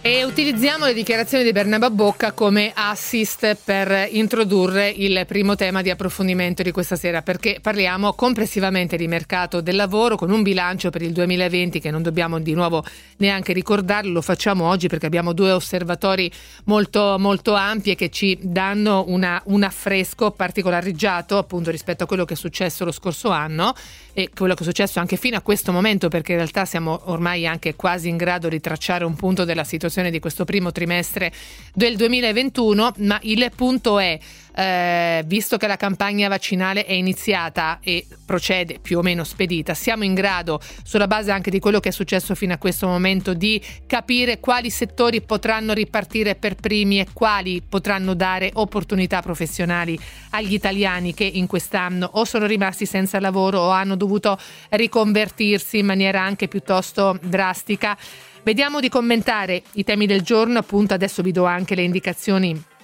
E 0.06 0.22
utilizziamo 0.22 0.84
le 0.84 0.94
dichiarazioni 0.94 1.42
di 1.42 1.50
Bernabà 1.50 1.90
Bocca 1.90 2.30
come 2.30 2.70
assist 2.72 3.56
per 3.64 4.06
introdurre 4.12 4.88
il 4.88 5.24
primo 5.26 5.56
tema 5.56 5.82
di 5.82 5.90
approfondimento 5.90 6.62
di 6.62 6.70
questa 6.70 6.94
sera, 6.94 7.22
perché 7.22 7.58
parliamo 7.60 8.12
complessivamente 8.12 8.96
di 8.96 9.08
mercato 9.08 9.60
del 9.60 9.74
lavoro 9.74 10.14
con 10.14 10.30
un 10.30 10.44
bilancio 10.44 10.90
per 10.90 11.02
il 11.02 11.10
2020 11.10 11.80
che 11.80 11.90
non 11.90 12.02
dobbiamo 12.02 12.38
di 12.38 12.54
nuovo 12.54 12.84
neanche 13.16 13.52
ricordarlo, 13.52 14.12
lo 14.12 14.22
facciamo 14.22 14.68
oggi 14.68 14.86
perché 14.86 15.06
abbiamo 15.06 15.32
due 15.32 15.50
osservatori 15.50 16.30
molto, 16.66 17.16
molto 17.18 17.54
ampi 17.54 17.96
che 17.96 18.08
ci 18.08 18.38
danno 18.40 19.06
una, 19.08 19.42
un 19.46 19.64
affresco 19.64 20.30
particolareggiato 20.30 21.36
appunto 21.36 21.72
rispetto 21.72 22.04
a 22.04 22.06
quello 22.06 22.24
che 22.24 22.34
è 22.34 22.36
successo 22.36 22.84
lo 22.84 22.92
scorso 22.92 23.30
anno 23.30 23.74
e 24.18 24.30
quello 24.34 24.54
che 24.54 24.62
è 24.62 24.64
successo 24.64 24.98
anche 24.98 25.16
fino 25.18 25.36
a 25.36 25.42
questo 25.42 25.72
momento, 25.72 26.08
perché 26.08 26.32
in 26.32 26.38
realtà 26.38 26.64
siamo 26.64 27.02
ormai 27.04 27.46
anche 27.46 27.76
quasi 27.76 28.08
in 28.08 28.16
grado 28.16 28.48
di 28.48 28.60
tracciare 28.60 29.04
un 29.04 29.14
punto 29.14 29.44
della 29.44 29.62
situazione 29.62 30.10
di 30.10 30.20
questo 30.20 30.46
primo 30.46 30.72
trimestre 30.72 31.30
del 31.74 31.96
2021, 31.96 32.94
ma 33.00 33.18
il 33.24 33.50
punto 33.54 33.98
è 33.98 34.18
eh, 34.56 35.22
visto 35.26 35.58
che 35.58 35.66
la 35.66 35.76
campagna 35.76 36.28
vaccinale 36.28 36.86
è 36.86 36.94
iniziata 36.94 37.78
e 37.82 38.06
procede 38.24 38.78
più 38.80 38.98
o 38.98 39.02
meno 39.02 39.22
spedita, 39.22 39.74
siamo 39.74 40.04
in 40.04 40.14
grado, 40.14 40.60
sulla 40.82 41.06
base 41.06 41.30
anche 41.30 41.50
di 41.50 41.60
quello 41.60 41.78
che 41.78 41.90
è 41.90 41.92
successo 41.92 42.34
fino 42.34 42.54
a 42.54 42.58
questo 42.58 42.86
momento, 42.86 43.34
di 43.34 43.62
capire 43.86 44.40
quali 44.40 44.70
settori 44.70 45.20
potranno 45.20 45.74
ripartire 45.74 46.36
per 46.36 46.54
primi 46.54 47.00
e 47.00 47.08
quali 47.12 47.62
potranno 47.62 48.14
dare 48.14 48.50
opportunità 48.54 49.20
professionali 49.20 49.98
agli 50.30 50.54
italiani 50.54 51.12
che 51.12 51.24
in 51.24 51.46
quest'anno 51.46 52.08
o 52.14 52.24
sono 52.24 52.46
rimasti 52.46 52.86
senza 52.86 53.20
lavoro 53.20 53.60
o 53.60 53.70
hanno 53.70 53.94
dovuto 53.94 54.38
riconvertirsi 54.70 55.78
in 55.78 55.86
maniera 55.86 56.22
anche 56.22 56.48
piuttosto 56.48 57.18
drastica. 57.22 57.96
Vediamo 58.42 58.80
di 58.80 58.88
commentare 58.88 59.62
i 59.74 59.84
temi 59.84 60.06
del 60.06 60.22
giorno, 60.22 60.58
appunto 60.58 60.94
adesso 60.94 61.20
vi 61.20 61.32
do 61.32 61.44
anche 61.44 61.74
le 61.74 61.82
indicazioni 61.82 62.74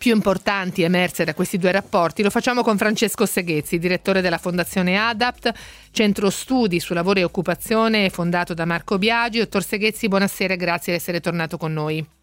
più 0.00 0.14
importanti 0.14 0.80
emerse 0.80 1.24
da 1.24 1.34
questi 1.34 1.58
due 1.58 1.72
rapporti. 1.72 2.22
Lo 2.22 2.30
facciamo 2.30 2.62
con 2.62 2.78
Francesco 2.78 3.26
Seghezzi, 3.26 3.78
direttore 3.78 4.22
della 4.22 4.38
Fondazione 4.38 4.96
ADAPT, 4.96 5.52
centro 5.90 6.30
studi 6.30 6.80
su 6.80 6.94
lavoro 6.94 7.20
e 7.20 7.24
occupazione 7.24 8.08
fondato 8.08 8.54
da 8.54 8.64
Marco 8.64 8.96
Biagi. 8.96 9.40
Dottor 9.40 9.62
Seghezzi, 9.62 10.08
buonasera 10.08 10.54
e 10.54 10.56
grazie 10.56 10.94
di 10.94 10.98
essere 10.98 11.20
tornato 11.20 11.58
con 11.58 11.74
noi. 11.74 12.19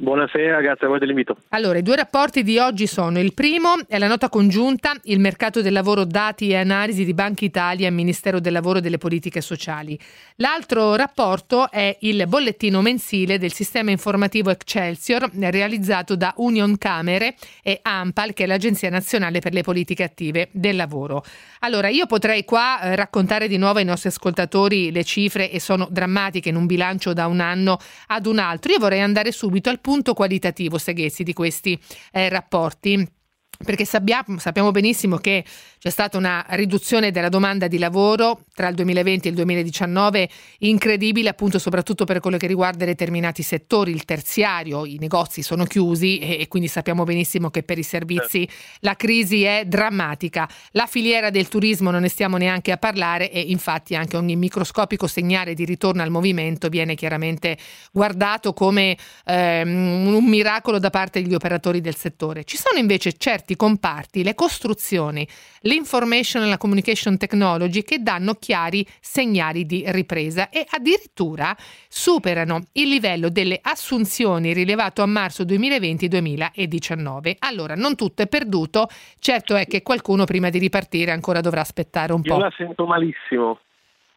Buonasera, 0.00 0.60
grazie 0.60 0.86
a 0.86 0.90
voi 0.90 1.00
dell'invito. 1.00 1.38
Allora, 1.48 1.76
i 1.76 1.82
due 1.82 1.96
rapporti 1.96 2.44
di 2.44 2.56
oggi 2.56 2.86
sono 2.86 3.18
il 3.18 3.34
primo 3.34 3.74
è 3.88 3.98
la 3.98 4.06
nota 4.06 4.28
congiunta 4.28 4.92
Il 5.04 5.18
mercato 5.18 5.60
del 5.60 5.72
lavoro 5.72 6.04
dati 6.04 6.50
e 6.50 6.56
analisi 6.56 7.04
di 7.04 7.14
Banca 7.14 7.44
Italia 7.44 7.88
e 7.88 7.90
Ministero 7.90 8.38
del 8.38 8.52
Lavoro 8.52 8.78
e 8.78 8.80
delle 8.80 8.98
Politiche 8.98 9.40
Sociali. 9.40 9.98
L'altro 10.36 10.94
rapporto 10.94 11.68
è 11.68 11.96
il 12.02 12.28
bollettino 12.28 12.80
mensile 12.80 13.38
del 13.38 13.52
sistema 13.52 13.90
informativo 13.90 14.50
Excelsior 14.50 15.30
realizzato 15.32 16.14
da 16.14 16.32
Union 16.36 16.78
Camere 16.78 17.34
e 17.60 17.80
AMPAL, 17.82 18.34
che 18.34 18.44
è 18.44 18.46
l'Agenzia 18.46 18.90
Nazionale 18.90 19.40
per 19.40 19.52
le 19.52 19.62
Politiche 19.62 20.04
Attive 20.04 20.48
del 20.52 20.76
Lavoro. 20.76 21.24
Allora, 21.60 21.88
io 21.88 22.06
potrei 22.06 22.44
qua 22.44 22.80
eh, 22.80 22.94
raccontare 22.94 23.48
di 23.48 23.56
nuovo 23.56 23.80
ai 23.80 23.84
nostri 23.84 24.10
ascoltatori 24.10 24.92
le 24.92 25.02
cifre 25.02 25.50
e 25.50 25.58
sono 25.58 25.88
drammatiche 25.90 26.50
in 26.50 26.54
un 26.54 26.66
bilancio 26.66 27.12
da 27.12 27.26
un 27.26 27.40
anno 27.40 27.78
ad 28.06 28.26
un 28.26 28.38
altro. 28.38 28.70
Io 28.70 28.78
vorrei 28.78 29.00
andare 29.00 29.32
subito 29.32 29.70
al 29.70 29.80
qualitativo, 30.14 30.76
Seghezzi, 30.76 31.22
di 31.22 31.32
questi 31.32 31.78
eh, 32.12 32.28
rapporti 32.28 33.17
perché 33.64 33.84
sappiamo, 33.84 34.38
sappiamo, 34.38 34.70
benissimo 34.70 35.16
che 35.16 35.44
c'è 35.80 35.90
stata 35.90 36.16
una 36.16 36.46
riduzione 36.50 37.10
della 37.10 37.28
domanda 37.28 37.66
di 37.66 37.78
lavoro 37.78 38.44
tra 38.54 38.68
il 38.68 38.76
2020 38.76 39.26
e 39.26 39.30
il 39.30 39.36
2019 39.36 40.28
incredibile, 40.58 41.28
appunto 41.28 41.58
soprattutto 41.58 42.04
per 42.04 42.20
quello 42.20 42.36
che 42.36 42.46
riguarda 42.46 42.84
determinati 42.84 43.42
settori, 43.42 43.90
il 43.90 44.04
terziario, 44.04 44.86
i 44.86 44.96
negozi 45.00 45.42
sono 45.42 45.64
chiusi 45.64 46.18
e, 46.20 46.40
e 46.40 46.46
quindi 46.46 46.68
sappiamo 46.68 47.02
benissimo 47.02 47.50
che 47.50 47.64
per 47.64 47.78
i 47.78 47.82
servizi 47.82 48.46
certo. 48.46 48.78
la 48.80 48.94
crisi 48.94 49.42
è 49.42 49.64
drammatica. 49.66 50.48
La 50.72 50.86
filiera 50.86 51.30
del 51.30 51.48
turismo 51.48 51.90
non 51.90 52.02
ne 52.02 52.08
stiamo 52.08 52.36
neanche 52.36 52.70
a 52.70 52.76
parlare 52.76 53.28
e 53.28 53.40
infatti 53.40 53.96
anche 53.96 54.16
ogni 54.16 54.36
microscopico 54.36 55.08
segnale 55.08 55.54
di 55.54 55.64
ritorno 55.64 56.02
al 56.02 56.10
movimento 56.10 56.68
viene 56.68 56.94
chiaramente 56.94 57.58
guardato 57.90 58.52
come 58.52 58.96
ehm, 59.24 60.14
un 60.14 60.24
miracolo 60.26 60.78
da 60.78 60.90
parte 60.90 61.20
degli 61.20 61.34
operatori 61.34 61.80
del 61.80 61.96
settore. 61.96 62.44
Ci 62.44 62.56
sono 62.56 62.78
invece 62.78 63.14
certi 63.16 63.46
certi 63.48 63.56
comparti, 63.56 64.22
le 64.22 64.34
costruzioni, 64.34 65.26
l'information 65.60 66.42
e 66.42 66.48
la 66.48 66.58
communication 66.58 67.16
technology 67.16 67.82
che 67.82 68.02
danno 68.02 68.34
chiari 68.34 68.86
segnali 69.00 69.64
di 69.64 69.84
ripresa 69.86 70.50
e 70.50 70.66
addirittura 70.68 71.56
superano 71.88 72.64
il 72.72 72.88
livello 72.88 73.30
delle 73.30 73.58
assunzioni 73.62 74.52
rilevato 74.52 75.00
a 75.02 75.06
marzo 75.06 75.44
2020-2019. 75.44 77.36
Allora, 77.38 77.74
non 77.74 77.94
tutto 77.96 78.20
è 78.22 78.26
perduto, 78.26 78.88
certo 79.18 79.56
è 79.56 79.66
che 79.66 79.82
qualcuno 79.82 80.24
prima 80.24 80.50
di 80.50 80.58
ripartire 80.58 81.12
ancora 81.12 81.40
dovrà 81.40 81.62
aspettare 81.62 82.12
un 82.12 82.20
po'. 82.20 82.34
Io 82.34 82.40
la 82.40 82.52
sento 82.54 82.84
malissimo. 82.84 83.60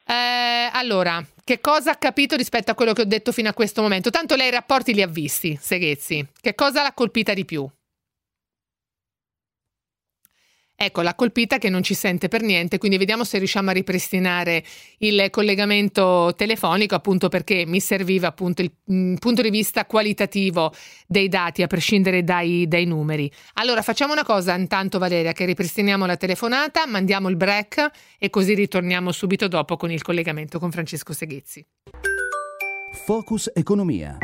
Eh, 0.04 0.70
allora, 0.74 1.24
che 1.44 1.62
cosa 1.62 1.92
ha 1.92 1.96
capito 1.96 2.36
rispetto 2.36 2.72
a 2.72 2.74
quello 2.74 2.92
che 2.92 3.04
ho 3.04 3.06
detto 3.06 3.32
fino 3.32 3.48
a 3.48 3.54
questo 3.54 3.82
momento? 3.82 4.10
Tanto 4.10 4.36
lei 4.36 4.48
i 4.48 4.52
rapporti 4.52 4.94
li 4.94 5.02
ha 5.02 5.08
visti, 5.08 5.56
Seghezzi. 5.56 6.28
Che 6.42 6.54
cosa 6.56 6.82
l'ha 6.82 6.92
colpita 6.92 7.34
di 7.34 7.46
più? 7.46 7.70
Ecco, 10.84 11.04
l'ha 11.04 11.14
colpita 11.14 11.60
che 11.60 11.70
non 11.70 11.84
ci 11.84 11.94
sente 11.94 12.28
per 12.28 12.42
niente, 12.42 12.80
quindi 12.80 12.98
vediamo 12.98 13.24
se 13.24 13.38
riusciamo 13.38 13.70
a 13.70 13.74
ripristinare 13.74 14.64
il 14.98 15.28
collegamento 15.30 16.34
telefonico, 16.36 16.96
appunto 16.96 17.30
perché 17.30 17.66
mi 17.68 17.80
serviva 17.80 18.30
appunto 18.30 18.64
il 18.64 18.72
mh, 18.86 19.14
punto 19.20 19.44
di 19.44 19.52
vista 19.52 19.86
qualitativo 19.86 20.74
dei 21.06 21.28
dati, 21.28 21.62
a 21.62 21.68
prescindere 21.68 22.24
dai, 22.24 22.68
dai, 22.68 22.86
numeri. 22.86 23.32
Allora 23.54 23.84
facciamo 23.84 24.14
una 24.14 24.24
cosa 24.24 24.56
intanto 24.56 24.98
Valeria, 24.98 25.34
che 25.34 25.46
ripristiniamo 25.46 26.08
la 26.08 26.18
telefonata, 26.18 26.88
mandiamo 26.88 27.30
il 27.30 27.36
break 27.36 27.92
e 28.18 28.32
così 28.32 28.56
ritorniamo 28.56 29.12
subito 29.12 29.48
dopo 29.48 29.78
con 29.78 29.92
il 29.92 30.02
collegamento 30.02 30.58
con 30.58 30.72
Francesco 30.72 31.14
Seghezzi. 31.14 31.64
Focus 33.06 33.52
Economia. 33.54 34.18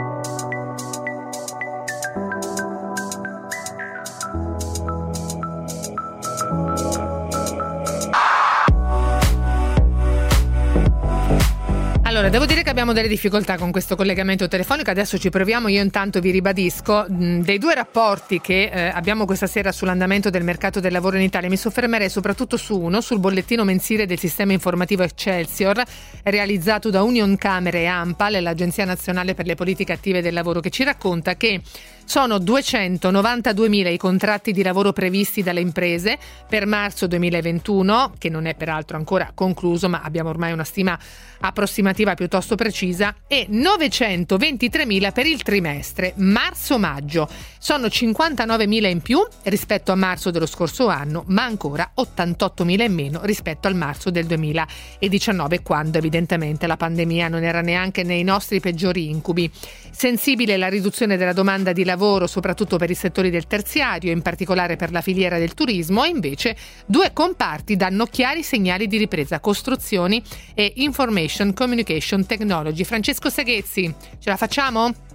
Allora, 12.17 12.31
devo 12.31 12.47
dire 12.47 12.63
che 12.63 12.71
abbiamo 12.71 12.93
delle 12.93 13.07
difficoltà 13.07 13.59
con 13.59 13.69
questo 13.69 13.95
collegamento 13.95 14.47
telefonico, 14.47 14.89
adesso 14.89 15.19
ci 15.19 15.29
proviamo, 15.29 15.67
io 15.67 15.83
intanto 15.83 16.19
vi 16.19 16.31
ribadisco, 16.31 17.05
mh, 17.07 17.41
dei 17.41 17.59
due 17.59 17.75
rapporti 17.75 18.41
che 18.41 18.71
eh, 18.73 18.87
abbiamo 18.87 19.25
questa 19.27 19.45
sera 19.45 19.71
sull'andamento 19.71 20.31
del 20.31 20.43
mercato 20.43 20.79
del 20.79 20.93
lavoro 20.93 21.17
in 21.17 21.21
Italia, 21.21 21.47
mi 21.47 21.57
soffermerei 21.57 22.09
soprattutto 22.09 22.57
su 22.57 22.75
uno, 22.75 23.01
sul 23.01 23.19
bollettino 23.19 23.63
mensile 23.63 24.07
del 24.07 24.17
sistema 24.17 24.51
informativo 24.51 25.03
Excelsior, 25.03 25.79
realizzato 26.23 26.89
da 26.89 27.03
Union 27.03 27.37
Camere 27.37 27.81
e 27.81 27.85
AMPAL, 27.85 28.41
l'Agenzia 28.41 28.85
Nazionale 28.85 29.35
per 29.35 29.45
le 29.45 29.53
Politiche 29.53 29.93
Attive 29.93 30.23
del 30.23 30.33
Lavoro, 30.33 30.59
che 30.59 30.71
ci 30.71 30.83
racconta 30.83 31.35
che 31.35 31.61
sono 32.07 32.37
292.000 32.37 33.91
i 33.91 33.97
contratti 33.97 34.53
di 34.53 34.63
lavoro 34.63 34.93
previsti 34.93 35.43
dalle 35.43 35.59
imprese 35.59 36.17
per 36.47 36.65
marzo 36.65 37.05
2021, 37.05 38.13
che 38.17 38.29
non 38.29 38.45
è 38.45 38.55
peraltro 38.55 38.95
ancora 38.95 39.31
concluso, 39.35 39.89
ma 39.89 39.99
abbiamo 40.01 40.29
ormai 40.29 40.53
una 40.53 40.63
stima 40.63 40.97
approssimativa 41.39 42.13
piuttosto 42.13 42.55
precisa, 42.55 43.13
e 43.27 43.47
923.000 43.51 45.11
per 45.11 45.25
il 45.25 45.43
trimestre 45.43 46.13
marzo-maggio. 46.15 47.27
Sono 47.59 47.87
59.000 47.87 48.89
in 48.89 49.01
più 49.01 49.19
rispetto 49.43 49.91
a 49.91 49.95
marzo 49.95 50.31
dello 50.31 50.45
scorso 50.45 50.87
anno, 50.87 51.25
ma 51.27 51.43
ancora 51.43 51.91
88.000 51.97 52.83
in 52.83 52.93
meno 52.93 53.19
rispetto 53.23 53.67
al 53.67 53.75
marzo 53.75 54.09
del 54.11 54.27
2019, 54.27 55.61
quando 55.61 55.97
evidentemente 55.97 56.67
la 56.67 56.77
pandemia 56.77 57.27
non 57.27 57.43
era 57.43 57.59
neanche 57.59 58.03
nei 58.03 58.23
nostri 58.23 58.61
peggiori 58.61 59.09
incubi. 59.09 59.51
Sensibile 59.91 60.55
la 60.55 60.69
riduzione 60.69 61.17
della 61.17 61.33
domanda 61.33 61.73
di 61.73 61.83
lavoro 61.83 61.95
lavoro 61.97 62.27
soprattutto 62.27 62.77
per 62.77 62.91
i 62.91 62.95
settori 62.95 63.31
del 63.31 63.47
terziario, 63.47 64.11
in 64.11 64.21
particolare 64.21 64.75
per 64.75 64.91
la 64.91 65.01
filiera 65.01 65.39
del 65.39 65.55
turismo, 65.55 66.03
e 66.03 66.09
invece 66.09 66.55
due 66.85 67.11
comparti 67.11 67.75
danno 67.75 68.05
chiari 68.05 68.43
segnali 68.43 68.87
di 68.87 68.97
ripresa, 68.97 69.39
costruzioni 69.39 70.21
e 70.53 70.73
information 70.75 71.53
communication 71.53 72.25
technology. 72.25 72.83
Francesco 72.83 73.29
Seghezzi, 73.29 73.93
ce 74.19 74.29
la 74.29 74.37
facciamo? 74.37 75.06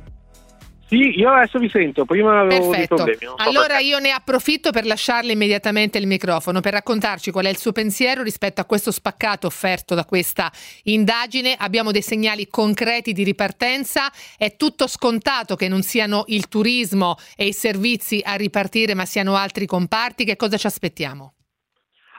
Sì, 0.92 1.18
io 1.18 1.31
adesso 1.31 1.59
vi 1.59 1.70
sento, 1.70 2.05
prima 2.05 2.40
avevo 2.40 2.68
Perfetto. 2.68 2.96
dei 3.02 3.16
problemi. 3.16 3.35
So 3.38 3.48
allora 3.48 3.76
perché. 3.76 3.85
io 3.85 3.98
ne 3.98 4.11
approfitto 4.11 4.72
per 4.72 4.85
lasciarle 4.85 5.33
immediatamente 5.33 5.96
il 5.96 6.07
microfono 6.07 6.61
per 6.61 6.74
raccontarci 6.74 7.31
qual 7.31 7.46
è 7.46 7.48
il 7.48 7.57
suo 7.57 7.72
pensiero 7.72 8.22
rispetto 8.22 8.61
a 8.61 8.66
questo 8.66 8.90
spaccato 8.90 9.46
offerto 9.46 9.94
da 9.94 10.05
questa 10.05 10.52
indagine. 10.83 11.57
Abbiamo 11.59 11.92
dei 11.92 12.02
segnali 12.02 12.46
concreti 12.46 13.14
di 13.14 13.24
ripartenza, 13.24 14.11
è 14.37 14.55
tutto 14.57 14.87
scontato 14.87 15.57
che 15.57 15.66
non 15.66 15.81
siano 15.81 16.24
il 16.26 16.46
turismo 16.48 17.16
e 17.38 17.46
i 17.46 17.52
servizi 17.55 18.20
a 18.22 18.35
ripartire, 18.35 18.92
ma 18.92 19.07
siano 19.07 19.35
altri 19.35 19.64
comparti. 19.64 20.26
Che 20.26 20.37
cosa 20.37 20.59
ci 20.59 20.66
aspettiamo? 20.66 21.33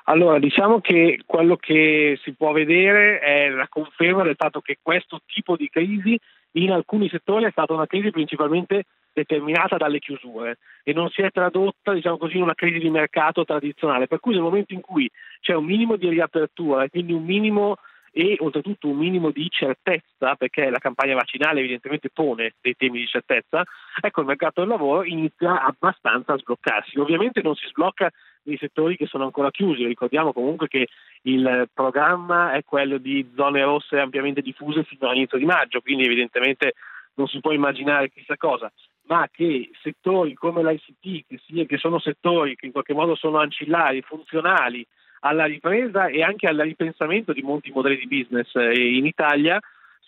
Allora, 0.05 0.39
diciamo 0.39 0.81
che 0.81 1.21
quello 1.27 1.57
che 1.57 2.19
si 2.23 2.33
può 2.33 2.51
vedere 2.51 3.19
è 3.19 3.49
la 3.49 3.67
conferma 3.69 4.23
del 4.23 4.35
fatto 4.35 4.61
che 4.61 4.79
questo 4.81 5.21
tipo 5.27 5.55
di 5.55 5.69
crisi 5.69 6.19
in 6.53 6.71
alcuni 6.71 7.09
settori 7.09 7.45
è 7.45 7.51
stata 7.51 7.73
una 7.73 7.87
crisi 7.87 8.11
principalmente 8.11 8.85
determinata 9.13 9.77
dalle 9.77 9.99
chiusure 9.99 10.57
e 10.83 10.91
non 10.91 11.09
si 11.09 11.21
è 11.21 11.29
tradotta 11.29 11.93
diciamo 11.93 12.17
così, 12.17 12.37
in 12.37 12.43
una 12.43 12.55
crisi 12.55 12.79
di 12.79 12.89
mercato 12.89 13.45
tradizionale, 13.45 14.07
per 14.07 14.19
cui 14.19 14.33
nel 14.33 14.41
momento 14.41 14.73
in 14.73 14.81
cui 14.81 15.09
c'è 15.39 15.53
un 15.53 15.65
minimo 15.65 15.95
di 15.95 16.09
riapertura 16.09 16.83
e 16.83 16.89
quindi 16.89 17.13
un 17.13 17.23
minimo 17.23 17.77
e 18.15 18.37
oltretutto 18.39 18.87
un 18.87 18.97
minimo 18.97 19.31
di 19.31 19.47
certezza, 19.49 20.35
perché 20.35 20.69
la 20.69 20.77
campagna 20.77 21.15
vaccinale 21.15 21.59
evidentemente 21.59 22.11
pone 22.13 22.53
dei 22.61 22.75
temi 22.75 22.99
di 22.99 23.07
certezza, 23.07 23.63
ecco 23.99 24.21
il 24.21 24.27
mercato 24.27 24.61
del 24.61 24.69
lavoro 24.69 25.03
inizia 25.03 25.63
abbastanza 25.63 26.33
a 26.33 26.37
sbloccarsi. 26.37 26.99
Ovviamente 26.99 27.41
non 27.41 27.55
si 27.55 27.67
sblocca 27.67 28.11
nei 28.43 28.57
settori 28.57 28.95
che 28.97 29.05
sono 29.05 29.23
ancora 29.25 29.51
chiusi, 29.51 29.85
ricordiamo 29.85 30.33
comunque 30.33 30.67
che 30.67 30.87
il 31.23 31.69
programma 31.73 32.53
è 32.53 32.63
quello 32.63 32.97
di 32.97 33.31
zone 33.35 33.63
rosse 33.63 33.99
ampiamente 33.99 34.41
diffuse 34.41 34.83
fino 34.83 35.09
all'inizio 35.09 35.37
di 35.37 35.45
maggio, 35.45 35.81
quindi 35.81 36.05
evidentemente 36.05 36.73
non 37.15 37.27
si 37.27 37.39
può 37.39 37.51
immaginare 37.51 38.09
chissà 38.09 38.35
cosa, 38.37 38.71
ma 39.07 39.27
che 39.31 39.69
settori 39.81 40.33
come 40.33 40.63
l'ICT, 40.63 41.27
che, 41.27 41.39
sia, 41.45 41.65
che 41.65 41.77
sono 41.77 41.99
settori 41.99 42.55
che 42.55 42.65
in 42.65 42.71
qualche 42.71 42.93
modo 42.93 43.15
sono 43.15 43.37
ancillari, 43.37 44.01
funzionali, 44.01 44.85
alla 45.21 45.45
ripresa 45.45 46.07
e 46.07 46.21
anche 46.21 46.47
al 46.47 46.57
ripensamento 46.57 47.31
di 47.31 47.41
molti 47.41 47.71
modelli 47.71 47.97
di 47.97 48.07
business 48.07 48.53
eh, 48.55 48.73
in 48.73 49.05
Italia 49.05 49.59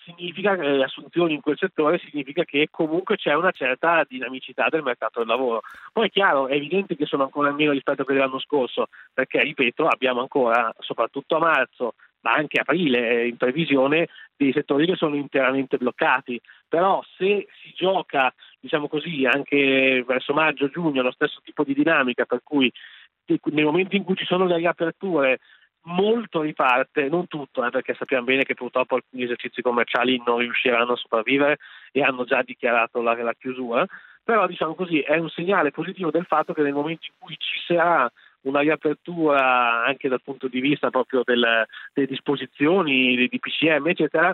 significa 0.06 0.56
eh, 0.56 0.84
assunzioni 0.84 1.34
in 1.34 1.42
quel 1.42 1.58
settore 1.58 2.00
significa 2.00 2.44
che 2.44 2.68
comunque 2.70 3.18
c'è 3.18 3.34
una 3.34 3.52
certa 3.52 4.06
dinamicità 4.08 4.68
del 4.70 4.84
mercato 4.84 5.20
del 5.20 5.28
lavoro. 5.28 5.62
Poi 5.92 6.08
è 6.08 6.10
chiaro, 6.12 6.48
è 6.48 6.54
evidente 6.54 6.96
che 6.96 7.06
sono 7.06 7.24
ancora 7.24 7.52
meno 7.52 7.72
rispetto 7.72 8.02
a 8.02 8.06
quelli 8.06 8.20
dell'anno 8.20 8.40
scorso, 8.40 8.88
perché 9.14 9.42
ripeto, 9.42 9.88
abbiamo 9.88 10.22
ancora, 10.22 10.74
soprattutto 10.80 11.36
a 11.36 11.40
marzo, 11.40 11.96
ma 12.22 12.32
anche 12.32 12.60
aprile 12.60 13.10
eh, 13.10 13.28
in 13.28 13.38
previsione, 13.38 14.08
dei 14.36 14.52
settori 14.52 14.86
che 14.86 14.96
sono 14.96 15.16
interamente 15.16 15.78
bloccati. 15.78 16.40
Però 16.68 17.04
se 17.18 17.48
si 17.62 17.74
gioca, 17.76 18.34
diciamo 18.60 18.88
così, 18.88 19.26
anche 19.26 20.04
verso 20.06 20.34
maggio-giugno 20.34 21.02
lo 21.02 21.12
stesso 21.12 21.40
tipo 21.44 21.64
di 21.64 21.74
dinamica, 21.74 22.26
per 22.26 22.42
cui 22.44 22.72
nei 23.26 23.64
momenti 23.64 23.96
in 23.96 24.04
cui 24.04 24.16
ci 24.16 24.26
sono 24.26 24.46
le 24.46 24.58
riaperture 24.58 25.40
molto 25.86 26.42
riparte, 26.42 27.10
non 27.10 27.28
tutto, 27.28 27.66
eh, 27.66 27.70
perché 27.70 27.94
sappiamo 27.96 28.26
bene 28.26 28.44
che 28.44 28.54
purtroppo 28.54 28.96
alcuni 28.96 29.24
esercizi 29.24 29.62
commerciali 29.62 30.22
non 30.26 30.40
riusciranno 30.40 30.94
a 30.94 30.98
sopravvivere 30.98 31.58
e 31.92 32.02
hanno 32.02 32.24
già 32.26 32.42
dichiarato 32.42 33.02
la, 33.02 33.14
la 33.22 33.34
chiusura, 33.34 33.86
però 34.24 34.48
diciamo 34.48 34.76
così 34.76 35.00
è 35.00 35.18
un 35.18 35.30
segnale 35.30 35.72
positivo 35.72 36.12
del 36.12 36.26
fatto 36.26 36.54
che 36.54 36.62
nel 36.62 36.74
momento 36.74 37.06
in 37.08 37.14
cui 37.20 37.36
ci 37.38 37.62
sarà 37.68 38.12
una 38.42 38.60
riapertura 38.60 39.84
anche 39.86 40.08
dal 40.08 40.22
punto 40.22 40.48
di 40.48 40.60
vista 40.60 40.90
proprio 40.90 41.22
del, 41.24 41.66
delle 41.94 42.08
disposizioni 42.08 43.28
di 43.28 43.40
PCM 43.40 43.88
eccetera 43.88 44.34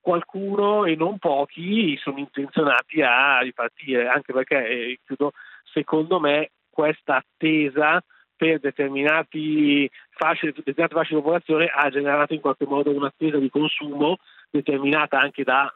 qualcuno 0.00 0.84
e 0.84 0.96
non 0.96 1.18
pochi 1.18 1.96
sono 1.98 2.18
intenzionati 2.18 3.02
a 3.02 3.40
ripartire. 3.40 4.08
Anche 4.08 4.32
perché 4.32 4.66
eh, 4.66 4.98
chiudo 5.04 5.32
secondo 5.64 6.18
me 6.18 6.50
questa 6.70 7.16
attesa 7.16 8.02
per 8.38 8.60
determinati 8.60 9.90
fasce, 10.10 10.52
determinate 10.52 10.94
fasce 10.94 11.14
di 11.14 11.20
popolazione 11.20 11.66
ha 11.66 11.90
generato 11.90 12.34
in 12.34 12.40
qualche 12.40 12.66
modo 12.66 12.90
un'attesa 12.90 13.36
di 13.36 13.50
consumo 13.50 14.18
determinata 14.48 15.18
anche 15.18 15.42
da 15.42 15.70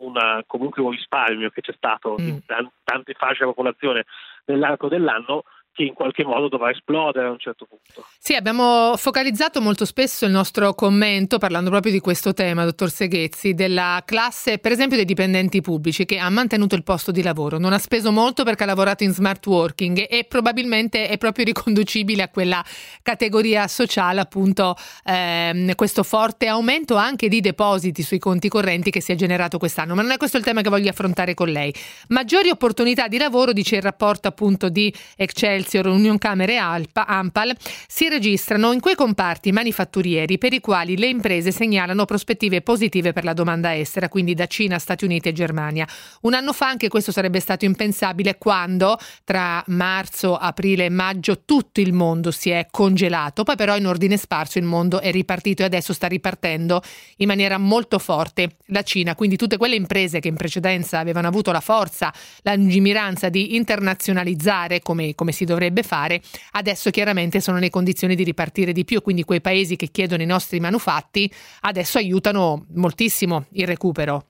una, 0.00 0.44
comunque 0.46 0.82
un 0.82 0.90
risparmio 0.90 1.48
che 1.48 1.62
c'è 1.62 1.72
stato 1.72 2.16
mm. 2.20 2.28
in 2.28 2.40
tante 2.44 3.14
fasce 3.14 3.38
della 3.40 3.52
popolazione 3.52 4.04
nell'arco 4.44 4.88
dell'anno 4.88 5.44
che 5.74 5.82
in 5.82 5.92
qualche 5.92 6.24
modo 6.24 6.48
dovrà 6.48 6.70
esplodere 6.70 7.26
a 7.26 7.30
un 7.30 7.38
certo 7.38 7.66
punto. 7.66 8.06
Sì, 8.18 8.34
abbiamo 8.34 8.94
focalizzato 8.96 9.60
molto 9.60 9.84
spesso 9.84 10.24
il 10.24 10.30
nostro 10.30 10.72
commento 10.74 11.38
parlando 11.38 11.68
proprio 11.68 11.90
di 11.90 11.98
questo 11.98 12.32
tema, 12.32 12.64
dottor 12.64 12.90
Seghezzi, 12.90 13.54
della 13.54 14.00
classe, 14.04 14.58
per 14.58 14.70
esempio, 14.70 14.96
dei 14.96 15.04
dipendenti 15.04 15.60
pubblici 15.60 16.04
che 16.04 16.18
ha 16.18 16.30
mantenuto 16.30 16.76
il 16.76 16.84
posto 16.84 17.10
di 17.10 17.22
lavoro, 17.22 17.58
non 17.58 17.72
ha 17.72 17.78
speso 17.78 18.12
molto 18.12 18.44
perché 18.44 18.62
ha 18.62 18.66
lavorato 18.66 19.02
in 19.02 19.12
smart 19.12 19.44
working 19.46 20.06
e 20.08 20.24
probabilmente 20.28 21.08
è 21.08 21.18
proprio 21.18 21.44
riconducibile 21.44 22.22
a 22.22 22.28
quella 22.28 22.64
categoria 23.02 23.66
sociale, 23.66 24.20
appunto, 24.20 24.76
ehm, 25.04 25.74
questo 25.74 26.04
forte 26.04 26.46
aumento 26.46 26.94
anche 26.94 27.26
di 27.28 27.40
depositi 27.40 28.02
sui 28.02 28.20
conti 28.20 28.48
correnti 28.48 28.90
che 28.90 29.00
si 29.00 29.10
è 29.10 29.16
generato 29.16 29.58
quest'anno. 29.58 29.96
Ma 29.96 30.02
non 30.02 30.12
è 30.12 30.16
questo 30.18 30.36
il 30.36 30.44
tema 30.44 30.60
che 30.60 30.68
voglio 30.68 30.90
affrontare 30.90 31.34
con 31.34 31.48
lei. 31.48 31.74
Maggiori 32.08 32.48
opportunità 32.50 33.08
di 33.08 33.18
lavoro, 33.18 33.52
dice 33.52 33.74
il 33.74 33.82
rapporto 33.82 34.28
appunto 34.28 34.68
di 34.68 34.94
Excel 35.16 35.62
Excelsior, 35.64 35.86
Union 35.86 36.18
Camere 36.18 36.58
Alpa, 36.58 37.06
Ampal 37.06 37.56
si 37.88 38.08
registrano 38.08 38.72
in 38.72 38.80
quei 38.80 38.94
comparti 38.94 39.50
manifatturieri 39.50 40.36
per 40.36 40.52
i 40.52 40.60
quali 40.60 40.96
le 40.98 41.06
imprese 41.06 41.50
segnalano 41.50 42.04
prospettive 42.04 42.60
positive 42.60 43.12
per 43.12 43.24
la 43.24 43.32
domanda 43.32 43.74
estera, 43.74 44.10
quindi 44.10 44.34
da 44.34 44.46
Cina, 44.46 44.78
Stati 44.78 45.04
Uniti 45.04 45.30
e 45.30 45.32
Germania. 45.32 45.88
Un 46.22 46.34
anno 46.34 46.52
fa 46.52 46.68
anche 46.68 46.88
questo 46.88 47.12
sarebbe 47.12 47.40
stato 47.40 47.64
impensabile 47.64 48.36
quando 48.36 48.98
tra 49.24 49.62
marzo, 49.68 50.36
aprile 50.36 50.84
e 50.84 50.90
maggio 50.90 51.42
tutto 51.44 51.80
il 51.80 51.92
mondo 51.92 52.30
si 52.30 52.50
è 52.50 52.66
congelato, 52.70 53.42
poi 53.42 53.56
però 53.56 53.76
in 53.76 53.86
ordine 53.86 54.16
sparso 54.18 54.58
il 54.58 54.64
mondo 54.64 55.00
è 55.00 55.10
ripartito 55.10 55.62
e 55.62 55.64
adesso 55.64 55.92
sta 55.94 56.06
ripartendo 56.06 56.82
in 57.16 57.26
maniera 57.26 57.56
molto 57.58 57.98
forte 57.98 58.56
la 58.66 58.82
Cina, 58.82 59.14
quindi 59.14 59.36
tutte 59.36 59.56
quelle 59.56 59.76
imprese 59.76 60.20
che 60.20 60.28
in 60.28 60.36
precedenza 60.36 60.98
avevano 60.98 61.26
avuto 61.26 61.50
la 61.52 61.60
forza, 61.60 62.12
la 62.42 62.54
lungimiranza 62.54 63.30
di 63.30 63.56
internazionalizzare 63.56 64.80
come, 64.80 65.14
come 65.14 65.32
si 65.32 65.44
doveva 65.44 65.53
dovrebbe 65.54 65.82
fare, 65.82 66.20
adesso 66.52 66.90
chiaramente 66.90 67.40
sono 67.40 67.56
nelle 67.56 67.70
condizioni 67.70 68.14
di 68.14 68.24
ripartire 68.24 68.72
di 68.72 68.84
più, 68.84 69.00
quindi 69.00 69.22
quei 69.22 69.40
paesi 69.40 69.76
che 69.76 69.86
chiedono 69.86 70.22
i 70.22 70.26
nostri 70.26 70.58
manufatti 70.60 71.30
adesso 71.62 71.98
aiutano 71.98 72.66
moltissimo 72.74 73.46
il 73.52 73.66
recupero. 73.66 74.26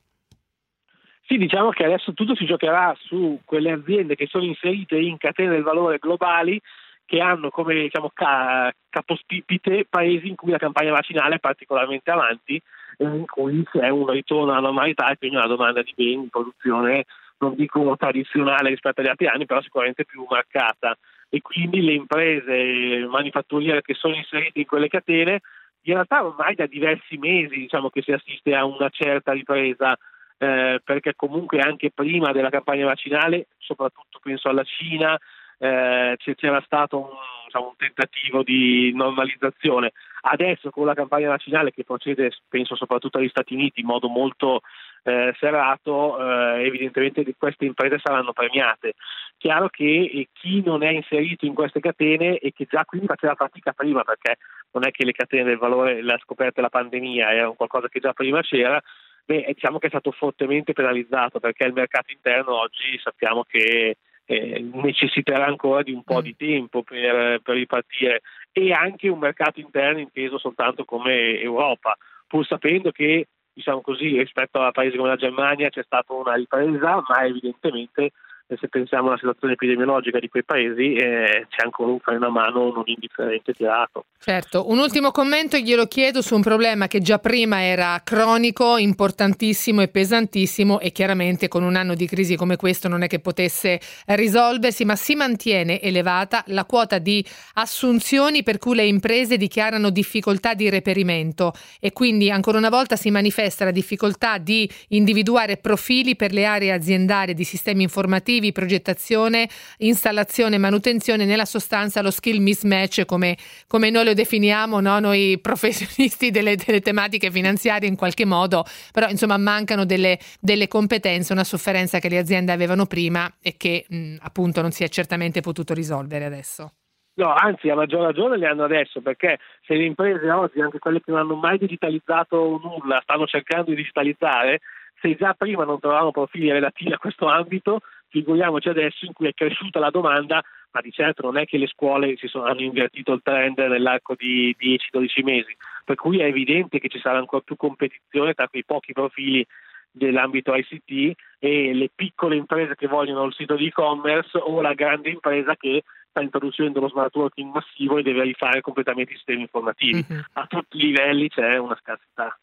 Sì, 1.27 1.39
diciamo 1.39 1.71
che 1.71 1.85
adesso 1.85 2.13
tutto 2.13 2.37
si 2.37 2.45
giocherà 2.45 2.95
su 3.01 3.41
quelle 3.47 3.73
aziende 3.73 4.15
che 4.15 4.27
sono 4.27 4.45
inserite 4.45 4.99
in 4.99 5.17
catene 5.17 5.51
del 5.51 5.63
valore 5.63 5.97
globali 5.99 6.61
che 7.07 7.21
hanno 7.21 7.49
come 7.51 7.75
diciamo, 7.75 8.11
ca- 8.13 8.73
capostipite 8.91 9.87
paesi 9.89 10.29
in 10.29 10.37
cui 10.37 10.51
la 10.51 10.59
campagna 10.59 10.93
vaccinale 10.93 11.37
è 11.37 11.39
particolarmente 11.39 12.11
avanti 12.11 12.61
e 12.97 13.05
in 13.05 13.25
cui 13.27 13.65
c'è 13.65 13.89
un 13.89 14.07
ritorno 14.11 14.53
alla 14.53 14.61
normalità 14.61 15.11
e 15.11 15.17
quindi 15.17 15.37
una 15.37 15.47
domanda 15.47 15.83
di 15.83 15.93
beni 15.97 16.13
in 16.13 16.29
produzione 16.29 17.05
non 17.39 17.55
dico 17.55 17.97
tradizionale 17.97 18.71
rispetto 18.71 19.01
agli 19.01 19.09
altri 19.09 19.27
anni, 19.27 19.47
però 19.47 19.61
sicuramente 19.61 20.05
più 20.05 20.27
marcata 20.29 20.97
e 21.35 21.41
quindi 21.43 21.83
le 21.83 21.95
imprese 21.95 23.05
manifatturiere 23.09 23.83
che 23.83 23.95
sono 23.95 24.15
inserite 24.15 24.61
in 24.61 24.67
quelle 24.67 24.87
catene 24.87 25.41
in 25.87 25.95
realtà 25.95 26.25
ormai 26.25 26.55
da 26.55 26.67
diversi 26.67 27.17
mesi 27.19 27.57
diciamo 27.57 27.91
che 27.91 28.03
si 28.03 28.13
assiste 28.13 28.55
a 28.55 28.65
una 28.65 28.89
certa 28.89 29.33
ripresa 29.33 29.99
eh, 30.39 30.81
perché 30.85 31.15
comunque 31.17 31.59
anche 31.59 31.91
prima 31.91 32.33
della 32.33 32.51
campagna 32.51 32.87
vaccinale, 32.87 33.49
soprattutto 33.59 34.21
penso 34.23 34.49
alla 34.49 34.65
Cina, 34.65 35.19
eh, 35.59 36.17
c'era 36.19 36.63
stato 36.65 36.99
un, 36.99 37.09
diciamo, 37.45 37.69
un, 37.69 37.77
tentativo 37.77 38.43
di 38.43 38.93
normalizzazione. 38.95 39.93
Adesso 40.23 40.71
con 40.71 40.87
la 40.87 40.95
campagna 40.95 41.29
vaccinale 41.29 41.71
che 41.71 41.85
procede, 41.85 42.31
penso 42.49 42.77
soprattutto 42.77 43.19
agli 43.19 43.29
Stati 43.29 43.55
Uniti 43.55 43.81
in 43.81 43.87
modo 43.87 44.09
molto 44.09 44.61
eh, 45.03 45.35
serrato, 45.39 46.19
eh, 46.19 46.65
evidentemente 46.65 47.25
queste 47.37 47.67
imprese 47.67 48.01
saranno 48.03 48.33
premiate. 48.33 48.95
Chiaro 49.37 49.69
che 49.69 50.29
chi 50.33 50.63
non 50.65 50.83
è 50.83 50.89
inserito 50.89 51.45
in 51.45 51.55
queste 51.55 51.81
catene 51.81 52.39
e 52.39 52.53
che 52.53 52.67
già 52.69 52.85
quindi 52.85 53.07
faceva 53.07 53.35
fatica 53.35 53.73
prima, 53.73 54.03
perché 54.03 54.37
non 54.73 54.87
è 54.87 54.91
che 54.91 55.05
le 55.05 55.13
catene 55.13 55.45
del 55.45 55.59
valore 55.59 56.03
le 56.03 56.15
ha 56.15 56.19
scoperte 56.19 56.61
la 56.61 56.71
pandemia, 56.71 57.33
era 57.33 57.51
qualcosa 57.51 57.89
che 57.89 58.01
già 58.01 58.13
prima 58.15 58.41
c'era, 58.41 58.81
beh, 59.25 59.45
diciamo 59.55 59.79
che 59.79 59.87
è 59.87 59.91
stato 59.91 60.11
fortemente 60.11 60.73
penalizzato 60.73 61.39
perché 61.41 61.65
il 61.65 61.73
mercato 61.73 62.11
interno 62.11 62.59
oggi 62.59 62.99
sappiamo 63.03 63.45
che 63.45 63.97
eh, 64.27 64.61
necessiterà 64.73 65.47
ancora 65.47 65.83
di 65.83 65.93
un 65.93 66.03
po' 66.03 66.21
di 66.21 66.35
tempo 66.37 66.83
per, 66.83 67.41
per 67.43 67.55
ripartire. 67.55 68.23
E 68.53 68.73
anche 68.73 69.09
un 69.09 69.19
mercato 69.19 69.61
interno 69.61 69.99
inteso 69.99 70.39
soltanto 70.39 70.85
come 70.85 71.39
Europa, 71.41 71.97
pur 72.27 72.47
sapendo 72.47 72.91
che 72.91 73.29
diciamo 73.55 73.81
così, 73.81 74.19
rispetto 74.19 74.61
a 74.61 74.73
paesi 74.73 74.97
come 74.97 75.11
la 75.11 75.17
Germania 75.17 75.69
c'è 75.69 75.83
stata 75.85 76.13
una 76.13 76.35
ripresa, 76.35 77.03
ma 77.09 77.25
evidentemente 77.25 78.11
se 78.47 78.69
pensiamo 78.69 79.09
alla 79.09 79.17
situazione 79.17 79.55
epidemiologica 79.55 80.19
di 80.19 80.29
quei 80.29 80.45
paesi 80.45 80.95
eh, 80.95 81.47
c'è 81.49 81.65
ancora 81.65 81.91
un 81.91 81.99
freno 81.99 82.27
a 82.27 82.31
mano 82.31 82.71
non 82.73 82.83
indifferente 82.85 83.53
tirato. 83.53 84.05
Certo, 84.19 84.71
un 84.71 84.79
ultimo 84.79 85.11
commento 85.11 85.57
glielo 85.57 85.87
chiedo 85.87 86.21
su 86.21 86.35
un 86.35 86.43
problema 86.43 86.87
che 86.87 87.01
già 87.01 87.19
prima 87.19 87.63
era 87.63 88.01
cronico, 88.05 88.77
importantissimo 88.77 89.81
e 89.81 89.89
pesantissimo 89.89 90.79
e 90.81 90.93
chiaramente 90.93 91.49
con 91.49 91.63
un 91.63 91.75
anno 91.75 91.95
di 91.95 92.07
crisi 92.07 92.37
come 92.37 92.57
questo 92.57 92.89
non 92.89 93.03
è 93.03 93.07
che 93.07 93.19
potesse 93.19 93.81
risolversi, 94.07 94.85
ma 94.85 94.95
si 94.95 95.15
mantiene 95.15 95.81
elevata 95.81 96.43
la 96.49 96.67
quota 96.67 96.99
di 96.99 97.25
assunzioni 97.55 98.43
per 98.43 98.59
cui 98.59 98.75
le 98.75 98.85
imprese 98.85 99.39
dichiarano 99.39 99.89
difficoltà 99.89 100.53
di 100.53 100.69
reperimento 100.69 101.53
e 101.81 101.93
quindi 101.93 102.31
ancora 102.31 102.59
una 102.59 102.69
volta 102.69 102.97
si 102.97 103.11
manifesta 103.11 103.65
la 103.65 103.71
difficoltà 103.71 104.37
di 104.37 104.69
individuare 104.89 105.57
profili 105.57 106.15
per 106.15 106.33
le 106.33 106.45
aree 106.45 106.73
aziendali 106.73 107.33
di 107.33 107.45
sistemi 107.45 107.85
informativi 107.85 108.34
operativi, 108.35 108.53
progettazione, 108.53 109.49
installazione, 109.79 110.59
manutenzione, 110.59 111.25
nella 111.25 111.45
sostanza 111.45 112.03
lo 112.03 112.11
skill 112.11 112.41
mismatch 112.41 113.05
come, 113.05 113.37
come 113.67 113.91
noi 113.91 114.05
lo 114.05 114.15
definiamo, 114.15 114.81
no? 114.81 114.99
noi 114.99 115.39
professionisti 115.41 116.31
delle, 116.31 116.57
delle, 116.57 116.81
tematiche 116.81 117.31
finanziarie 117.31 117.89
in 117.89 117.97
qualche 117.97 118.25
modo, 118.25 118.65
però 118.93 119.09
insomma 119.09 119.37
mancano 119.37 119.85
delle, 119.85 120.19
delle, 120.41 120.69
competenze, 120.69 121.33
una 121.33 121.45
sofferenza 121.45 121.99
che 121.99 122.09
le 122.09 122.19
aziende 122.19 122.53
avevano 122.53 122.87
prima 122.87 123.31
e 123.41 123.57
che 123.57 123.85
mh, 123.89 124.17
appunto 124.21 124.61
non 124.61 124.71
si 124.71 124.85
è 124.85 124.89
certamente 124.89 125.41
potuto 125.41 125.75
risolvere 125.75 126.25
adesso. 126.25 126.73
No, 127.17 127.33
anzi, 127.33 127.71
a 127.71 127.77
maggior 127.77 128.03
ragione 128.03 128.37
le 128.37 128.49
hanno 128.49 128.65
adesso, 128.65 129.01
perché 129.01 129.39
se 129.63 129.75
le 129.75 129.85
imprese 129.85 130.29
oggi, 130.33 130.61
anche 130.61 130.81
quelle 130.81 131.01
che 131.01 131.13
non 131.13 131.21
hanno 131.21 131.37
mai 131.37 131.59
digitalizzato 131.59 132.61
nulla, 132.61 132.99
stanno 133.03 133.25
cercando 133.27 133.71
di 133.71 133.77
digitalizzare, 133.77 134.61
se 135.01 135.15
già 135.17 135.35
prima 135.35 135.65
non 135.65 135.79
trovavano 135.79 136.11
profili 136.11 136.51
relativi 136.51 136.93
a 136.93 136.99
questo 136.99 137.27
ambito, 137.27 137.81
figuriamoci 138.15 138.69
adesso 138.69 139.05
in 139.05 139.13
cui 139.13 139.27
è 139.27 139.33
cresciuta 139.35 139.81
la 139.81 139.91
domanda, 139.91 140.41
ma 140.71 140.81
di 140.81 140.93
certo 140.93 141.23
non 141.23 141.37
è 141.37 141.45
che 141.47 141.59
le 141.59 141.67
scuole 141.67 142.17
si 142.17 142.29
sono, 142.29 142.45
hanno 142.45 142.61
invertito 142.61 143.13
il 143.13 143.23
trend 143.25 143.59
nell'arco 143.59 144.15
di 144.17 144.55
10-12 144.57 145.25
mesi, 145.25 145.57
per 145.85 145.97
cui 145.97 146.21
è 146.21 146.27
evidente 146.27 146.79
che 146.79 146.89
ci 146.89 147.01
sarà 147.01 147.19
ancora 147.19 147.43
più 147.45 147.57
competizione 147.57 148.35
tra 148.35 148.47
quei 148.47 148.65
pochi 148.65 148.93
profili 148.93 149.45
dell'ambito 149.91 150.55
ICT 150.55 151.19
e 151.41 151.75
le 151.75 151.91
piccole 151.93 152.37
imprese 152.37 152.77
che 152.77 152.87
vogliono 152.87 153.25
il 153.25 153.35
sito 153.35 153.57
di 153.57 153.67
e-commerce 153.67 154.39
o 154.39 154.61
la 154.61 154.75
grande 154.75 155.11
impresa 155.11 155.57
che 155.57 155.83
sta 156.09 156.21
introducendo 156.21 156.79
lo 156.79 156.89
smart 156.89 157.15
working 157.17 157.53
massivo 157.53 157.99
e 157.99 158.03
deve 158.03 158.23
rifare 158.23 158.61
completamente 158.61 159.13
i 159.13 159.17
sistemi 159.17 159.43
informativi. 159.43 160.05
Uh-huh. 160.09 160.21
A 160.35 160.47
tutti 160.47 160.77
i 160.77 160.81
livelli 160.81 161.29
c'è 161.29 161.57
una 161.57 161.77
scarsità. 161.81 162.39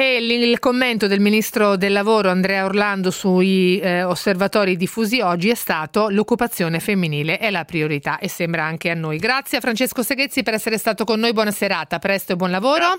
E 0.00 0.16
il 0.16 0.58
commento 0.60 1.06
del 1.06 1.20
ministro 1.20 1.76
del 1.76 1.92
lavoro 1.92 2.30
Andrea 2.30 2.64
Orlando 2.64 3.10
sui 3.10 3.78
eh, 3.80 4.02
osservatori 4.02 4.78
diffusi 4.78 5.20
oggi 5.20 5.50
è 5.50 5.54
stato 5.54 6.08
l'occupazione 6.08 6.80
femminile 6.80 7.36
è 7.36 7.50
la 7.50 7.66
priorità 7.66 8.18
e 8.18 8.26
sembra 8.26 8.64
anche 8.64 8.88
a 8.88 8.94
noi. 8.94 9.18
Grazie 9.18 9.58
a 9.58 9.60
Francesco 9.60 10.02
Seghezzi 10.02 10.42
per 10.42 10.54
essere 10.54 10.78
stato 10.78 11.04
con 11.04 11.20
noi, 11.20 11.34
buona 11.34 11.50
serata, 11.50 11.98
presto 11.98 12.32
e 12.32 12.36
buon 12.36 12.50
lavoro. 12.50 12.94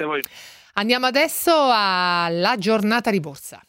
Andiamo 0.73 1.07
adesso 1.07 1.51
alla 1.71 2.55
giornata 2.59 3.09
di 3.09 3.19
borsa. 3.19 3.59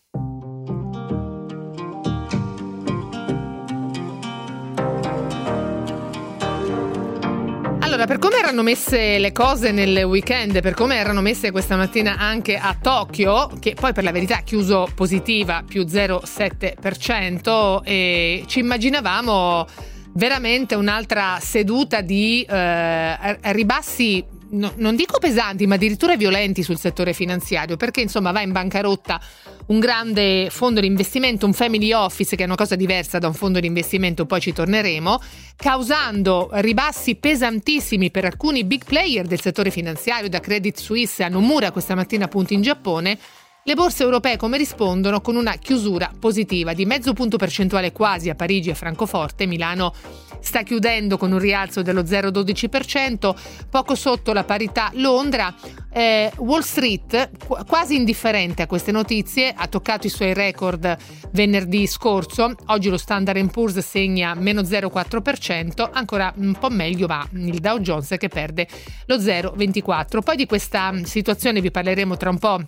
Allora, 7.93 8.07
per 8.07 8.19
come 8.19 8.39
erano 8.39 8.63
messe 8.63 9.19
le 9.19 9.33
cose 9.33 9.71
nel 9.71 10.05
weekend, 10.05 10.63
per 10.63 10.73
come 10.73 10.97
erano 10.97 11.21
messe 11.21 11.51
questa 11.51 11.77
mattina 11.77 12.17
anche 12.17 12.57
a 12.57 12.75
Tokyo, 12.81 13.51
che 13.61 13.75
poi 13.79 13.93
per 13.93 14.03
la 14.03 14.13
verità 14.13 14.39
è 14.39 14.45
chiuso 14.45 14.89
positiva 14.95 15.63
più 15.63 15.83
0,7%, 15.83 17.83
e 17.85 18.45
ci 18.47 18.61
immaginavamo 18.61 19.67
veramente 20.15 20.75
un'altra 20.75 21.37
seduta 21.39 22.01
di 22.01 22.47
eh, 22.49 23.53
ribassi 23.53 24.25
no, 24.53 24.73
non 24.77 24.97
dico 24.97 25.19
pesanti, 25.19 25.67
ma 25.67 25.75
addirittura 25.75 26.17
violenti 26.17 26.63
sul 26.63 26.79
settore 26.79 27.13
finanziario, 27.13 27.77
perché 27.77 28.01
insomma 28.01 28.33
va 28.33 28.41
in 28.41 28.53
bancarotta 28.53 29.21
un 29.67 29.79
grande 29.79 30.49
fondo 30.51 30.81
di 30.81 30.87
investimento, 30.87 31.47
un 31.47 31.53
family 31.53 31.93
office, 31.93 32.37
che 32.37 32.43
è 32.43 32.47
una 32.47 32.55
cosa 32.55 32.75
diversa 32.75 33.19
da 33.19 33.29
un 33.29 33.35
fondo 33.35 33.61
di 33.61 33.67
investimento, 33.67 34.27
poi 34.27 34.41
ci 34.41 34.53
torneremo, 34.53 35.21
causando 35.57 36.49
ribassi 36.53 37.15
pesantissimi 37.17 38.11
per 38.11 38.25
alcuni 38.25 38.65
big 38.65 38.85
player 38.85 39.27
del 39.27 39.41
settore 39.41 39.71
finanziario, 39.71 40.29
da 40.29 40.41
Credit 40.41 40.79
Suisse 40.79 41.23
a 41.23 41.29
Nomura 41.29 41.71
questa 41.71 41.95
mattina 41.95 42.25
appunto 42.25 42.53
in 42.53 42.63
Giappone 42.63 43.19
le 43.65 43.75
borse 43.75 44.03
europee 44.03 44.37
come 44.37 44.59
rispondono 44.59 45.21
con 45.21 45.37
una 45.37 45.53
chiusura 45.53 46.11
positiva 46.19 46.73
di 46.73 46.85
mezzo 46.85 47.13
punto 47.13 47.37
percentuale 47.37 47.93
quasi 47.93 48.29
a 48.29 48.35
Parigi 48.35 48.71
e 48.71 48.75
Francoforte. 48.75 49.47
Milano 49.47 49.95
sta 50.41 50.65
chiudendo 50.65 51.17
con 51.17 51.31
un 51.31 51.39
rialzo 51.39 51.83
dello 51.83 52.03
0,12%, 52.03 53.35
poco 53.71 53.95
sotto 53.95 54.33
la 54.33 54.43
parità 54.43 54.91
Londra. 54.95 55.55
Eh, 55.93 56.33
Wall 56.39 56.63
Street, 56.63 57.31
qu- 57.47 57.65
quasi 57.65 57.95
indifferente 57.95 58.63
a 58.63 58.67
queste 58.67 58.91
notizie, 58.91 59.53
ha 59.57 59.69
toccato 59.69 60.09
i 60.09 60.11
suoi 60.11 60.35
record 60.35 60.97
venerdì 61.31 61.87
scorso. 61.87 62.55
Oggi 62.67 62.89
lo 62.89 62.97
Standard 62.97 63.49
Poor's 63.53 63.79
segna 63.79 64.35
meno 64.35 64.63
0,4%, 64.63 65.89
ancora 65.93 66.33
un 66.37 66.57
po' 66.59 66.71
meglio 66.71 67.07
va 67.07 67.25
il 67.35 67.61
Dow 67.61 67.79
Jones 67.79 68.17
che 68.19 68.29
perde 68.29 68.67
lo 69.07 69.19
0,24%. 69.19 70.21
Poi 70.21 70.37
di 70.37 70.47
questa 70.47 70.93
situazione 71.05 71.61
vi 71.61 71.71
parleremo 71.71 72.17
tra 72.17 72.31
un 72.31 72.39
po' 72.39 72.61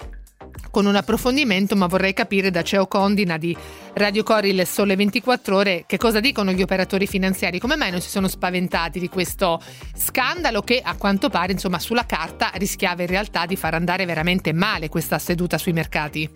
con 0.70 0.86
un 0.86 0.96
approfondimento, 0.96 1.76
ma 1.76 1.86
vorrei 1.86 2.12
capire 2.12 2.50
da 2.50 2.62
Ceo 2.62 2.86
Condina 2.86 3.36
di 3.36 3.56
Radio 3.94 4.22
Coril 4.22 4.66
Sole 4.66 4.96
24 4.96 5.56
Ore 5.56 5.84
che 5.86 5.96
cosa 5.96 6.20
dicono 6.20 6.52
gli 6.52 6.62
operatori 6.62 7.06
finanziari, 7.06 7.58
come 7.58 7.76
mai 7.76 7.90
non 7.90 8.00
si 8.00 8.08
sono 8.08 8.28
spaventati 8.28 8.98
di 8.98 9.08
questo 9.08 9.60
scandalo 9.94 10.62
che 10.62 10.80
a 10.84 10.96
quanto 10.96 11.28
pare, 11.28 11.52
insomma, 11.52 11.78
sulla 11.78 12.06
carta 12.06 12.50
rischiava 12.54 13.02
in 13.02 13.08
realtà 13.08 13.46
di 13.46 13.56
far 13.56 13.74
andare 13.74 14.04
veramente 14.04 14.52
male 14.52 14.88
questa 14.88 15.18
seduta 15.18 15.58
sui 15.58 15.72
mercati. 15.72 16.30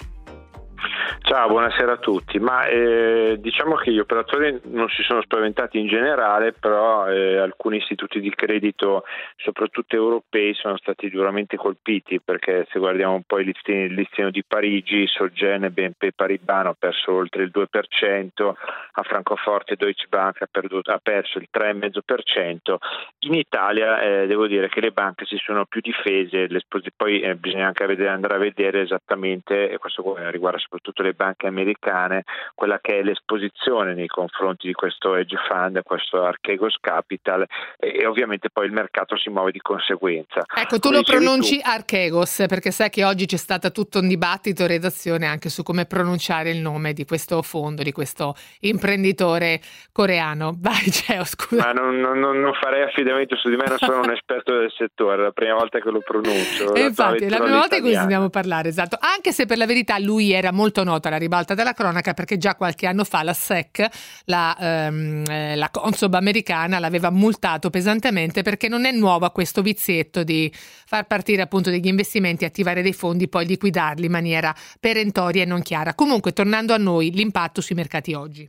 Ciao, 1.22 1.48
buonasera 1.48 1.92
a 1.92 1.96
tutti. 1.96 2.38
Ma 2.38 2.66
eh, 2.66 3.36
diciamo 3.38 3.76
che 3.76 3.92
gli 3.92 3.98
operatori 3.98 4.60
non 4.64 4.88
si 4.88 5.02
sono 5.02 5.22
spaventati 5.22 5.78
in 5.78 5.86
generale, 5.86 6.52
però 6.52 7.06
eh, 7.06 7.38
alcuni 7.38 7.78
istituti 7.78 8.20
di 8.20 8.30
credito, 8.30 9.04
soprattutto 9.36 9.94
europei, 9.94 10.54
sono 10.54 10.76
stati 10.76 11.08
duramente 11.10 11.56
colpiti 11.56 12.20
perché 12.20 12.66
se 12.70 12.78
guardiamo 12.78 13.14
un 13.14 13.22
po' 13.22 13.38
il 13.38 13.46
listino, 13.46 13.84
il 13.84 13.94
listino 13.94 14.30
di 14.30 14.44
Parigi, 14.44 15.06
Solgen 15.06 15.70
BNP 15.72 16.10
Paribas 16.14 16.56
hanno 16.58 16.76
perso 16.78 17.12
oltre 17.12 17.42
il 17.42 17.52
2%, 17.54 18.52
a 18.92 19.02
Francoforte 19.02 19.76
Deutsche 19.76 20.06
Bank 20.08 20.42
ha, 20.42 20.48
perduto, 20.50 20.90
ha 20.90 21.00
perso 21.02 21.38
il 21.38 21.48
3,5%. 21.52 22.76
In 23.20 23.34
Italia 23.34 24.00
eh, 24.00 24.26
devo 24.26 24.46
dire 24.46 24.68
che 24.68 24.80
le 24.80 24.90
banche 24.90 25.24
si 25.24 25.36
sono 25.36 25.66
più 25.66 25.80
difese, 25.80 26.48
poi 26.96 27.20
eh, 27.20 27.36
bisogna 27.36 27.66
anche 27.66 27.86
vedere, 27.86 28.10
andare 28.10 28.34
a 28.34 28.38
vedere 28.38 28.82
esattamente, 28.82 29.70
e 29.70 29.78
questo 29.78 30.16
riguarda 30.30 30.58
soprattutto 30.58 30.97
le 31.02 31.12
banche 31.12 31.46
americane 31.46 32.24
quella 32.54 32.78
che 32.80 32.98
è 32.98 33.02
l'esposizione 33.02 33.94
nei 33.94 34.06
confronti 34.06 34.66
di 34.66 34.72
questo 34.72 35.14
hedge 35.14 35.36
fund, 35.48 35.82
questo 35.82 36.24
Archegos 36.24 36.76
Capital 36.80 37.46
e, 37.78 38.00
e 38.00 38.06
ovviamente 38.06 38.50
poi 38.50 38.66
il 38.66 38.72
mercato 38.72 39.16
si 39.16 39.30
muove 39.30 39.52
di 39.52 39.60
conseguenza. 39.60 40.42
Ecco, 40.54 40.78
tu 40.78 40.90
lo 40.90 41.02
pronunci 41.02 41.60
tu. 41.60 41.68
Archegos 41.68 42.44
perché 42.48 42.70
sai 42.70 42.90
che 42.90 43.04
oggi 43.04 43.26
c'è 43.26 43.36
stato 43.36 43.70
tutto 43.70 43.98
un 43.98 44.08
dibattito 44.08 44.62
in 44.62 44.68
redazione 44.68 45.26
anche 45.26 45.48
su 45.48 45.62
come 45.62 45.86
pronunciare 45.86 46.50
il 46.50 46.58
nome 46.58 46.92
di 46.92 47.04
questo 47.04 47.42
fondo, 47.42 47.82
di 47.82 47.92
questo 47.92 48.34
imprenditore 48.60 49.60
coreano. 49.92 50.56
Vai 50.58 50.84
Geo, 50.84 51.24
scusa. 51.24 51.66
Ma 51.66 51.72
non, 51.72 51.98
non, 51.98 52.18
non, 52.18 52.52
farei 52.54 52.82
affidamento 52.82 53.36
su 53.36 53.48
di 53.48 53.56
me, 53.56 53.64
non 53.68 53.78
sono 53.78 54.00
un 54.00 54.10
esperto 54.10 54.58
del 54.58 54.72
settore, 54.76 55.22
è 55.22 55.24
la 55.24 55.30
prima 55.32 55.54
volta 55.54 55.80
che 55.80 55.90
lo 55.90 56.00
pronuncio. 56.00 56.74
E 56.74 56.80
infatti, 56.80 57.24
è 57.24 57.28
la 57.28 57.38
prima 57.38 57.58
volta 57.58 57.80
che 57.80 57.92
sentiamo 57.94 58.28
parlare, 58.30 58.68
esatto. 58.68 58.96
Anche 59.00 59.32
se 59.32 59.46
per 59.46 59.58
la 59.58 59.66
verità 59.66 59.98
lui 59.98 60.32
era 60.32 60.52
molto 60.52 60.84
noto 60.88 61.08
alla 61.08 61.18
ribalta 61.18 61.54
della 61.54 61.72
cronaca 61.72 62.14
perché 62.14 62.38
già 62.38 62.54
qualche 62.54 62.86
anno 62.86 63.04
fa 63.04 63.22
la 63.22 63.34
SEC, 63.34 63.86
la, 64.24 64.56
ehm, 64.58 65.24
eh, 65.28 65.56
la 65.56 65.70
Consob 65.70 66.14
americana, 66.14 66.78
l'aveva 66.78 67.10
multato 67.10 67.70
pesantemente 67.70 68.42
perché 68.42 68.68
non 68.68 68.84
è 68.84 68.92
nuova 68.92 69.30
questo 69.30 69.62
vizietto 69.62 70.24
di 70.24 70.50
far 70.54 71.06
partire 71.06 71.42
appunto 71.42 71.70
degli 71.70 71.86
investimenti, 71.86 72.44
attivare 72.44 72.82
dei 72.82 72.92
fondi, 72.92 73.28
poi 73.28 73.46
liquidarli 73.46 74.06
in 74.06 74.12
maniera 74.12 74.54
perentoria 74.80 75.42
e 75.42 75.46
non 75.46 75.62
chiara. 75.62 75.94
Comunque, 75.94 76.32
tornando 76.32 76.72
a 76.72 76.78
noi, 76.78 77.12
l'impatto 77.12 77.60
sui 77.60 77.74
mercati 77.74 78.14
oggi. 78.14 78.48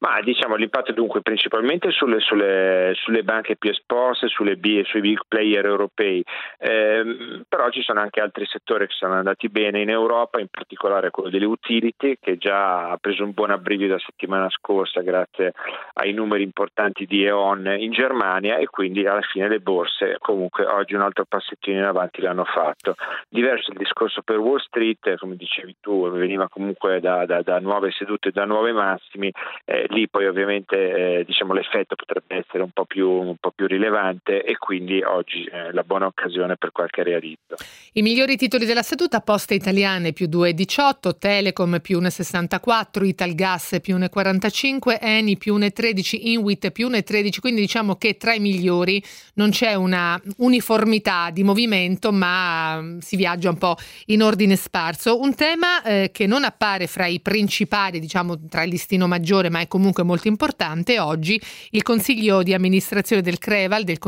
Ma 0.00 0.20
diciamo 0.22 0.54
l'impatto 0.54 0.92
dunque 0.92 1.22
principalmente 1.22 1.90
sulle, 1.90 2.20
sulle, 2.20 2.92
sulle 2.94 3.24
banche 3.24 3.56
più 3.56 3.70
esposte, 3.70 4.28
sulle 4.28 4.56
B, 4.56 4.84
sui 4.84 5.00
big 5.00 5.20
player 5.26 5.64
europei, 5.64 6.24
eh, 6.58 7.42
però 7.48 7.68
ci 7.70 7.82
sono 7.82 8.00
anche 8.00 8.20
altri 8.20 8.46
settori 8.46 8.86
che 8.86 8.94
sono 8.96 9.14
andati 9.14 9.48
bene 9.48 9.80
in 9.80 9.90
Europa, 9.90 10.38
in 10.38 10.46
particolare 10.48 11.10
quello 11.10 11.30
delle 11.30 11.46
utility 11.46 12.16
che 12.20 12.36
già 12.36 12.90
ha 12.90 12.96
preso 12.98 13.24
un 13.24 13.32
buon 13.32 13.50
abbrivio 13.50 13.88
la 13.88 13.98
settimana 13.98 14.48
scorsa 14.50 15.00
grazie 15.00 15.54
ai 15.94 16.12
numeri 16.12 16.44
importanti 16.44 17.04
di 17.04 17.24
E.ON 17.24 17.66
in 17.78 17.90
Germania 17.90 18.56
e 18.56 18.66
quindi 18.66 19.04
alla 19.04 19.20
fine 19.22 19.48
le 19.48 19.58
borse 19.58 20.16
comunque 20.20 20.64
oggi 20.64 20.94
un 20.94 21.00
altro 21.00 21.24
passettino 21.24 21.78
in 21.78 21.84
avanti 21.84 22.20
l'hanno 22.20 22.44
fatto. 22.44 22.94
Diverso 23.28 23.72
il 23.72 23.78
discorso 23.78 24.22
per 24.22 24.38
Wall 24.38 24.58
Street, 24.58 25.16
come 25.16 25.34
dicevi 25.34 25.76
tu, 25.80 26.08
veniva 26.10 26.48
comunque 26.48 27.00
da, 27.00 27.26
da, 27.26 27.42
da 27.42 27.58
nuove 27.58 27.90
sedute, 27.90 28.30
da 28.30 28.44
nuove 28.44 28.72
massimi. 28.72 29.32
Eh, 29.64 29.86
lì 29.88 30.08
poi 30.08 30.26
ovviamente 30.26 31.18
eh, 31.18 31.24
diciamo, 31.24 31.52
l'effetto 31.52 31.94
potrebbe 31.94 32.36
essere 32.36 32.62
un 32.62 32.70
po' 32.70 32.84
più, 32.84 33.08
un 33.08 33.36
po 33.38 33.50
più 33.50 33.66
rilevante 33.66 34.42
e 34.42 34.56
quindi 34.56 35.02
oggi 35.02 35.44
è 35.44 35.70
la 35.72 35.82
buona 35.82 36.06
occasione 36.06 36.56
per 36.56 36.72
qualche 36.72 37.02
realizzo. 37.02 37.56
I 37.92 38.02
migliori 38.02 38.36
titoli 38.36 38.66
della 38.66 38.82
seduta, 38.82 39.20
Poste 39.20 39.54
Italiane 39.54 40.12
più 40.12 40.28
2,18, 40.28 41.18
Telecom 41.18 41.80
più 41.80 42.00
1,64, 42.00 43.04
Italgas 43.04 43.78
più 43.82 43.96
1,45, 43.96 44.98
Eni 45.00 45.36
più 45.36 45.56
1,13, 45.56 46.18
Inwit 46.28 46.70
più 46.70 46.88
1,13, 46.88 47.40
quindi 47.40 47.60
diciamo 47.60 47.96
che 47.96 48.16
tra 48.16 48.34
i 48.34 48.40
migliori 48.40 49.02
non 49.34 49.50
c'è 49.50 49.74
una 49.74 50.20
uniformità 50.38 51.30
di 51.30 51.42
movimento 51.42 52.12
ma 52.12 52.80
mm, 52.80 52.98
si 52.98 53.16
viaggia 53.16 53.50
un 53.50 53.58
po' 53.58 53.76
in 54.06 54.22
ordine 54.22 54.56
sparso. 54.56 55.20
Un 55.20 55.34
tema 55.34 55.82
eh, 55.82 56.10
che 56.12 56.26
non 56.26 56.44
appare 56.44 56.86
fra 56.86 57.06
i 57.06 57.20
principali, 57.20 58.00
diciamo 58.00 58.46
tra 58.48 58.62
il 58.62 58.70
listino 58.70 59.06
maggiore 59.06 59.48
ma 59.48 59.60
è 59.60 59.66
comunque 59.66 59.77
comunque 59.78 60.02
molto 60.02 60.26
importante. 60.26 60.98
Oggi 60.98 61.40
il 61.70 61.82
consiglio 61.82 62.42
di 62.42 62.52
amministrazione 62.52 63.22
del 63.22 63.38
Creval, 63.38 63.84
del, 63.84 63.98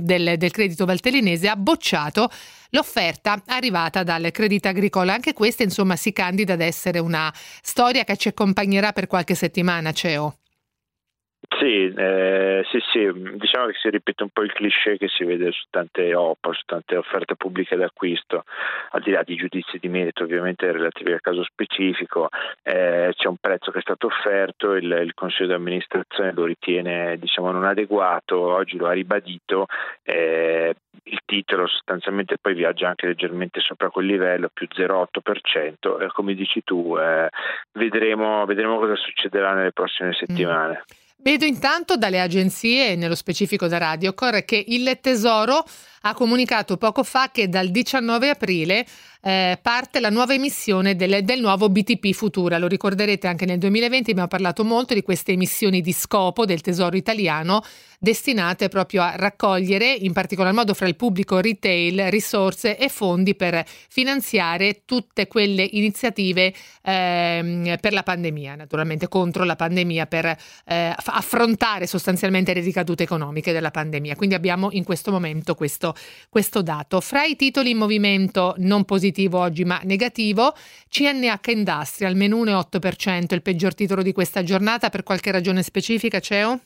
del, 0.00 0.36
del 0.36 0.50
credito 0.50 0.84
valtellinese, 0.84 1.48
ha 1.48 1.56
bocciato 1.56 2.28
l'offerta 2.70 3.40
arrivata 3.46 4.02
dal 4.02 4.30
Credito 4.32 4.68
Agricolo. 4.68 5.12
Anche 5.12 5.32
questa, 5.32 5.62
insomma, 5.62 5.94
si 5.94 6.12
candida 6.12 6.54
ad 6.54 6.60
essere 6.60 6.98
una 6.98 7.32
storia 7.62 8.02
che 8.02 8.16
ci 8.16 8.28
accompagnerà 8.28 8.92
per 8.92 9.06
qualche 9.06 9.36
settimana, 9.36 9.92
CEO. 9.92 10.39
Sì, 11.48 11.92
eh, 11.94 12.62
sì, 12.70 12.78
sì, 12.92 13.10
diciamo 13.36 13.66
che 13.66 13.74
si 13.80 13.88
ripete 13.88 14.22
un 14.22 14.28
po' 14.28 14.42
il 14.42 14.52
cliché 14.52 14.98
che 14.98 15.08
si 15.08 15.24
vede 15.24 15.50
su 15.52 15.64
tante 15.70 16.14
OPA, 16.14 16.52
su 16.52 16.62
tante 16.66 16.96
offerte 16.96 17.34
pubbliche 17.34 17.76
d'acquisto, 17.76 18.44
al 18.90 19.00
di 19.00 19.10
là 19.10 19.22
di 19.22 19.36
giudizi 19.36 19.78
di 19.78 19.88
merito 19.88 20.24
ovviamente 20.24 20.70
relativi 20.70 21.12
al 21.12 21.20
caso 21.20 21.42
specifico, 21.44 22.28
eh, 22.62 23.12
c'è 23.16 23.26
un 23.26 23.36
prezzo 23.36 23.70
che 23.70 23.78
è 23.78 23.82
stato 23.82 24.06
offerto, 24.06 24.74
il, 24.74 24.90
il 25.02 25.14
Consiglio 25.14 25.48
di 25.48 25.52
amministrazione 25.54 26.32
lo 26.32 26.44
ritiene 26.44 27.16
diciamo, 27.18 27.50
non 27.50 27.64
adeguato, 27.64 28.38
oggi 28.38 28.76
lo 28.76 28.86
ha 28.86 28.92
ribadito, 28.92 29.66
eh, 30.02 30.74
il 31.04 31.20
titolo 31.24 31.66
sostanzialmente 31.66 32.36
poi 32.38 32.54
viaggia 32.54 32.88
anche 32.88 33.06
leggermente 33.06 33.60
sopra 33.60 33.90
quel 33.90 34.06
livello, 34.06 34.50
più 34.52 34.66
0,8%, 34.70 36.00
e 36.00 36.06
come 36.08 36.34
dici 36.34 36.62
tu 36.62 36.96
eh, 36.98 37.28
vedremo, 37.72 38.44
vedremo, 38.44 38.78
cosa 38.78 38.96
succederà 38.96 39.54
nelle 39.54 39.72
prossime 39.72 40.12
settimane. 40.12 40.84
Mm. 40.84 40.99
Vedo 41.22 41.44
intanto 41.44 41.98
dalle 41.98 42.18
agenzie, 42.18 42.96
nello 42.96 43.14
specifico 43.14 43.66
da 43.66 43.76
Radiocor, 43.76 44.42
che 44.46 44.64
il 44.68 44.98
Tesoro 45.02 45.62
ha 46.02 46.14
comunicato 46.14 46.78
poco 46.78 47.02
fa 47.02 47.30
che 47.30 47.48
dal 47.48 47.68
19 47.68 48.30
aprile 48.30 48.86
eh, 49.22 49.58
parte 49.60 50.00
la 50.00 50.08
nuova 50.08 50.32
emissione 50.32 50.96
del, 50.96 51.22
del, 51.24 51.40
nuovo 51.40 51.68
BTP 51.68 52.12
Futura. 52.12 52.56
Lo 52.56 52.68
ricorderete 52.68 53.26
anche 53.26 53.44
nel 53.44 53.58
2020 53.58 54.10
abbiamo 54.12 54.28
parlato 54.28 54.64
molto 54.64 54.94
di 54.94 55.02
queste 55.02 55.32
emissioni 55.32 55.82
di 55.82 55.92
scopo 55.92 56.46
del 56.46 56.62
Tesoro 56.62 56.96
italiano 56.96 57.62
destinate 58.02 58.68
proprio 58.68 59.02
a 59.02 59.14
raccogliere, 59.14 59.92
in 59.92 60.14
particolar 60.14 60.54
modo 60.54 60.72
fra 60.72 60.88
il 60.88 60.96
pubblico 60.96 61.38
retail, 61.38 62.10
risorse 62.10 62.78
e 62.78 62.88
fondi 62.88 63.34
per 63.34 63.62
finanziare 63.66 64.84
tutte 64.86 65.26
quelle 65.26 65.68
iniziative 65.70 66.54
eh, 66.82 67.78
per 67.78 67.92
la 67.92 68.02
pandemia, 68.02 68.54
naturalmente 68.54 69.06
contro 69.06 69.44
la 69.44 69.54
pandemia, 69.54 70.06
per 70.06 70.24
eh, 70.24 70.94
affrontare 71.12 71.86
sostanzialmente 71.86 72.54
le 72.54 72.60
ricadute 72.60 73.02
economiche 73.02 73.52
della 73.52 73.70
pandemia. 73.70 74.16
Quindi 74.16 74.34
abbiamo 74.34 74.68
in 74.72 74.84
questo 74.84 75.10
momento 75.10 75.54
questo, 75.54 75.94
questo 76.28 76.62
dato. 76.62 77.00
Fra 77.00 77.24
i 77.24 77.36
titoli 77.36 77.70
in 77.70 77.78
movimento 77.78 78.54
non 78.58 78.84
positivo 78.84 79.38
oggi 79.38 79.64
ma 79.64 79.80
negativo, 79.84 80.54
CNH 80.88 81.50
Industrial, 81.50 82.14
meno 82.14 82.36
1,8%, 82.44 83.34
il 83.34 83.42
peggior 83.42 83.74
titolo 83.74 84.02
di 84.02 84.12
questa 84.12 84.42
giornata 84.42 84.88
per 84.88 85.02
qualche 85.02 85.30
ragione 85.30 85.62
specifica, 85.62 86.20
CEO? 86.20 86.60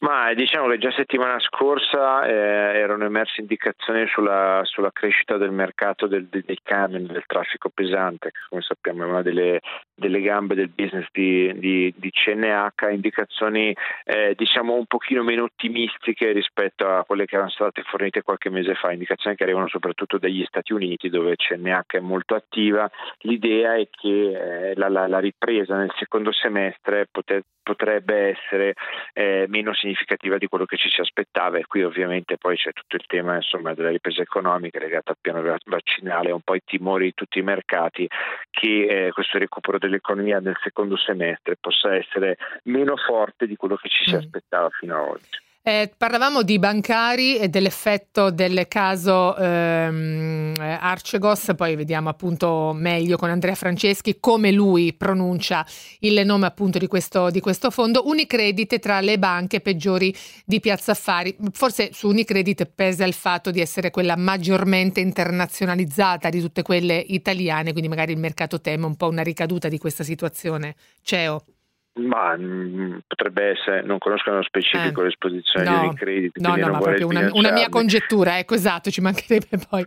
Ma 0.00 0.32
diciamo 0.32 0.66
che 0.68 0.78
già 0.78 0.90
settimana 0.92 1.38
scorsa 1.40 2.24
eh, 2.24 2.32
erano 2.32 3.04
emerse 3.04 3.42
indicazioni 3.42 4.06
sulla, 4.06 4.62
sulla, 4.64 4.90
crescita 4.92 5.36
del 5.36 5.50
mercato 5.50 6.06
del, 6.06 6.26
dei 6.26 6.58
camion, 6.62 7.04
del 7.04 7.24
traffico 7.26 7.68
pesante, 7.68 8.30
che 8.30 8.38
come 8.48 8.62
sappiamo 8.62 9.04
è 9.04 9.06
una 9.06 9.20
delle, 9.20 9.60
delle 10.00 10.22
gambe 10.22 10.54
del 10.54 10.70
business 10.70 11.06
di, 11.12 11.52
di, 11.58 11.94
di 11.94 12.10
CNH, 12.10 12.90
indicazioni 12.90 13.76
eh, 14.04 14.34
diciamo 14.34 14.74
un 14.74 14.86
pochino 14.86 15.22
meno 15.22 15.44
ottimistiche 15.44 16.32
rispetto 16.32 16.88
a 16.88 17.04
quelle 17.04 17.26
che 17.26 17.34
erano 17.36 17.50
state 17.50 17.82
fornite 17.82 18.22
qualche 18.22 18.48
mese 18.50 18.74
fa, 18.74 18.90
indicazioni 18.90 19.36
che 19.36 19.44
arrivano 19.44 19.68
soprattutto 19.68 20.18
dagli 20.18 20.42
Stati 20.44 20.72
Uniti 20.72 21.10
dove 21.10 21.36
CNH 21.36 21.96
è 21.96 22.00
molto 22.00 22.34
attiva. 22.34 22.90
L'idea 23.20 23.76
è 23.76 23.86
che 23.90 24.70
eh, 24.70 24.74
la, 24.74 24.88
la, 24.88 25.06
la, 25.06 25.18
ripresa 25.18 25.76
nel 25.76 25.92
secondo 25.98 26.32
semestre 26.32 27.06
poter, 27.10 27.42
potrebbe 27.62 28.36
essere 28.36 28.74
eh, 29.12 29.44
meno 29.48 29.72
significativa 29.74 30.38
di 30.38 30.46
quello 30.46 30.64
che 30.64 30.76
ci 30.76 30.88
si 30.88 31.00
aspettava 31.00 31.58
e 31.58 31.66
qui 31.66 31.82
ovviamente 31.82 32.36
poi 32.36 32.56
c'è 32.56 32.72
tutto 32.72 32.96
il 32.96 33.04
tema 33.06 33.36
insomma, 33.36 33.74
della 33.74 33.90
ripresa 33.90 34.22
economica 34.22 34.78
legata 34.78 35.12
al 35.12 35.18
piano 35.20 35.42
vaccinale, 35.66 36.32
un 36.32 36.40
po' 36.40 36.54
i 36.54 36.62
timori 36.64 37.04
di 37.04 37.14
tutti 37.14 37.38
i 37.38 37.42
mercati 37.42 38.08
che 38.50 39.06
eh, 39.06 39.12
questo 39.12 39.38
recupero 39.38 39.78
dell'economia 39.90 40.38
nel 40.38 40.56
secondo 40.62 40.96
semestre 40.96 41.56
possa 41.56 41.94
essere 41.94 42.36
meno 42.64 42.96
forte 42.96 43.46
di 43.46 43.56
quello 43.56 43.76
che 43.76 43.88
ci 43.88 44.04
si 44.04 44.14
mm. 44.14 44.18
aspettava 44.18 44.70
fino 44.70 44.96
ad 44.96 45.08
oggi. 45.08 45.38
Eh, 45.62 45.92
parlavamo 45.94 46.42
di 46.42 46.58
bancari 46.58 47.36
e 47.36 47.50
dell'effetto 47.50 48.30
del 48.30 48.66
caso 48.66 49.36
ehm, 49.36 50.54
Arcegos, 50.58 51.52
poi 51.54 51.76
vediamo 51.76 52.08
appunto 52.08 52.72
meglio 52.74 53.18
con 53.18 53.28
Andrea 53.28 53.54
Franceschi 53.54 54.16
come 54.20 54.52
lui 54.52 54.94
pronuncia 54.94 55.66
il 55.98 56.24
nome 56.24 56.46
appunto 56.46 56.78
di 56.78 56.86
questo, 56.86 57.28
di 57.28 57.40
questo 57.40 57.70
fondo. 57.70 58.08
Unicredit 58.08 58.78
tra 58.78 59.00
le 59.02 59.18
banche 59.18 59.60
peggiori 59.60 60.16
di 60.46 60.60
Piazza 60.60 60.92
Affari. 60.92 61.36
Forse 61.52 61.90
su 61.92 62.08
Unicredit 62.08 62.64
pesa 62.64 63.04
il 63.04 63.12
fatto 63.12 63.50
di 63.50 63.60
essere 63.60 63.90
quella 63.90 64.16
maggiormente 64.16 65.00
internazionalizzata 65.00 66.30
di 66.30 66.40
tutte 66.40 66.62
quelle 66.62 66.96
italiane, 66.96 67.72
quindi 67.72 67.88
magari 67.90 68.12
il 68.12 68.18
mercato 68.18 68.62
teme 68.62 68.86
un 68.86 68.96
po' 68.96 69.08
una 69.08 69.22
ricaduta 69.22 69.68
di 69.68 69.76
questa 69.76 70.04
situazione. 70.04 70.74
CEO. 71.02 71.44
Ma 71.92 72.36
mh, 72.36 72.42
mm, 72.42 72.98
potrebbe 73.06 73.50
essere, 73.50 73.82
non 73.82 73.98
conosco 73.98 74.30
nello 74.30 74.44
specifico 74.44 75.00
eh, 75.00 75.04
l'esposizione 75.04 75.68
no, 75.68 75.80
di 75.80 75.86
Unicredit. 75.86 76.38
No, 76.38 76.54
no, 76.54 76.68
ma 76.68 76.78
proprio 76.78 77.08
una, 77.08 77.28
una, 77.32 77.50
mia 77.50 77.68
congettura, 77.68 78.38
ecco 78.38 78.54
esatto, 78.54 78.90
ci 78.90 79.00
mancherebbe 79.00 79.58
poi 79.68 79.84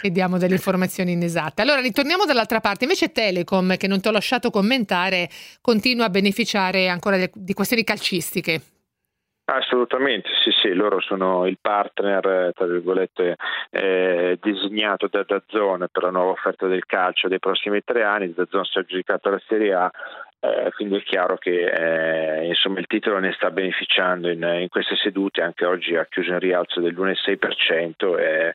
che 0.00 0.10
diamo 0.10 0.36
delle 0.36 0.54
informazioni 0.54 1.12
inesatte. 1.12 1.62
Allora 1.62 1.80
ritorniamo 1.80 2.26
dall'altra 2.26 2.60
parte, 2.60 2.84
invece 2.84 3.12
Telecom, 3.12 3.76
che 3.76 3.88
non 3.88 4.00
ti 4.00 4.08
ho 4.08 4.12
lasciato 4.12 4.50
commentare, 4.50 5.28
continua 5.62 6.04
a 6.04 6.10
beneficiare 6.10 6.88
ancora 6.88 7.16
di, 7.16 7.30
di 7.32 7.54
questioni 7.54 7.82
calcistiche. 7.82 8.60
Assolutamente, 9.44 10.30
sì, 10.40 10.50
sì, 10.50 10.72
loro 10.72 11.00
sono 11.00 11.46
il 11.46 11.58
partner, 11.60 12.52
tra 12.54 12.64
virgolette, 12.64 13.36
eh, 13.70 14.38
designato 14.40 15.08
da 15.08 15.24
Dazzone 15.24 15.88
per 15.88 16.04
la 16.04 16.10
nuova 16.10 16.30
offerta 16.30 16.68
del 16.68 16.86
calcio 16.86 17.26
dei 17.26 17.40
prossimi 17.40 17.82
tre 17.84 18.04
anni. 18.04 18.32
Dazzone 18.32 18.64
si 18.64 18.78
è 18.78 18.80
aggiudicato 18.80 19.30
la 19.30 19.42
Serie 19.48 19.74
A, 19.74 19.90
eh, 20.44 20.72
quindi 20.74 20.96
è 20.96 21.02
chiaro 21.04 21.38
che 21.38 21.66
eh, 21.66 22.46
insomma, 22.46 22.80
il 22.80 22.88
titolo 22.88 23.20
ne 23.20 23.32
sta 23.32 23.52
beneficiando 23.52 24.28
in, 24.28 24.42
in, 24.42 24.68
queste 24.68 24.96
sedute, 24.96 25.40
anche 25.40 25.64
oggi 25.64 25.94
ha 25.94 26.04
chiuso 26.10 26.32
in 26.32 26.40
rialzo 26.40 26.80
dell'1,6%, 26.80 28.18
è 28.18 28.52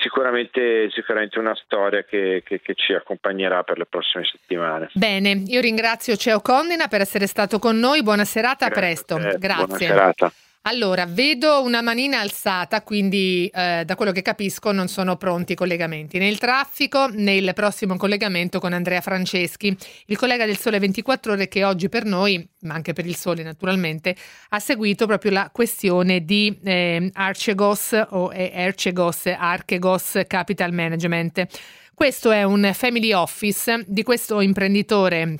sicuramente, 0.00 0.90
sicuramente 0.90 1.38
una 1.38 1.54
storia 1.54 2.02
che, 2.02 2.42
che, 2.44 2.60
che, 2.60 2.74
ci 2.74 2.92
accompagnerà 2.92 3.62
per 3.62 3.78
le 3.78 3.86
prossime 3.86 4.24
settimane. 4.24 4.90
Bene, 4.94 5.44
io 5.46 5.60
ringrazio 5.60 6.16
Ceo 6.16 6.40
Condina 6.40 6.88
per 6.88 7.02
essere 7.02 7.28
stato 7.28 7.60
con 7.60 7.78
noi, 7.78 8.02
buona 8.02 8.24
serata, 8.24 8.66
Grazie, 8.66 8.74
a 8.74 8.80
presto. 8.80 9.38
Grazie. 9.38 10.32
Allora, 10.64 11.06
vedo 11.06 11.60
una 11.60 11.82
manina 11.82 12.20
alzata, 12.20 12.82
quindi 12.82 13.50
eh, 13.52 13.82
da 13.84 13.96
quello 13.96 14.12
che 14.12 14.22
capisco 14.22 14.70
non 14.70 14.86
sono 14.86 15.16
pronti 15.16 15.52
i 15.52 15.56
collegamenti. 15.56 16.18
Nel 16.18 16.38
traffico, 16.38 17.08
nel 17.08 17.52
prossimo 17.52 17.96
collegamento 17.96 18.60
con 18.60 18.72
Andrea 18.72 19.00
Franceschi, 19.00 19.76
il 20.06 20.16
collega 20.16 20.46
del 20.46 20.56
Sole 20.56 20.78
24 20.78 21.32
Ore 21.32 21.48
che 21.48 21.64
oggi 21.64 21.88
per 21.88 22.04
noi, 22.04 22.48
ma 22.60 22.74
anche 22.74 22.92
per 22.92 23.06
il 23.06 23.16
Sole 23.16 23.42
naturalmente, 23.42 24.14
ha 24.50 24.60
seguito 24.60 25.06
proprio 25.06 25.32
la 25.32 25.50
questione 25.52 26.24
di 26.24 26.56
eh, 26.62 27.10
Archegos 27.12 28.00
o 28.10 28.28
Archegos, 28.28 29.26
Archegos 29.26 30.20
Capital 30.28 30.72
Management. 30.72 31.44
Questo 31.92 32.30
è 32.30 32.44
un 32.44 32.70
family 32.72 33.12
office 33.12 33.84
di 33.88 34.04
questo 34.04 34.40
imprenditore 34.40 35.38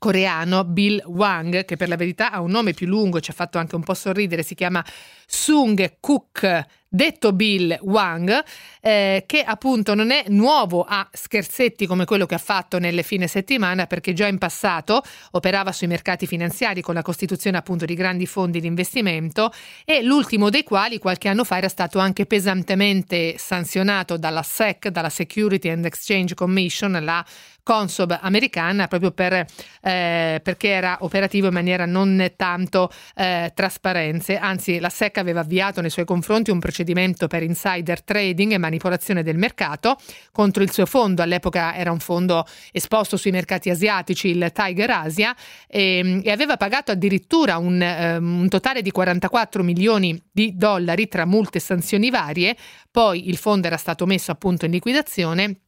coreano 0.00 0.64
Bill 0.64 1.02
Wang, 1.04 1.66
che 1.66 1.76
per 1.76 1.88
la 1.88 1.96
verità 1.96 2.32
ha 2.32 2.40
un 2.40 2.50
nome 2.50 2.72
più 2.72 2.86
lungo, 2.86 3.20
ci 3.20 3.30
ha 3.30 3.34
fatto 3.34 3.58
anche 3.58 3.74
un 3.76 3.82
po' 3.82 3.92
sorridere, 3.92 4.42
si 4.42 4.54
chiama 4.54 4.82
Sung 5.26 5.96
Kook 6.00 6.66
detto 6.92 7.32
Bill 7.32 7.78
Wang, 7.82 8.42
eh, 8.80 9.24
che 9.26 9.42
appunto 9.42 9.94
non 9.94 10.10
è 10.10 10.24
nuovo 10.28 10.84
a 10.88 11.06
scherzetti 11.12 11.86
come 11.86 12.04
quello 12.04 12.24
che 12.24 12.34
ha 12.34 12.38
fatto 12.38 12.78
nelle 12.78 13.02
fine 13.02 13.28
settimana, 13.28 13.86
perché 13.86 14.14
già 14.14 14.26
in 14.26 14.38
passato 14.38 15.02
operava 15.32 15.70
sui 15.70 15.86
mercati 15.86 16.26
finanziari 16.26 16.80
con 16.80 16.94
la 16.94 17.02
costituzione 17.02 17.58
appunto 17.58 17.84
di 17.84 17.94
grandi 17.94 18.26
fondi 18.26 18.58
di 18.58 18.66
investimento 18.66 19.52
e 19.84 20.02
l'ultimo 20.02 20.48
dei 20.48 20.64
quali 20.64 20.98
qualche 20.98 21.28
anno 21.28 21.44
fa 21.44 21.58
era 21.58 21.68
stato 21.68 21.98
anche 21.98 22.24
pesantemente 22.24 23.36
sanzionato 23.36 24.16
dalla 24.16 24.42
SEC, 24.42 24.88
dalla 24.88 25.10
Security 25.10 25.68
and 25.68 25.84
Exchange 25.84 26.34
Commission, 26.34 26.98
la 27.04 27.24
Consob 27.62 28.18
americana, 28.20 28.86
proprio 28.88 29.10
per, 29.10 29.32
eh, 29.32 30.40
perché 30.42 30.68
era 30.68 30.98
operativo 31.00 31.48
in 31.48 31.52
maniera 31.52 31.86
non 31.86 32.32
tanto 32.36 32.90
eh, 33.14 33.52
trasparenza. 33.54 34.38
Anzi, 34.40 34.78
la 34.78 34.88
SEC 34.88 35.18
aveva 35.18 35.40
avviato 35.40 35.80
nei 35.80 35.90
suoi 35.90 36.04
confronti 36.04 36.50
un 36.50 36.58
procedimento 36.58 37.26
per 37.26 37.42
insider 37.42 38.02
trading 38.02 38.52
e 38.52 38.58
manipolazione 38.58 39.22
del 39.22 39.36
mercato 39.36 39.96
contro 40.32 40.62
il 40.62 40.72
suo 40.72 40.86
fondo. 40.86 41.22
All'epoca 41.22 41.74
era 41.74 41.90
un 41.92 42.00
fondo 42.00 42.46
esposto 42.72 43.16
sui 43.16 43.30
mercati 43.30 43.70
asiatici, 43.70 44.28
il 44.28 44.50
Tiger 44.52 44.90
Asia, 44.90 45.34
e, 45.66 46.20
e 46.22 46.30
aveva 46.30 46.56
pagato 46.56 46.90
addirittura 46.90 47.58
un, 47.58 47.80
um, 48.18 48.40
un 48.40 48.48
totale 48.48 48.82
di 48.82 48.90
44 48.90 49.62
milioni 49.62 50.20
di 50.30 50.56
dollari 50.56 51.08
tra 51.08 51.24
multe 51.24 51.58
e 51.58 51.60
sanzioni 51.60 52.10
varie. 52.10 52.56
Poi 52.90 53.28
il 53.28 53.36
fondo 53.36 53.66
era 53.66 53.76
stato 53.76 54.06
messo 54.06 54.30
appunto 54.30 54.64
in 54.64 54.72
liquidazione 54.72 55.60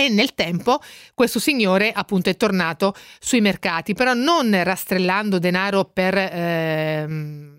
e 0.00 0.08
nel 0.08 0.32
tempo 0.32 0.80
questo 1.12 1.38
signore 1.38 1.92
appunto 1.92 2.30
è 2.30 2.36
tornato 2.36 2.94
sui 3.18 3.42
mercati, 3.42 3.92
però 3.92 4.14
non 4.14 4.50
rastrellando 4.64 5.38
denaro 5.38 5.84
per 5.84 6.16
eh, 6.16 7.06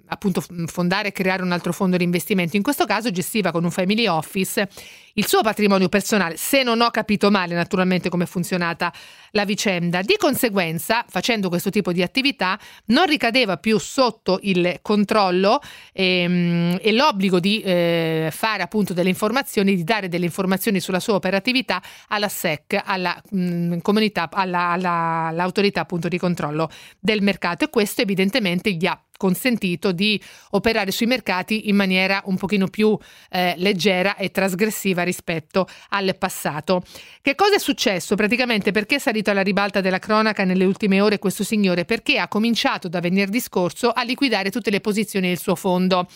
appunto 0.08 0.44
fondare 0.66 1.10
e 1.10 1.12
creare 1.12 1.44
un 1.44 1.52
altro 1.52 1.72
fondo 1.72 1.98
di 1.98 2.04
investimento. 2.04 2.58
In 2.58 2.64
questo 2.64 2.86
caso 2.86 3.12
gestiva 3.12 3.52
con 3.52 3.64
un 3.64 3.70
family 3.70 4.08
office 4.08 4.68
il 5.14 5.28
suo 5.28 5.42
patrimonio 5.42 5.90
personale, 5.90 6.38
se 6.38 6.64
non 6.64 6.82
ho 6.82 6.90
capito 6.90 7.30
male 7.32 7.56
naturalmente 7.56 8.10
come 8.10 8.24
è 8.24 8.28
funzionata 8.28 8.92
la 9.32 9.46
vicenda. 9.46 10.02
Di 10.02 10.16
conseguenza, 10.18 11.06
facendo 11.08 11.50
questo 11.50 11.70
tipo 11.70 11.92
di 11.92 12.02
attività, 12.02 12.60
non 12.86 13.06
ricadeva 13.06 13.58
più 13.58 13.78
sotto 13.78 14.40
il 14.44 14.80
controllo 14.82 15.62
e, 15.92 16.22
ehm, 16.22 16.80
e 16.82 16.92
l'obbligo 16.92 17.40
di 17.40 17.62
eh, 17.62 18.30
fare 18.32 18.64
appunto 18.64 18.94
delle 18.94 19.10
informazioni, 19.10 19.76
di 19.76 19.84
dare 19.84 20.08
delle 20.08 20.26
informazioni 20.26 20.80
sulla 20.80 21.00
sua 21.00 21.16
operatività 21.16 21.82
alla 22.08 22.30
SEC, 22.30 22.82
alla 22.84 23.20
mh, 23.30 23.40
mm, 23.42 23.78
comunità, 23.80 24.30
alla, 24.32 24.70
alla, 24.70 25.28
all'autorità 25.28 25.82
appunto 25.82 26.08
di 26.08 26.18
controllo 26.18 26.70
del 27.00 27.22
mercato 27.22 27.66
e 27.66 27.70
questo 27.70 28.02
evidentemente 28.02 28.72
gli 28.72 28.86
ha 28.86 29.02
consentito 29.22 29.92
di 29.92 30.20
operare 30.52 30.90
sui 30.90 31.06
mercati 31.06 31.70
in 31.70 31.76
maniera 31.76 32.24
un 32.26 32.38
pochino 32.38 32.68
più 32.68 32.98
eh, 33.30 33.54
leggera 33.58 34.16
e 34.16 34.32
trasgressiva 34.32 35.01
rispetto 35.04 35.68
al 35.90 36.16
passato. 36.18 36.84
Che 37.22 37.36
cosa 37.36 37.56
è 37.56 37.60
successo? 37.60 38.16
Praticamente 38.16 38.72
perché 38.72 38.96
è 38.96 39.00
salito 39.00 39.32
alla 39.32 39.44
ribalta 39.44 39.82
della 39.82 40.00
cronaca 40.00 40.44
nelle 40.44 40.66
ultime 40.66 41.02
ore 41.02 41.20
questo 41.20 41.44
signore? 41.44 41.86
Perché 41.86 42.18
ha 42.18 42.28
cominciato 42.28 42.88
da 42.88 43.00
venerdì 43.00 43.40
scorso 43.40 43.92
a 43.92 44.04
liquidare 44.04 44.52
tutte 44.52 44.70
le 44.70 44.82
posizioni 44.82 45.28
del 45.28 45.40
suo 45.40 45.56
fondo. 45.56 46.08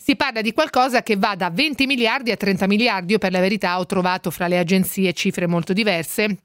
Si 0.00 0.16
parla 0.16 0.40
di 0.40 0.52
qualcosa 0.52 1.02
che 1.02 1.16
va 1.16 1.34
da 1.34 1.50
20 1.50 1.86
miliardi 1.86 2.30
a 2.30 2.36
30 2.36 2.66
miliardi. 2.66 3.12
Io 3.12 3.18
per 3.18 3.32
la 3.32 3.40
verità 3.40 3.78
ho 3.78 3.84
trovato 3.84 4.30
fra 4.30 4.46
le 4.46 4.58
agenzie 4.58 5.12
cifre 5.12 5.46
molto 5.46 5.72
diverse. 5.72 6.38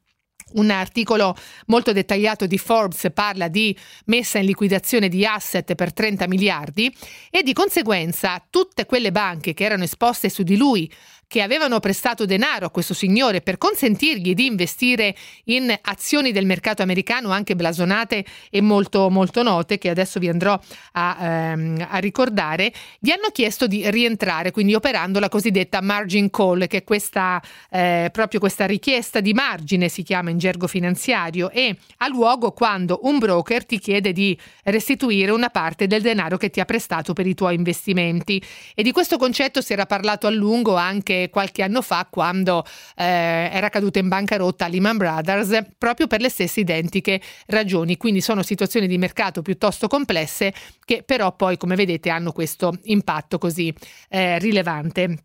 Un 0.54 0.70
articolo 0.70 1.36
molto 1.68 1.94
dettagliato 1.94 2.46
di 2.46 2.58
Forbes 2.58 3.08
parla 3.14 3.48
di 3.48 3.76
messa 4.06 4.38
in 4.38 4.46
liquidazione 4.46 5.08
di 5.08 5.26
asset 5.26 5.74
per 5.76 5.94
30 5.94 6.28
miliardi 6.28 6.94
e 7.30 7.42
di 7.42 7.54
conseguenza 7.54 8.44
tutte 8.50 8.86
quelle 8.86 9.12
banche 9.12 9.54
che 9.54 9.64
erano 9.64 9.84
esposte 9.84 10.30
su 10.30 10.44
di 10.44 10.58
lui 10.58 10.92
che 11.34 11.42
avevano 11.42 11.80
prestato 11.80 12.28
denaro 12.28 12.68
a 12.68 12.70
questo 12.70 12.94
signore 12.94 13.42
per 13.42 13.58
consentirgli 13.58 14.36
di 14.36 14.46
investire 14.46 15.16
in 15.46 15.76
azioni 15.82 16.32
del 16.32 16.46
mercato 16.46 16.84
americano 16.84 17.32
anche 17.32 17.56
blasonate 17.56 18.24
e 18.52 18.62
molto, 18.62 19.10
molto 19.10 19.42
note, 19.42 19.80
che 19.80 19.90
adesso 19.90 20.20
vi 20.20 20.30
andrò 20.30 20.60
a, 20.92 21.18
ehm, 21.20 21.88
a 21.90 21.98
ricordare, 21.98 22.72
gli 23.00 23.10
hanno 23.10 23.30
chiesto 23.32 23.66
di 23.66 23.90
rientrare, 23.90 24.52
quindi 24.52 24.76
operando 24.76 25.18
la 25.18 25.28
cosiddetta 25.28 25.82
margin 25.82 26.30
call, 26.30 26.68
che 26.68 26.78
è 26.78 26.84
questa, 26.84 27.42
eh, 27.72 28.10
proprio 28.12 28.40
questa 28.40 28.68
richiesta 28.68 29.20
di 29.20 29.34
margine, 29.34 29.90
si 29.90 30.04
chiama 30.04 30.30
in 30.30 30.38
gergo 30.38 30.68
finanziario, 30.68 31.50
e 31.50 31.76
ha 31.98 32.08
luogo 32.10 32.52
quando 32.52 33.00
un 33.06 33.18
broker 33.18 33.66
ti 33.66 33.80
chiede 33.80 34.14
di 34.14 34.38
restituire 34.66 35.32
una 35.32 35.50
parte 35.50 35.88
del 35.88 36.04
denaro 36.04 36.38
che 36.38 36.52
ti 36.52 36.60
ha 36.60 36.66
prestato 36.66 37.14
per 37.14 37.26
i 37.26 37.34
tuoi 37.34 37.56
investimenti. 37.56 38.40
E 38.76 38.84
di 38.84 38.92
questo 38.92 39.18
concetto 39.18 39.62
si 39.62 39.74
era 39.74 39.88
parlato 39.88 40.28
a 40.28 40.30
lungo 40.30 40.76
anche 40.76 41.22
qualche 41.30 41.64
anno 41.64 41.82
fa 41.82 42.08
quando 42.10 42.66
eh, 42.96 43.50
era 43.52 43.70
caduta 43.70 44.00
in 44.00 44.08
bancarotta 44.08 44.68
Lehman 44.68 44.98
Brothers 44.98 45.74
proprio 45.78 46.08
per 46.08 46.22
le 46.22 46.30
stesse 46.30 46.60
identiche 46.60 47.22
ragioni. 47.48 47.98
Quindi 47.98 48.22
sono 48.22 48.44
situazioni 48.44 48.88
di 48.88 48.98
mercato 48.98 49.42
piuttosto 49.42 49.88
complesse 49.88 50.54
che 50.86 51.04
però 51.04 51.36
poi 51.36 51.58
come 51.58 51.76
vedete 51.76 52.10
hanno 52.10 52.32
questo 52.32 52.78
impatto 52.84 53.38
così 53.38 53.74
eh, 54.10 54.40
rilevante. 54.40 55.18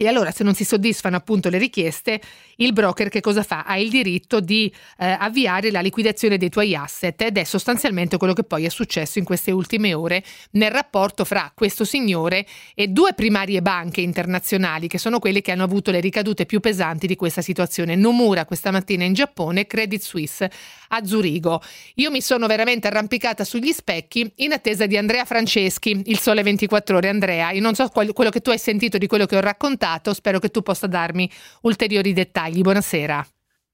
E 0.00 0.06
allora 0.06 0.30
se 0.30 0.44
non 0.44 0.54
si 0.54 0.62
soddisfano 0.62 1.16
appunto 1.16 1.48
le 1.48 1.58
richieste, 1.58 2.20
il 2.58 2.72
broker 2.72 3.08
che 3.08 3.20
cosa 3.20 3.42
fa? 3.42 3.64
Ha 3.64 3.78
il 3.78 3.90
diritto 3.90 4.38
di 4.38 4.72
eh, 4.96 5.04
avviare 5.10 5.72
la 5.72 5.80
liquidazione 5.80 6.38
dei 6.38 6.50
tuoi 6.50 6.76
asset 6.76 7.20
ed 7.20 7.36
è 7.36 7.42
sostanzialmente 7.42 8.16
quello 8.16 8.32
che 8.32 8.44
poi 8.44 8.64
è 8.64 8.68
successo 8.68 9.18
in 9.18 9.24
queste 9.24 9.50
ultime 9.50 9.94
ore 9.94 10.22
nel 10.52 10.70
rapporto 10.70 11.24
fra 11.24 11.50
questo 11.52 11.84
signore 11.84 12.46
e 12.76 12.86
due 12.86 13.12
primarie 13.12 13.60
banche 13.60 14.00
internazionali 14.00 14.86
che 14.86 14.98
sono 14.98 15.18
quelle 15.18 15.40
che 15.40 15.50
hanno 15.50 15.64
avuto 15.64 15.90
le 15.90 15.98
ricadute 15.98 16.46
più 16.46 16.60
pesanti 16.60 17.08
di 17.08 17.16
questa 17.16 17.42
situazione. 17.42 17.96
Nomura 17.96 18.44
questa 18.44 18.70
mattina 18.70 19.02
in 19.02 19.14
Giappone, 19.14 19.66
Credit 19.66 20.00
Suisse 20.00 20.48
a 20.90 21.04
Zurigo. 21.04 21.60
Io 21.96 22.12
mi 22.12 22.20
sono 22.20 22.46
veramente 22.46 22.86
arrampicata 22.86 23.42
sugli 23.42 23.72
specchi 23.72 24.30
in 24.36 24.52
attesa 24.52 24.86
di 24.86 24.96
Andrea 24.96 25.24
Franceschi, 25.24 26.02
il 26.06 26.20
Sole 26.20 26.44
24 26.44 26.98
ore. 26.98 27.08
Andrea, 27.08 27.50
io 27.50 27.60
non 27.60 27.74
so 27.74 27.88
quello 27.88 28.30
che 28.30 28.40
tu 28.40 28.50
hai 28.50 28.58
sentito 28.58 28.96
di 28.96 29.08
quello 29.08 29.26
che 29.26 29.36
ho 29.36 29.40
raccontato 29.40 29.86
ascoltato, 29.88 30.12
spero 30.12 30.38
che 30.38 30.48
tu 30.48 30.60
possa 30.60 30.86
darmi 30.86 31.28
ulteriori 31.62 32.12
dettagli. 32.12 32.60
Buonasera. 32.60 33.24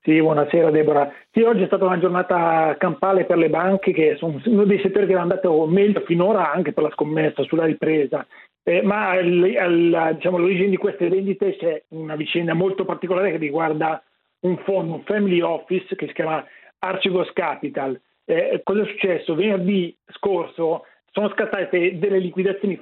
Sì, 0.02 0.20
buonasera 0.20 0.70
Deborah. 0.70 1.10
Sì, 1.32 1.40
oggi 1.40 1.62
è 1.62 1.66
stata 1.66 1.86
una 1.86 1.98
giornata 1.98 2.76
campale 2.78 3.24
per 3.24 3.38
le 3.38 3.48
banche 3.48 3.92
che 3.92 4.16
sono 4.18 4.40
uno 4.44 4.64
dei 4.64 4.78
settori 4.80 5.06
che 5.06 5.14
è 5.14 5.16
andato 5.16 5.66
meglio 5.66 6.02
finora 6.04 6.52
anche 6.52 6.72
per 6.72 6.84
la 6.84 6.90
scommessa 6.90 7.42
sulla 7.44 7.64
ripresa. 7.64 8.26
Eh, 8.62 8.82
ma 8.82 9.18
diciamo, 9.20 10.36
all'origine 10.36 10.68
di 10.68 10.76
queste 10.76 11.08
vendite 11.08 11.56
c'è 11.56 11.82
una 11.88 12.16
vicenda 12.16 12.54
molto 12.54 12.84
particolare 12.84 13.30
che 13.30 13.38
riguarda 13.38 14.02
un 14.40 14.58
fondo, 14.58 14.94
un 14.94 15.02
family 15.04 15.40
office 15.40 15.96
che 15.96 16.06
si 16.06 16.12
chiama 16.12 16.44
Archegos 16.78 17.32
Capital. 17.32 17.98
Eh, 18.26 18.60
cosa 18.62 18.82
è 18.82 18.86
successo? 18.86 19.34
Venerdì 19.34 19.94
scorso 20.08 20.84
sono 21.14 21.28
scattate 21.30 21.96
delle 21.96 22.18
liquidazioni 22.18 22.76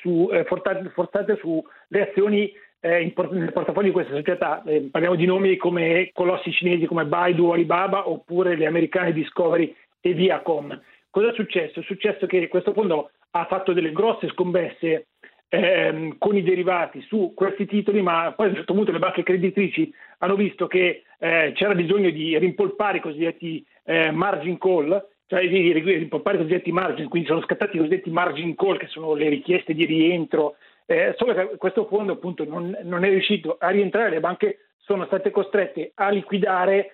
su, 0.00 0.28
eh, 0.30 0.44
forzate, 0.44 0.90
forzate 0.90 1.36
sulle 1.36 2.10
azioni 2.10 2.52
eh, 2.80 3.00
in 3.00 3.14
nel 3.30 3.52
portafoglio 3.52 3.86
di 3.86 3.92
questa 3.92 4.14
società. 4.14 4.62
Eh, 4.66 4.88
parliamo 4.90 5.16
di 5.16 5.24
nomi 5.24 5.56
come 5.56 6.10
colossi 6.12 6.52
cinesi 6.52 6.84
come 6.84 7.06
Baidu, 7.06 7.48
Alibaba 7.48 8.10
oppure 8.10 8.56
le 8.56 8.66
americane 8.66 9.14
Discovery 9.14 9.74
e 10.02 10.12
Viacom. 10.12 10.78
Cosa 11.08 11.30
è 11.30 11.32
successo? 11.32 11.80
È 11.80 11.82
successo 11.84 12.26
che 12.26 12.46
questo 12.48 12.74
fondo 12.74 13.10
ha 13.30 13.46
fatto 13.46 13.72
delle 13.72 13.92
grosse 13.92 14.28
scommesse 14.28 15.06
ehm, 15.48 16.18
con 16.18 16.36
i 16.36 16.42
derivati 16.42 17.00
su 17.08 17.32
questi 17.34 17.64
titoli, 17.64 18.02
ma 18.02 18.34
poi 18.36 18.48
a 18.48 18.50
un 18.50 18.56
certo 18.56 18.74
punto 18.74 18.92
le 18.92 18.98
banche 18.98 19.22
creditrici 19.22 19.90
hanno 20.18 20.36
visto 20.36 20.66
che 20.66 21.04
eh, 21.18 21.52
c'era 21.54 21.74
bisogno 21.74 22.10
di 22.10 22.36
rimpolpare 22.36 22.98
i 22.98 23.00
cosiddetti 23.00 23.64
eh, 23.84 24.10
margin 24.10 24.58
call 24.58 25.14
cioè 25.26 25.48
di 25.48 25.72
rimpolpare 25.72 26.36
i 26.36 26.40
cosiddetti 26.40 26.72
margin, 26.72 27.08
quindi 27.08 27.28
sono 27.28 27.42
scattati 27.42 27.76
i 27.76 27.78
cosiddetti 27.78 28.10
margin 28.10 28.54
call 28.54 28.76
che 28.76 28.86
sono 28.86 29.14
le 29.14 29.28
richieste 29.28 29.74
di 29.74 29.84
rientro, 29.84 30.56
eh, 30.86 31.14
solo 31.16 31.34
che 31.34 31.56
questo 31.56 31.86
fondo 31.86 32.12
appunto 32.12 32.44
non, 32.44 32.76
non, 32.84 33.04
è 33.04 33.08
riuscito 33.08 33.56
a 33.58 33.70
rientrare, 33.70 34.10
le 34.10 34.20
banche 34.20 34.58
sono 34.76 35.04
state 35.06 35.32
costrette 35.32 35.90
a 35.94 36.10
liquidare 36.10 36.90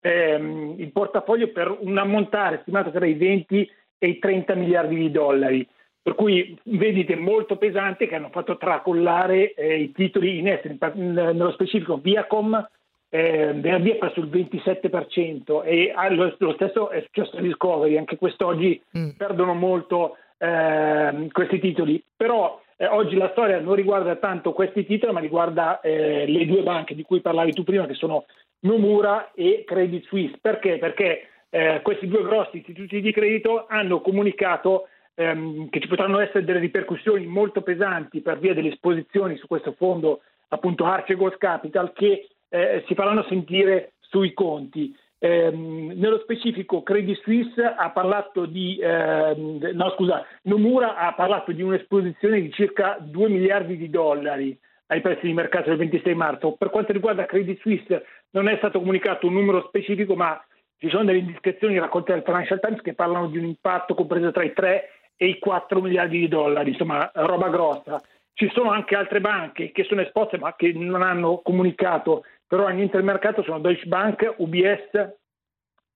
ehm, 0.00 0.74
il 0.78 0.90
portafoglio 0.90 1.52
per 1.52 1.76
un 1.80 1.96
ammontare 1.96 2.58
stimato 2.62 2.90
tra 2.90 3.06
i 3.06 3.14
20 3.14 3.70
e 3.98 4.08
i 4.08 4.18
30 4.18 4.54
miliardi 4.54 4.96
di 4.96 5.10
dollari. 5.12 5.66
Per 6.02 6.14
cui 6.14 6.56
vendite 6.64 7.16
molto 7.16 7.56
pesanti 7.56 8.06
che 8.06 8.14
hanno 8.14 8.30
fatto 8.30 8.56
tracollare 8.56 9.54
eh, 9.54 9.80
i 9.80 9.92
titoli 9.92 10.38
in 10.38 10.48
esteri, 10.48 10.78
nello 10.94 11.50
specifico 11.52 11.98
Viacom 11.98 12.68
eh, 13.16 13.52
venerdì 13.54 13.92
ha 13.92 13.96
perso 13.96 14.20
il 14.20 14.26
27% 14.26 15.64
e 15.64 15.94
lo, 16.10 16.34
lo 16.36 16.52
stesso 16.52 16.90
è 16.90 17.00
successo 17.00 17.38
a 17.38 17.40
Discovery, 17.40 17.96
anche 17.96 18.18
quest'oggi 18.18 18.78
mm. 18.96 19.10
perdono 19.16 19.54
molto 19.54 20.18
eh, 20.36 21.28
questi 21.32 21.58
titoli, 21.58 22.02
però 22.14 22.60
eh, 22.76 22.86
oggi 22.86 23.16
la 23.16 23.30
storia 23.30 23.58
non 23.58 23.74
riguarda 23.74 24.16
tanto 24.16 24.52
questi 24.52 24.84
titoli 24.84 25.14
ma 25.14 25.20
riguarda 25.20 25.80
eh, 25.80 26.26
le 26.26 26.44
due 26.44 26.62
banche 26.62 26.94
di 26.94 27.04
cui 27.04 27.22
parlavi 27.22 27.54
tu 27.54 27.64
prima 27.64 27.86
che 27.86 27.94
sono 27.94 28.26
Nomura 28.60 29.30
e 29.34 29.64
Credit 29.66 30.04
Suisse, 30.04 30.36
perché? 30.38 30.76
Perché 30.76 31.28
eh, 31.48 31.80
questi 31.82 32.08
due 32.08 32.22
grossi 32.22 32.58
istituti 32.58 33.00
di 33.00 33.12
credito 33.12 33.64
hanno 33.66 34.02
comunicato 34.02 34.88
ehm, 35.14 35.70
che 35.70 35.80
ci 35.80 35.88
potranno 35.88 36.18
essere 36.18 36.44
delle 36.44 36.58
ripercussioni 36.58 37.24
molto 37.24 37.62
pesanti 37.62 38.20
per 38.20 38.38
via 38.38 38.52
delle 38.52 38.72
esposizioni 38.72 39.38
su 39.38 39.46
questo 39.46 39.72
fondo 39.72 40.20
appunto 40.48 40.84
Archegos 40.84 41.36
Capital 41.38 41.92
che 41.92 42.28
eh, 42.56 42.84
si 42.86 42.94
faranno 42.94 43.24
sentire 43.28 43.92
sui 44.00 44.32
conti. 44.32 44.94
Eh, 45.18 45.50
nello 45.50 46.18
specifico 46.18 46.82
Credit 46.82 47.20
Suisse 47.22 47.62
ha 47.62 47.90
parlato 47.90 48.44
di, 48.44 48.78
eh, 48.78 49.34
no 49.72 49.90
scusa, 49.96 50.24
Nomura 50.42 50.96
ha 50.96 51.14
parlato 51.14 51.52
di 51.52 51.62
un'esposizione 51.62 52.40
di 52.40 52.52
circa 52.52 52.98
2 53.00 53.28
miliardi 53.28 53.76
di 53.76 53.88
dollari 53.88 54.58
ai 54.88 55.00
prezzi 55.00 55.26
di 55.26 55.32
mercato 55.32 55.70
del 55.70 55.78
26 55.78 56.14
marzo. 56.14 56.52
Per 56.52 56.70
quanto 56.70 56.92
riguarda 56.92 57.26
Credit 57.26 57.58
Suisse 57.60 58.04
non 58.30 58.48
è 58.48 58.56
stato 58.58 58.78
comunicato 58.78 59.26
un 59.26 59.34
numero 59.34 59.64
specifico, 59.66 60.14
ma 60.14 60.40
ci 60.78 60.88
sono 60.90 61.04
delle 61.04 61.18
indiscrezioni 61.18 61.78
raccolte 61.78 62.12
dal 62.12 62.22
Financial 62.22 62.60
Times 62.60 62.82
che 62.82 62.94
parlano 62.94 63.28
di 63.28 63.38
un 63.38 63.44
impatto 63.44 63.94
compreso 63.94 64.30
tra 64.30 64.44
i 64.44 64.52
3 64.52 64.90
e 65.16 65.26
i 65.26 65.38
4 65.38 65.80
miliardi 65.80 66.18
di 66.18 66.28
dollari, 66.28 66.70
insomma 66.70 67.10
roba 67.14 67.48
grossa. 67.48 68.00
Ci 68.34 68.50
sono 68.52 68.70
anche 68.70 68.94
altre 68.94 69.20
banche 69.20 69.72
che 69.72 69.84
sono 69.84 70.02
esposte 70.02 70.36
ma 70.36 70.54
che 70.54 70.72
non 70.74 71.00
hanno 71.00 71.40
comunicato 71.42 72.24
però 72.46 72.66
agli 72.66 72.80
intermercato 72.80 73.42
sono 73.42 73.60
Deutsche 73.60 73.86
Bank, 73.86 74.34
UBS 74.38 75.14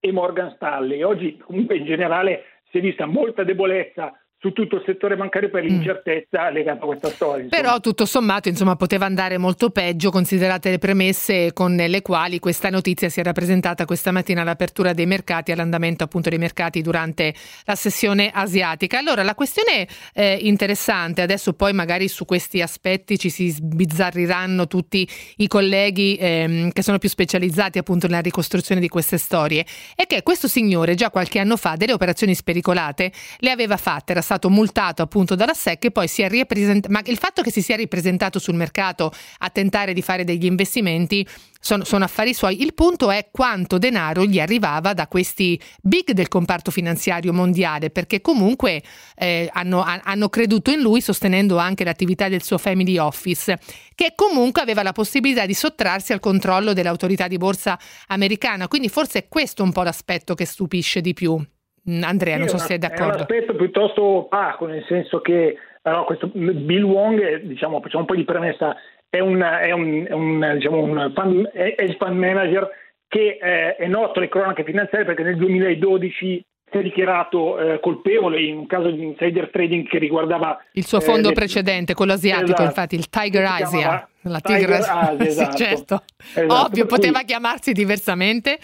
e 0.01 0.12
Morgan 0.12 0.53
Stanley. 0.55 1.03
Oggi 1.03 1.36
comunque 1.38 1.76
in 1.76 1.84
generale 1.84 2.62
si 2.70 2.78
è 2.78 2.80
vista 2.80 3.07
molta 3.07 3.44
debolezza 3.44 4.12
su 4.41 4.53
tutto 4.53 4.76
il 4.76 4.82
settore 4.86 5.16
bancario 5.16 5.51
per 5.51 5.62
mm. 5.62 5.66
l'incertezza 5.66 6.51
mm. 6.51 6.55
legata 6.55 6.82
a 6.84 6.86
questa 6.86 7.11
storia. 7.11 7.45
Insomma. 7.45 7.62
Però 7.62 7.80
tutto 7.80 8.07
sommato 8.07 8.49
insomma, 8.49 8.74
poteva 8.74 9.05
andare 9.05 9.36
molto 9.36 9.68
peggio 9.68 10.11
considerate 10.11 10.70
le 10.70 10.78
premesse 10.78 11.53
con 11.53 11.76
le 11.76 12.01
quali 12.01 12.38
questa 12.38 12.70
notizia 12.70 13.11
si 13.11 13.20
era 13.20 13.32
presentata 13.32 13.84
questa 13.84 14.12
mattina 14.12 14.41
all'apertura 14.41 14.95
dei 14.95 15.05
mercati, 15.05 15.53
all'andamento 15.53 16.05
appunto 16.05 16.30
dei 16.30 16.38
mercati 16.38 16.80
durante 16.80 17.34
la 17.66 17.74
sessione 17.74 18.30
asiatica. 18.32 18.99
Allora 18.99 19.22
la 19.22 19.34
questione 19.34 19.86
eh, 20.14 20.38
interessante, 20.41 21.20
adesso 21.20 21.53
poi 21.53 21.74
magari 21.74 22.09
su 22.09 22.24
questi 22.24 22.62
aspetti 22.62 23.18
ci 23.18 23.28
si 23.28 23.51
sbizzarriranno 23.51 24.66
tutti 24.66 25.07
i 25.36 25.49
colleghi 25.49 26.16
ehm, 26.18 26.70
che 26.70 26.82
sono 26.82 26.97
più 26.97 27.11
specializzati 27.11 27.76
appunto 27.76 28.07
nella 28.07 28.20
ricostruzione 28.20 28.80
di 28.80 28.88
queste 28.88 29.18
storie, 29.18 29.66
è 29.95 30.07
che 30.07 30.22
questo 30.22 30.49
signore 30.49 30.95
già 30.95 31.11
qualche 31.11 31.38
anno 31.38 31.59
fa 31.59 31.76
delle 31.76 31.93
operazioni 31.93 32.34
spericolate 32.34 33.12
le 33.41 33.51
aveva 33.51 33.76
fatte, 33.76 34.12
era 34.12 34.28
stato 34.31 34.49
multato 34.49 35.03
appunto 35.03 35.35
dalla 35.35 35.55
SEC 35.55 35.87
e 35.87 35.91
poi 35.91 36.07
si 36.07 36.22
è 36.22 36.28
ripresentato, 36.28 36.93
ma 36.93 37.01
il 37.07 37.18
fatto 37.18 37.43
che 37.43 37.51
si 37.51 37.62
sia 37.62 37.74
ripresentato 37.74 38.39
sul 38.39 38.55
mercato 38.55 39.12
a 39.39 39.51
tentare 39.51 39.93
di 39.93 40.03
fare 40.03 40.22
degli 40.22 40.45
investimenti 40.45 41.26
sono, 41.59 41.83
sono, 41.85 42.05
affari 42.05 42.33
suoi. 42.33 42.62
Il 42.62 42.72
punto 42.72 43.11
è 43.11 43.28
quanto 43.33 43.76
denaro 43.76 44.24
gli 44.24 44.39
arrivava 44.39 44.93
da 44.95 45.09
questi 45.09 45.61
big 45.83 46.12
del 46.12 46.28
comparto 46.28 46.70
finanziario 46.70 47.33
mondiale, 47.33 47.91
perché 47.91 48.20
comunque 48.20 48.83
eh, 49.16 49.51
hanno, 49.53 49.83
hanno, 49.83 50.28
creduto 50.28 50.70
in 50.70 50.81
lui 50.81 51.01
sostenendo 51.01 51.59
anche 51.59 51.83
l'attività 51.83 52.28
del 52.28 52.43
suo 52.43 52.57
family 52.57 52.99
office, 52.99 53.59
che 53.97 54.12
comunque 54.14 54.62
aveva 54.62 54.85
la 54.85 54.93
possibilità 54.93 55.45
di 55.45 55.55
sottrarsi 55.55 56.12
al 56.12 56.20
controllo 56.20 56.72
dell'autorità 56.72 57.26
di 57.26 57.37
borsa 57.37 57.76
americana. 58.07 58.68
Quindi 58.68 58.89
forse 58.89 59.18
è 59.18 59.28
questo 59.28 59.64
un 59.64 59.72
po' 59.72 59.83
l'aspetto 59.83 60.35
che 60.35 60.47
stupisce 60.47 61.01
di 61.01 61.14
più. 61.14 61.45
Mm, 61.91 62.03
Andrea, 62.03 62.36
non 62.36 62.49
so 62.49 62.59
se 62.59 62.74
è 62.74 62.78
d'accordo. 62.78 63.05
È 63.05 63.14
un 63.14 63.20
aspetto 63.20 63.55
piuttosto 63.55 64.03
opaco, 64.03 64.66
nel 64.66 64.84
senso 64.86 65.20
che 65.20 65.57
allora, 65.82 66.05
questo 66.05 66.30
Bill 66.32 66.82
Wong, 66.82 67.43
diciamo, 67.43 67.80
facciamo 67.80 68.03
un 68.03 68.09
po' 68.09 68.14
di 68.14 68.24
premessa, 68.24 68.76
è 69.09 69.18
un, 69.18 69.41
è 69.41 69.72
un, 69.72 70.07
è 70.07 70.12
un, 70.12 70.53
diciamo, 70.55 70.82
un 70.82 71.12
fund, 71.14 71.51
hedge 71.53 71.97
fund 71.99 72.16
manager 72.16 72.68
che 73.09 73.38
eh, 73.43 73.76
è 73.76 73.86
noto 73.88 74.18
alle 74.18 74.28
cronache 74.28 74.62
finanziarie 74.62 75.07
perché 75.07 75.22
nel 75.22 75.36
2012 75.36 76.45
si 76.70 76.78
è 76.78 76.82
dichiarato 76.82 77.59
eh, 77.59 77.80
colpevole 77.80 78.41
in 78.41 78.59
un 78.59 78.66
caso 78.66 78.91
di 78.91 79.03
insider 79.03 79.51
trading 79.51 79.88
che 79.88 79.99
riguardava 79.99 80.62
il 80.72 80.86
suo 80.86 81.01
fondo 81.01 81.30
eh, 81.30 81.32
precedente, 81.32 81.95
quello 81.95 82.12
asiatico, 82.12 82.53
esatto, 82.53 82.62
infatti 82.62 82.95
il 82.95 83.09
Tiger 83.09 83.45
Asia. 83.45 84.09
La 84.22 84.41
Tiger 84.41 84.70
Asia, 84.70 85.16
esatto. 85.26 85.57
sì, 85.57 85.64
certo. 85.64 86.03
esatto. 86.16 86.66
Ovvio, 86.66 86.86
poteva 86.86 87.22
chiamarsi 87.22 87.72
diversamente. 87.72 88.59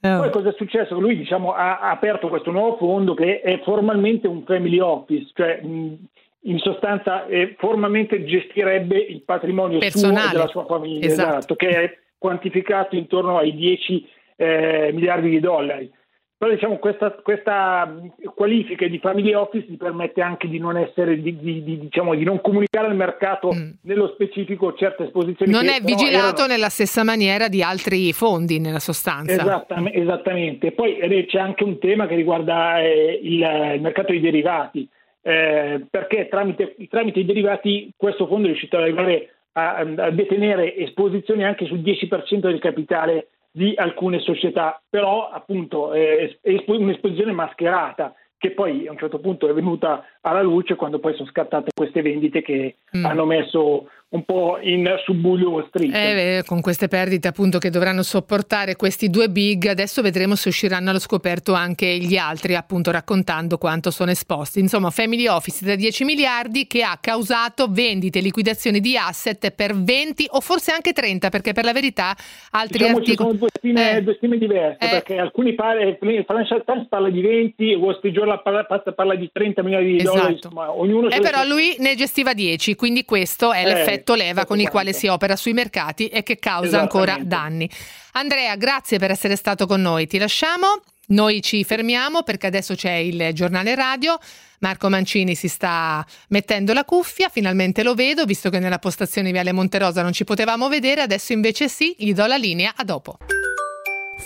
Poi 0.00 0.28
oh. 0.28 0.30
cosa 0.30 0.48
è 0.48 0.54
successo? 0.56 0.98
Lui 0.98 1.16
diciamo, 1.16 1.52
ha, 1.52 1.80
aperto 1.80 2.28
questo 2.28 2.50
nuovo 2.50 2.76
fondo 2.78 3.12
che 3.12 3.40
è 3.40 3.60
formalmente 3.62 4.26
un 4.26 4.44
family 4.44 4.78
office, 4.78 5.30
cioè 5.34 5.60
in 5.62 6.58
sostanza 6.58 7.26
eh, 7.26 7.54
formalmente 7.58 8.24
gestirebbe 8.24 8.96
il 8.96 9.20
patrimonio 9.22 9.78
Personale. 9.78 10.20
suo 10.20 10.30
della 10.30 10.46
sua 10.46 10.64
famiglia, 10.64 11.06
esatto. 11.06 11.28
esatto, 11.28 11.56
che 11.56 11.68
è 11.68 11.98
quantificato 12.16 12.96
intorno 12.96 13.36
ai 13.36 13.54
10 13.54 14.08
eh, 14.36 14.90
miliardi 14.94 15.28
di 15.28 15.40
dollari. 15.40 15.92
Però 16.40 16.52
diciamo 16.52 16.78
questa, 16.78 17.10
questa, 17.22 18.00
qualifica 18.34 18.88
di 18.88 18.98
family 18.98 19.34
office 19.34 19.66
gli 19.68 19.76
permette 19.76 20.22
anche 20.22 20.48
di 20.48 20.58
non 20.58 20.78
essere 20.78 21.20
di, 21.20 21.36
di, 21.38 21.62
di, 21.62 21.78
diciamo, 21.78 22.14
di 22.14 22.24
non 22.24 22.40
comunicare 22.40 22.86
al 22.86 22.96
mercato 22.96 23.52
mm. 23.52 23.70
nello 23.82 24.08
specifico 24.14 24.72
certe 24.72 25.04
esposizioni. 25.04 25.52
Non 25.52 25.68
è 25.68 25.82
vigilato 25.82 26.36
erano... 26.36 26.46
nella 26.46 26.70
stessa 26.70 27.04
maniera 27.04 27.48
di 27.48 27.62
altri 27.62 28.14
fondi 28.14 28.58
nella 28.58 28.78
sostanza. 28.78 29.34
Esattamente, 29.34 29.98
esattamente. 29.98 30.72
Poi 30.72 30.96
eh, 30.96 31.26
c'è 31.26 31.38
anche 31.38 31.62
un 31.62 31.78
tema 31.78 32.06
che 32.06 32.14
riguarda 32.14 32.80
eh, 32.80 33.20
il, 33.22 33.74
il, 33.74 33.80
mercato 33.82 34.12
dei 34.12 34.20
derivati, 34.22 34.88
eh, 35.20 35.84
perché 35.90 36.26
tramite, 36.30 36.74
tramite, 36.88 37.20
i 37.20 37.26
derivati 37.26 37.92
questo 37.94 38.26
fondo 38.26 38.44
è 38.44 38.46
riuscito 38.52 38.78
ad 38.78 38.84
arrivare 38.84 39.28
a, 39.52 39.76
a 39.76 40.10
detenere 40.10 40.74
esposizioni 40.74 41.44
anche 41.44 41.66
sul 41.66 41.80
10% 41.80 42.38
del 42.38 42.60
capitale 42.60 43.26
di 43.50 43.74
alcune 43.76 44.20
società, 44.20 44.80
però 44.88 45.28
appunto 45.28 45.92
è 45.92 46.36
un'esposizione 46.42 47.32
mascherata 47.32 48.14
che 48.40 48.52
poi 48.52 48.86
a 48.86 48.92
un 48.92 48.96
certo 48.96 49.18
punto 49.18 49.48
è 49.48 49.52
venuta 49.52 50.02
alla 50.22 50.40
luce 50.40 50.74
quando 50.74 50.98
poi 50.98 51.14
sono 51.14 51.28
scattate 51.28 51.72
queste 51.74 52.00
vendite 52.00 52.40
che 52.40 52.76
mm. 52.96 53.04
hanno 53.04 53.26
messo 53.26 53.90
un 54.10 54.24
po' 54.24 54.58
in 54.60 54.88
subbuglio 55.04 55.50
Wall 55.50 55.68
Street. 55.68 55.94
Eh, 55.94 56.42
con 56.44 56.60
queste 56.60 56.88
perdite 56.88 57.28
appunto 57.28 57.58
che 57.58 57.70
dovranno 57.70 58.02
sopportare 58.02 58.74
questi 58.74 59.08
due 59.08 59.28
big, 59.28 59.66
adesso 59.66 60.02
vedremo 60.02 60.34
se 60.34 60.48
usciranno 60.48 60.90
allo 60.90 60.98
scoperto 60.98 61.52
anche 61.52 61.86
gli 61.98 62.16
altri, 62.16 62.56
appunto 62.56 62.90
raccontando 62.90 63.56
quanto 63.56 63.92
sono 63.92 64.10
esposti. 64.10 64.58
Insomma, 64.58 64.90
Family 64.90 65.28
Office 65.28 65.64
da 65.64 65.76
10 65.76 66.04
miliardi 66.04 66.66
che 66.66 66.82
ha 66.82 66.98
causato 67.00 67.68
vendite 67.68 68.18
e 68.18 68.22
liquidazioni 68.22 68.80
di 68.80 68.96
asset 68.96 69.52
per 69.52 69.76
20 69.76 70.26
o 70.30 70.40
forse 70.40 70.72
anche 70.72 70.92
30, 70.92 71.28
perché 71.28 71.52
per 71.52 71.64
la 71.64 71.72
verità 71.72 72.16
altri 72.50 72.78
diciamo 72.78 72.98
articoli... 72.98 73.28
Sono 73.28 73.38
due 73.38 73.48
stime, 73.56 73.96
eh. 73.96 74.02
due 74.02 74.14
stime 74.14 74.38
diverse, 74.38 74.84
eh. 74.84 74.90
perché 74.90 75.18
alcuni 75.18 75.54
parla, 75.54 75.84
il 75.84 75.96
Financial 76.00 76.64
Times 76.64 76.88
parla 76.88 77.10
di 77.10 77.20
20, 77.20 77.74
Wall 77.74 77.96
Street 77.98 78.14
Journal 78.14 78.42
parla, 78.42 78.64
parla 78.64 79.14
di 79.14 79.30
30 79.32 79.62
miliardi 79.62 79.90
di 79.92 79.96
esatto. 79.98 80.16
dollari, 80.16 80.32
insomma, 80.32 80.72
ognuno... 80.72 81.08
Eh, 81.10 81.20
però 81.20 81.44
lui 81.44 81.76
ne 81.78 81.94
gestiva 81.94 82.34
10, 82.34 82.74
quindi 82.74 83.04
questo 83.04 83.52
è 83.52 83.60
eh. 83.60 83.66
l'effetto 83.66 83.98
effetto 84.00 84.14
leva 84.14 84.46
con 84.46 84.58
il 84.58 84.68
quale 84.68 84.92
si 84.92 85.06
opera 85.06 85.36
sui 85.36 85.52
mercati 85.52 86.08
e 86.08 86.22
che 86.22 86.38
causa 86.38 86.80
ancora 86.80 87.18
danni. 87.20 87.70
Andrea, 88.12 88.56
grazie 88.56 88.98
per 88.98 89.10
essere 89.10 89.36
stato 89.36 89.66
con 89.66 89.80
noi. 89.80 90.06
Ti 90.06 90.18
lasciamo. 90.18 90.80
Noi 91.08 91.42
ci 91.42 91.64
fermiamo 91.64 92.22
perché 92.22 92.46
adesso 92.46 92.74
c'è 92.74 92.92
il 92.92 93.30
giornale 93.32 93.74
radio. 93.74 94.18
Marco 94.60 94.88
Mancini 94.88 95.34
si 95.34 95.48
sta 95.48 96.06
mettendo 96.28 96.72
la 96.72 96.84
cuffia, 96.84 97.28
finalmente 97.28 97.82
lo 97.82 97.94
vedo, 97.94 98.24
visto 98.24 98.50
che 98.50 98.58
nella 98.58 98.78
postazione 98.78 99.32
Viale 99.32 99.52
Monterosa 99.52 100.02
non 100.02 100.12
ci 100.12 100.24
potevamo 100.24 100.68
vedere, 100.68 101.00
adesso 101.00 101.32
invece 101.32 101.68
sì, 101.68 101.94
gli 101.98 102.12
do 102.12 102.26
la 102.26 102.36
linea, 102.36 102.74
a 102.76 102.84
dopo. 102.84 103.16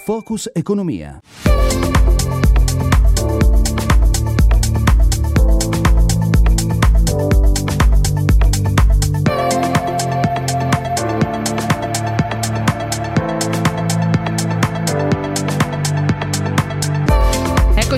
Focus 0.04 0.50
Economia. 0.52 1.20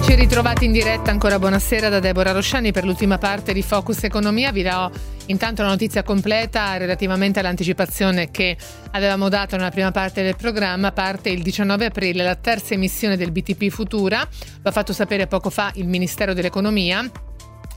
Eccoci 0.07 0.21
ritrovati 0.21 0.65
in 0.67 0.71
diretta, 0.71 1.11
ancora 1.11 1.37
buonasera 1.37 1.89
da 1.89 1.99
Deborah 1.99 2.31
Rosciani 2.31 2.71
per 2.71 2.85
l'ultima 2.85 3.19
parte 3.19 3.53
di 3.53 3.61
Focus 3.61 4.05
Economia. 4.05 4.53
Vi 4.53 4.63
do 4.63 4.89
intanto 5.27 5.63
la 5.63 5.69
notizia 5.71 6.05
completa 6.05 6.77
relativamente 6.77 7.41
all'anticipazione 7.41 8.31
che 8.31 8.57
avevamo 8.93 9.29
dato 9.29 9.57
nella 9.57 9.73
prima 9.73 9.91
parte 9.91 10.23
del 10.23 10.37
programma. 10.37 10.93
Parte 10.93 11.31
il 11.31 11.43
19 11.43 11.87
aprile 11.87 12.23
la 12.23 12.37
terza 12.37 12.75
emissione 12.75 13.17
del 13.17 13.33
BTP 13.33 13.69
Futura, 13.69 14.21
lo 14.21 14.69
ha 14.69 14.71
fatto 14.71 14.93
sapere 14.93 15.27
poco 15.27 15.51
fa 15.51 15.73
il 15.75 15.89
Ministero 15.89 16.35
dell'Economia. 16.35 17.11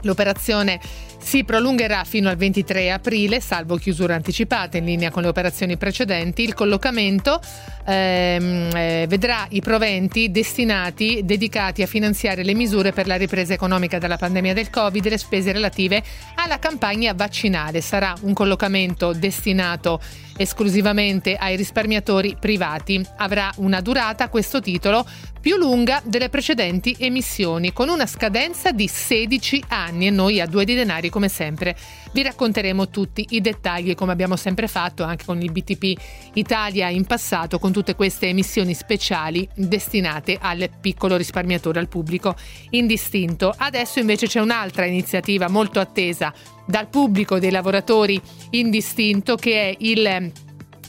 L'operazione 0.04 0.80
si 1.22 1.44
prolungherà 1.44 2.04
fino 2.06 2.30
al 2.30 2.38
23 2.38 2.92
aprile, 2.92 3.40
salvo 3.40 3.76
chiusura 3.76 4.16
anticipata 4.16 4.78
in 4.78 4.86
linea 4.86 5.12
con 5.12 5.22
le 5.22 5.28
operazioni 5.28 5.78
precedenti. 5.78 6.44
Il 6.44 6.54
collocamento 6.54 7.40
ehm, 7.86 8.70
eh, 8.74 9.06
vedrà 9.08 9.46
i 9.50 9.62
proventi 9.62 10.32
destinati, 10.32 11.22
dedicati 11.24 11.82
a 11.82 11.88
finanziare 11.88 12.44
le 12.44 12.54
misure 12.54 12.94
per 12.94 13.06
la 13.06 13.16
ripresa 13.16 13.54
economica 13.54 14.00
dalla 14.00 14.18
pandemia 14.18 14.54
del 14.54 14.70
Covid 14.70 15.06
e 15.06 15.10
le 15.10 15.18
spese 15.18 15.52
relative 15.52 16.02
alla 16.36 16.58
campagna 16.58 17.14
vaccinale. 17.14 17.82
Sarà 17.82 18.14
un 18.22 18.34
collocamento 18.34 19.14
destinato 19.14 20.00
esclusivamente 20.38 21.36
ai 21.36 21.58
risparmiatori 21.58 22.38
privati. 22.40 23.06
Avrà 23.18 23.52
una 23.58 23.82
durata, 23.82 24.30
questo 24.30 24.62
titolo, 24.62 25.06
più 25.42 25.58
lunga 25.58 26.02
delle 26.04 26.30
precedenti 26.30 26.96
emissioni, 27.00 27.74
con 27.74 27.90
una 27.90 28.06
scadenza 28.06 28.72
di 28.72 28.88
16 28.88 29.64
anni 29.68 30.08
e 30.08 30.12
noi 30.12 30.40
a 30.40 30.46
due 30.46 30.66
di 30.66 30.76
denari 30.76 31.09
come 31.10 31.30
sempre 31.30 31.76
vi 32.14 32.24
racconteremo 32.24 32.90
tutti 32.90 33.26
i 33.32 33.42
dettagli 33.42 33.96
come 33.96 34.12
abbiamo 34.12 34.36
sempre 34.36 34.68
fatto 34.68 35.04
anche 35.04 35.26
con 35.26 35.42
il 35.42 35.52
BTP 35.52 36.00
Italia 36.34 36.90
in 36.90 37.06
passato 37.06 37.60
con 37.60 37.72
tutte 37.72 37.96
queste 37.96 38.28
emissioni 38.28 38.74
speciali 38.74 39.48
destinate 39.56 40.38
al 40.40 40.70
piccolo 40.80 41.18
risparmiatore, 41.18 41.80
al 41.80 41.88
pubblico 41.88 42.36
indistinto. 42.72 43.54
Adesso 43.56 44.00
invece 44.00 44.28
c'è 44.28 44.40
un'altra 44.40 44.86
iniziativa 44.86 45.50
molto 45.50 45.80
attesa 45.80 46.34
dal 46.66 46.88
pubblico 46.88 47.40
dei 47.40 47.52
lavoratori 47.52 48.22
indistinto 48.52 49.36
che 49.36 49.70
è 49.70 49.76
il 49.80 50.32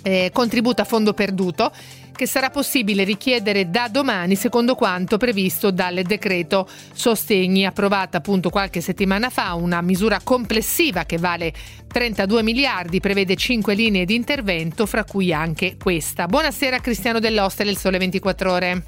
eh, 0.02 0.30
contributo 0.32 0.82
a 0.82 0.84
fondo 0.84 1.12
perduto 1.12 1.72
che 2.12 2.26
sarà 2.26 2.50
possibile 2.50 3.04
richiedere 3.04 3.70
da 3.70 3.88
domani 3.88 4.36
secondo 4.36 4.74
quanto 4.74 5.16
previsto 5.16 5.70
dal 5.70 6.02
decreto 6.02 6.68
sostegni 6.92 7.64
approvata 7.64 8.18
appunto 8.18 8.50
qualche 8.50 8.80
settimana 8.80 9.30
fa, 9.30 9.54
una 9.54 9.80
misura 9.80 10.20
complessiva 10.22 11.04
che 11.04 11.18
vale 11.18 11.52
32 11.86 12.42
miliardi, 12.42 13.00
prevede 13.00 13.34
5 13.34 13.74
linee 13.74 14.04
di 14.04 14.14
intervento, 14.14 14.86
fra 14.86 15.04
cui 15.04 15.32
anche 15.32 15.76
questa. 15.76 16.26
Buonasera 16.26 16.78
Cristiano 16.80 17.18
dell'Oste 17.18 17.64
del 17.64 17.76
Sole 17.76 17.98
24 17.98 18.52
Ore. 18.52 18.82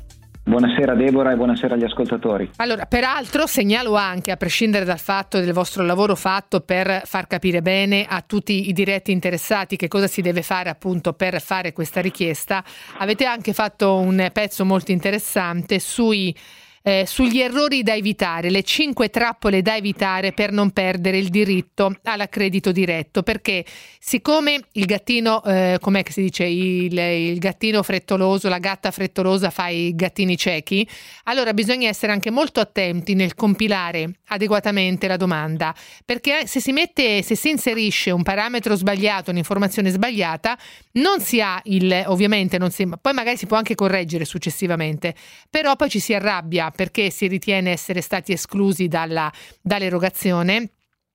Buonasera 0.45 0.97
Deborah 0.97 1.30
e 1.30 1.36
buonasera 1.36 1.74
agli 1.74 1.84
ascoltatori. 1.84 2.51
Allora, 2.57 2.86
peraltro 2.86 3.47
segnalo 3.47 3.95
anche, 3.95 4.32
a 4.32 4.36
prescindere 4.36 4.84
dal 4.84 4.99
fatto 4.99 5.38
del 5.38 5.53
vostro 5.53 5.84
lavoro 5.84 6.16
fatto 6.16 6.61
per 6.61 7.03
far 7.05 7.28
capire 7.28 7.62
bene 7.62 8.07
a 8.09 8.22
tutti 8.26 8.68
i 8.68 8.72
diretti 8.72 9.12
interessati 9.12 9.76
che 9.76 9.86
cosa 9.86 10.09
si 10.09 10.20
deve 10.20 10.43
fare 10.43 10.68
appunto 10.68 11.12
per 11.12 11.40
fare 11.40 11.72
questa 11.72 12.01
richiesta, 12.01 12.64
avete 12.99 13.24
anche 13.24 13.53
fatto 13.53 13.99
un 13.99 14.30
pezzo 14.32 14.64
molto 14.64 14.90
interessante 14.90 15.78
sui 15.78 16.34
eh, 16.83 17.05
sugli 17.07 17.41
errori 17.41 17.83
da 17.83 17.95
evitare, 17.95 18.51
le 18.51 18.62
cinque 18.62 19.09
trappole 19.09 19.62
da 19.62 19.76
evitare 19.76 20.33
per 20.33 20.51
non 20.51 20.70
perdere 20.70 21.18
il 21.18 21.28
diritto 21.28 21.97
all'accredito 22.03 22.72
diretto, 22.72 23.22
perché 23.22 23.64
siccome 23.99 24.64
il 24.72 24.87
gattino, 24.87 25.43
eh, 25.45 25.78
com'è 25.80 26.03
che 26.03 26.12
si 26.12 26.22
dice, 26.22 26.45
il, 26.45 26.99
il, 26.99 27.39
gattino 27.39 27.83
frettoloso, 27.83 28.49
la 28.49 28.59
gatta 28.59 28.91
frettolosa 28.91 29.51
fa 29.51 29.68
i 29.68 29.95
gattini 29.95 30.37
ciechi, 30.37 30.87
allora 31.24 31.55
bisogna 31.55 31.89
essere 31.89 32.12
anche 32.12 32.30
molto 32.30 32.61
attenti 32.61 33.14
nel 33.14 33.35
compilare 33.35 34.11
adeguatamente 34.28 35.07
la 35.07 35.16
domanda, 35.16 35.74
perché 36.05 36.47
se 36.47 36.61
si 36.61 36.72
mette, 36.72 37.22
se 37.22 37.37
si 37.37 37.51
inserisce 37.51 38.11
un 38.11 38.22
parametro 38.22 38.74
sbagliato, 38.74 39.30
un'informazione 39.30 39.91
sbagliata, 39.91 40.59
non 40.93 41.20
si 41.20 41.41
ha 41.41 41.61
il, 41.64 42.05
ovviamente 42.07 42.59
non 42.59 42.70
si, 42.70 42.89
poi 43.01 43.12
magari 43.12 43.37
si 43.37 43.47
può 43.47 43.57
anche 43.57 43.74
correggere 43.76 44.24
successivamente, 44.24 45.14
però 45.49 45.76
poi 45.76 45.89
ci 45.89 46.01
si 46.01 46.12
arrabbia 46.12 46.71
perché 46.74 47.10
si 47.10 47.26
ritiene 47.26 47.70
essere 47.70 48.00
stati 48.00 48.32
esclusi 48.32 48.88
dalla, 48.88 49.32
dall'erogazione 49.60 50.70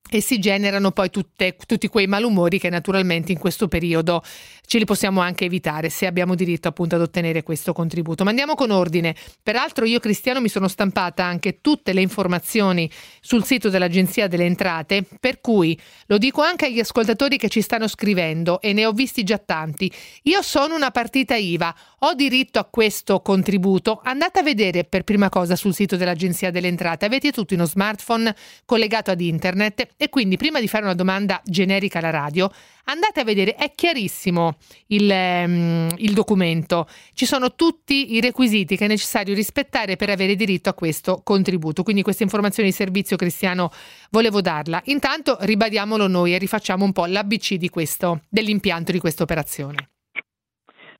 e 0.10 0.22
si 0.22 0.40
generano 0.40 0.92
poi 0.92 1.10
tutte, 1.10 1.58
tutti 1.66 1.88
quei 1.88 2.08
malumori 2.08 2.60
che 2.60 2.70
naturalmente 2.70 3.32
in 3.32 3.38
questo 3.38 3.68
periodo 3.68 4.24
ce 4.66 4.78
li 4.78 4.86
possiamo 4.86 5.22
anche 5.22 5.46
evitare 5.46 5.90
se 5.90 6.06
abbiamo 6.06 6.36
diritto 6.36 6.68
appunto 6.68 6.96
ad 6.96 7.02
ottenere 7.02 7.44
questo 7.44 7.74
contributo. 7.74 8.24
Ma 8.24 8.30
andiamo 8.30 8.56
con 8.56 8.72
ordine. 8.72 9.16
Peraltro 9.42 9.86
io 9.86 10.00
Cristiano 10.00 10.42
mi 10.42 10.50
sono 10.50 10.68
stampata 10.68 11.24
anche 11.24 11.60
tutte 11.62 11.94
le 11.94 12.02
informazioni 12.02 12.90
sul 13.22 13.44
sito 13.44 13.70
dell'Agenzia 13.70 14.28
delle 14.28 14.46
Entrate, 14.46 15.06
per 15.20 15.42
cui 15.42 15.80
lo 16.08 16.18
dico 16.18 16.42
anche 16.42 16.66
agli 16.66 16.80
ascoltatori 16.80 17.38
che 17.38 17.50
ci 17.50 17.62
stanno 17.62 17.88
scrivendo 17.88 18.62
e 18.62 18.74
ne 18.74 18.86
ho 18.86 18.92
visti 18.92 19.24
già 19.24 19.38
tanti. 19.38 19.92
Io 20.24 20.42
sono 20.42 20.76
una 20.76 20.92
partita 20.92 21.36
IVA, 21.36 21.76
ho 22.00 22.14
diritto 22.14 22.60
a 22.60 22.66
questo 22.66 23.22
contributo. 23.22 24.02
Andate 24.04 24.40
a 24.40 24.44
vedere 24.44 24.84
per 24.84 25.04
prima 25.04 25.30
cosa 25.30 25.56
sul 25.56 25.74
sito 25.74 25.96
dell'Agenzia 25.96 26.52
delle 26.52 26.68
Entrate. 26.68 27.06
Avete 27.06 27.32
tutti 27.32 27.54
uno 27.54 27.66
smartphone 27.66 28.36
collegato 28.66 29.12
ad 29.12 29.22
internet 29.22 29.96
e 29.98 30.10
quindi 30.10 30.38
prima 30.38 30.60
di 30.60 30.68
fare 30.68 30.84
una 30.84 30.94
domanda 30.94 31.42
generica 31.44 31.98
alla 31.98 32.12
radio, 32.12 32.50
andate 32.86 33.20
a 33.20 33.24
vedere, 33.24 33.56
è 33.56 33.72
chiarissimo 33.74 34.58
il, 34.88 35.10
um, 35.10 35.90
il, 35.98 36.14
documento, 36.14 36.86
ci 37.14 37.26
sono 37.26 37.56
tutti 37.56 38.14
i 38.14 38.22
requisiti 38.22 38.78
che 38.78 38.86
è 38.86 38.88
necessario 38.88 39.34
rispettare 39.34 39.96
per 39.96 40.10
avere 40.12 40.36
diritto 40.36 40.70
a 40.70 40.74
questo 40.74 41.22
contributo. 41.24 41.82
Quindi 41.82 42.04
questa 42.04 42.24
informazione 42.24 42.70
di 42.70 42.76
servizio 42.76 43.18
cristiano 43.18 43.72
volevo 44.12 44.40
darla. 44.40 44.80
Intanto 44.86 45.38
ribadiamolo 45.42 46.08
noi 46.08 46.36
e 46.36 46.38
rifacciamo 46.38 46.86
un 46.86 46.92
po' 46.92 47.06
l'ABC 47.06 47.56
di 47.56 47.70
questo, 47.70 48.22
dell'impianto 48.30 48.92
di 48.92 49.00
questa 49.00 49.24
operazione. 49.24 49.90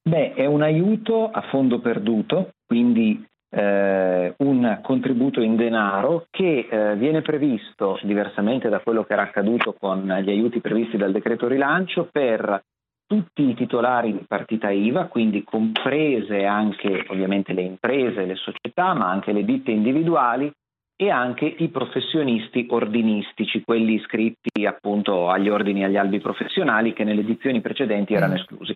Beh, 0.02 0.34
è 0.34 0.46
un 0.46 0.62
aiuto 0.64 1.30
a 1.30 1.42
fondo 1.52 1.80
perduto, 1.82 2.54
quindi 2.66 3.24
eh, 3.58 4.36
un 4.38 4.80
contributo 4.84 5.42
in 5.42 5.56
denaro 5.56 6.28
che 6.30 6.68
eh, 6.70 6.96
viene 6.96 7.22
previsto, 7.22 8.00
diversamente 8.04 8.70
da 8.70 8.80
quello 8.80 9.04
che 9.04 9.14
era 9.14 9.24
accaduto 9.24 9.74
con 9.74 10.06
gli 10.22 10.30
aiuti 10.30 10.60
previsti 10.60 10.96
dal 10.96 11.12
decreto 11.12 11.48
rilancio, 11.48 12.08
per 12.12 12.62
tutti 13.08 13.50
i 13.50 13.56
titolari 13.56 14.12
di 14.12 14.26
partita 14.28 14.70
IVA, 14.70 15.06
quindi 15.06 15.44
comprese 15.44 16.46
anche 16.46 17.06
ovviamente 17.08 17.54
le 17.54 17.62
imprese, 17.62 18.26
le 18.26 18.36
società, 18.36 18.94
ma 18.94 19.10
anche 19.10 19.32
le 19.32 19.44
ditte 19.44 19.72
individuali 19.72 20.52
e 21.00 21.10
anche 21.10 21.46
i 21.46 21.70
professionisti 21.70 22.68
ordinistici, 22.70 23.64
quelli 23.64 23.94
iscritti 23.94 24.66
appunto 24.66 25.30
agli 25.30 25.48
ordini 25.48 25.82
e 25.82 25.86
agli 25.86 25.98
albi 25.98 26.20
professionali 26.20 26.94
che 26.94 27.04
nelle 27.04 27.22
edizioni 27.22 27.62
precedenti 27.62 28.14
erano 28.14 28.34
mm. 28.34 28.38
esclusi. 28.38 28.76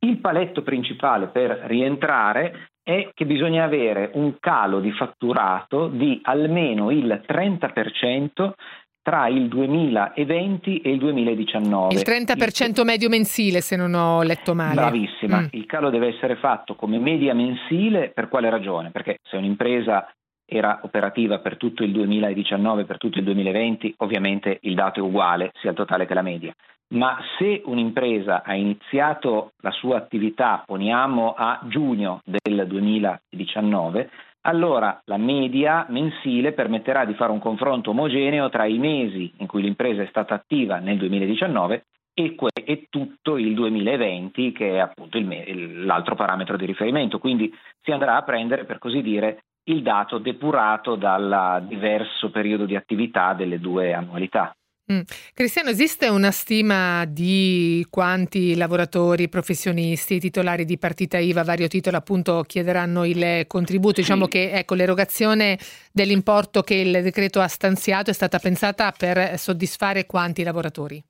Il 0.00 0.18
paletto 0.18 0.62
principale 0.62 1.28
per 1.28 1.62
rientrare 1.64 2.70
è 2.90 3.10
che 3.14 3.24
bisogna 3.24 3.62
avere 3.62 4.10
un 4.14 4.38
calo 4.40 4.80
di 4.80 4.90
fatturato 4.90 5.86
di 5.86 6.18
almeno 6.24 6.90
il 6.90 7.22
30% 7.24 8.52
tra 9.00 9.28
il 9.28 9.46
2020 9.48 10.80
e 10.80 10.90
il 10.90 10.98
2019. 10.98 11.94
Il 11.94 12.00
30% 12.00 12.84
medio 12.84 13.08
mensile, 13.08 13.60
se 13.60 13.76
non 13.76 13.94
ho 13.94 14.22
letto 14.22 14.54
male. 14.54 14.74
Bravissima, 14.74 15.40
mm. 15.40 15.46
il 15.52 15.66
calo 15.66 15.90
deve 15.90 16.08
essere 16.08 16.34
fatto 16.36 16.74
come 16.74 16.98
media 16.98 17.32
mensile 17.32 18.10
per 18.10 18.28
quale 18.28 18.50
ragione? 18.50 18.90
Perché 18.90 19.18
se 19.22 19.36
un'impresa 19.36 20.12
era 20.44 20.80
operativa 20.82 21.38
per 21.38 21.56
tutto 21.56 21.84
il 21.84 21.92
2019, 21.92 22.84
per 22.84 22.98
tutto 22.98 23.18
il 23.18 23.24
2020, 23.24 23.94
ovviamente 23.98 24.58
il 24.62 24.74
dato 24.74 24.98
è 24.98 25.02
uguale 25.02 25.52
sia 25.60 25.70
il 25.70 25.76
totale 25.76 26.06
che 26.06 26.14
la 26.14 26.22
media. 26.22 26.52
Ma 26.92 27.18
se 27.38 27.62
un'impresa 27.64 28.42
ha 28.42 28.54
iniziato 28.54 29.52
la 29.60 29.70
sua 29.70 29.96
attività, 29.96 30.62
poniamo 30.66 31.34
a 31.36 31.60
giugno 31.68 32.20
del 32.24 32.66
2019, 32.66 34.10
allora 34.42 35.00
la 35.04 35.16
media 35.16 35.86
mensile 35.88 36.52
permetterà 36.52 37.04
di 37.04 37.14
fare 37.14 37.30
un 37.30 37.38
confronto 37.38 37.90
omogeneo 37.90 38.48
tra 38.48 38.64
i 38.64 38.78
mesi 38.78 39.32
in 39.36 39.46
cui 39.46 39.62
l'impresa 39.62 40.02
è 40.02 40.06
stata 40.06 40.34
attiva 40.34 40.78
nel 40.78 40.96
2019 40.96 41.84
e, 42.12 42.34
que- 42.34 42.50
e 42.52 42.86
tutto 42.90 43.36
il 43.36 43.54
2020 43.54 44.50
che 44.52 44.72
è 44.72 44.78
appunto 44.78 45.16
il, 45.16 45.84
l'altro 45.84 46.16
parametro 46.16 46.56
di 46.56 46.66
riferimento. 46.66 47.18
Quindi 47.18 47.54
si 47.82 47.92
andrà 47.92 48.16
a 48.16 48.22
prendere, 48.22 48.64
per 48.64 48.78
così 48.78 49.00
dire, 49.02 49.44
il 49.64 49.82
dato 49.82 50.18
depurato 50.18 50.96
dal 50.96 51.64
diverso 51.68 52.30
periodo 52.30 52.64
di 52.64 52.74
attività 52.74 53.34
delle 53.34 53.60
due 53.60 53.92
annualità. 53.92 54.52
Mm. 54.90 55.00
Cristiano, 55.34 55.70
esiste 55.70 56.08
una 56.08 56.32
stima 56.32 57.04
di 57.04 57.86
quanti 57.90 58.56
lavoratori, 58.56 59.28
professionisti, 59.28 60.18
titolari 60.18 60.64
di 60.64 60.78
partita 60.78 61.18
IVA 61.18 61.44
vario 61.44 61.68
titolo 61.68 61.96
appunto 61.96 62.42
chiederanno 62.46 63.04
il 63.04 63.46
contributo? 63.46 63.96
Sì. 63.96 64.00
Diciamo 64.00 64.26
che 64.26 64.50
ecco, 64.50 64.74
l'erogazione 64.74 65.58
dell'importo 65.92 66.62
che 66.62 66.74
il 66.74 67.02
decreto 67.02 67.40
ha 67.40 67.48
stanziato 67.48 68.10
è 68.10 68.14
stata 68.14 68.38
pensata 68.38 68.92
per 68.96 69.38
soddisfare 69.38 70.06
quanti 70.06 70.42
lavoratori? 70.42 71.02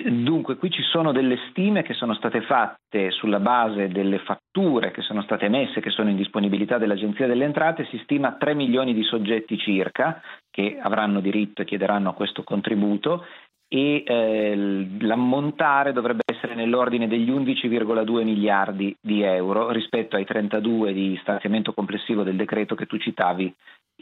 Dunque, 0.00 0.56
qui 0.58 0.70
ci 0.70 0.82
sono 0.82 1.10
delle 1.10 1.36
stime 1.50 1.82
che 1.82 1.92
sono 1.92 2.14
state 2.14 2.40
fatte 2.42 3.10
sulla 3.10 3.40
base 3.40 3.88
delle 3.88 4.20
fatture 4.20 4.92
che 4.92 5.02
sono 5.02 5.22
state 5.22 5.46
emesse, 5.46 5.80
che 5.80 5.90
sono 5.90 6.08
in 6.08 6.14
disponibilità 6.14 6.78
dell'Agenzia 6.78 7.26
delle 7.26 7.44
Entrate, 7.44 7.84
si 7.86 7.98
stima 8.04 8.36
3 8.38 8.54
milioni 8.54 8.94
di 8.94 9.02
soggetti 9.02 9.58
circa 9.58 10.22
che 10.52 10.78
avranno 10.80 11.18
diritto 11.18 11.62
e 11.62 11.64
chiederanno 11.64 12.14
questo 12.14 12.44
contributo 12.44 13.24
e 13.66 14.04
eh, 14.06 14.86
l'ammontare 15.00 15.92
dovrebbe 15.92 16.22
essere 16.24 16.54
nell'ordine 16.54 17.08
degli 17.08 17.30
11,2 17.30 18.24
miliardi 18.24 18.96
di 19.00 19.22
euro 19.22 19.72
rispetto 19.72 20.14
ai 20.14 20.24
32 20.24 20.92
di 20.92 21.18
stanziamento 21.20 21.74
complessivo 21.74 22.22
del 22.22 22.36
decreto 22.36 22.76
che 22.76 22.86
tu 22.86 22.96
citavi 22.98 23.52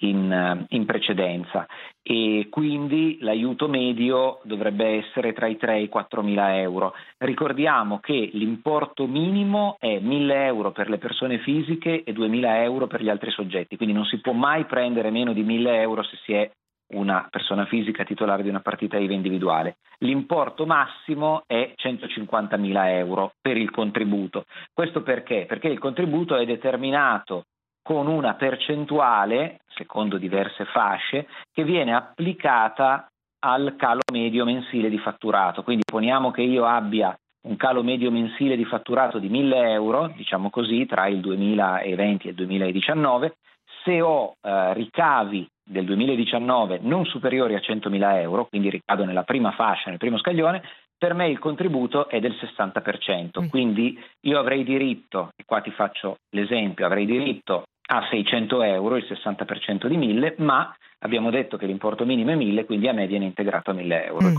in, 0.00 0.66
in, 0.68 0.84
precedenza 0.84 1.66
e 2.02 2.48
quindi 2.50 3.18
l'aiuto 3.20 3.68
medio 3.68 4.40
dovrebbe 4.44 4.98
essere 4.98 5.32
tra 5.32 5.46
i 5.46 5.56
3 5.56 5.76
e 5.76 5.82
i 5.82 5.88
4 5.88 6.22
mila 6.22 6.58
euro. 6.58 6.94
Ricordiamo 7.18 7.98
che 8.00 8.30
l'importo 8.32 9.06
minimo 9.06 9.76
è 9.78 9.98
1000 9.98 10.44
euro 10.44 10.72
per 10.72 10.88
le 10.88 10.98
persone 10.98 11.38
fisiche 11.38 12.02
e 12.04 12.12
2000 12.12 12.62
euro 12.62 12.86
per 12.86 13.02
gli 13.02 13.08
altri 13.08 13.30
soggetti, 13.30 13.76
quindi 13.76 13.94
non 13.94 14.04
si 14.04 14.20
può 14.20 14.32
mai 14.32 14.64
prendere 14.64 15.10
meno 15.10 15.32
di 15.32 15.42
1000 15.42 15.80
euro 15.80 16.02
se 16.02 16.16
si 16.24 16.32
è 16.32 16.50
una 16.88 17.26
persona 17.30 17.66
fisica 17.66 18.04
titolare 18.04 18.42
di 18.42 18.48
una 18.48 18.60
partita 18.60 18.96
IVA 18.96 19.12
individuale. 19.12 19.78
L'importo 19.98 20.66
massimo 20.66 21.42
è 21.46 21.72
150 21.74 22.56
mila 22.58 22.92
euro 22.92 23.32
per 23.40 23.56
il 23.56 23.70
contributo. 23.70 24.44
Questo 24.72 25.02
perché? 25.02 25.46
Perché 25.46 25.68
il 25.68 25.78
contributo 25.78 26.36
è 26.36 26.44
determinato 26.44 27.46
con 27.86 28.08
una 28.08 28.34
percentuale, 28.34 29.60
secondo 29.68 30.18
diverse 30.18 30.64
fasce, 30.64 31.28
che 31.52 31.62
viene 31.62 31.94
applicata 31.94 33.06
al 33.44 33.76
calo 33.78 34.00
medio 34.12 34.44
mensile 34.44 34.90
di 34.90 34.98
fatturato. 34.98 35.62
Quindi 35.62 35.84
poniamo 35.84 36.32
che 36.32 36.42
io 36.42 36.66
abbia 36.66 37.16
un 37.42 37.54
calo 37.54 37.84
medio 37.84 38.10
mensile 38.10 38.56
di 38.56 38.64
fatturato 38.64 39.20
di 39.20 39.28
1000 39.28 39.70
euro, 39.70 40.12
diciamo 40.16 40.50
così, 40.50 40.84
tra 40.84 41.06
il 41.06 41.20
2020 41.20 42.26
e 42.26 42.30
il 42.30 42.34
2019, 42.34 43.36
se 43.84 44.00
ho 44.00 44.34
eh, 44.42 44.74
ricavi 44.74 45.48
del 45.62 45.84
2019 45.84 46.80
non 46.82 47.04
superiori 47.04 47.54
a 47.54 47.60
100.000 47.60 48.20
euro, 48.20 48.46
quindi 48.46 48.68
ricado 48.68 49.04
nella 49.04 49.22
prima 49.22 49.52
fascia, 49.52 49.90
nel 49.90 49.98
primo 49.98 50.18
scaglione, 50.18 50.60
per 50.98 51.14
me 51.14 51.28
il 51.28 51.38
contributo 51.38 52.08
è 52.08 52.18
del 52.18 52.32
60%, 52.32 53.44
mm. 53.44 53.48
quindi 53.48 53.96
io 54.22 54.38
avrei 54.40 54.64
diritto, 54.64 55.30
e 55.36 55.44
qua 55.44 55.60
ti 55.60 55.70
faccio 55.70 56.16
l'esempio, 56.30 56.84
avrei 56.84 57.06
diritto 57.06 57.64
a 57.86 58.06
600 58.10 58.62
euro, 58.62 58.96
il 58.96 59.06
60% 59.08 59.86
di 59.86 59.96
1000, 59.96 60.34
ma 60.38 60.74
abbiamo 61.00 61.30
detto 61.30 61.56
che 61.56 61.66
l'importo 61.66 62.04
minimo 62.04 62.30
è 62.30 62.34
1000, 62.34 62.64
quindi 62.64 62.88
a 62.88 62.92
me 62.92 63.06
viene 63.06 63.24
integrato 63.24 63.70
a 63.70 63.74
1000 63.74 64.04
euro. 64.06 64.28
Mm. 64.28 64.36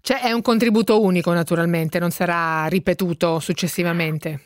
Cioè 0.00 0.20
è 0.20 0.32
un 0.32 0.42
contributo 0.42 1.00
unico 1.00 1.32
naturalmente, 1.32 1.98
non 1.98 2.10
sarà 2.10 2.66
ripetuto 2.66 3.38
successivamente. 3.38 4.40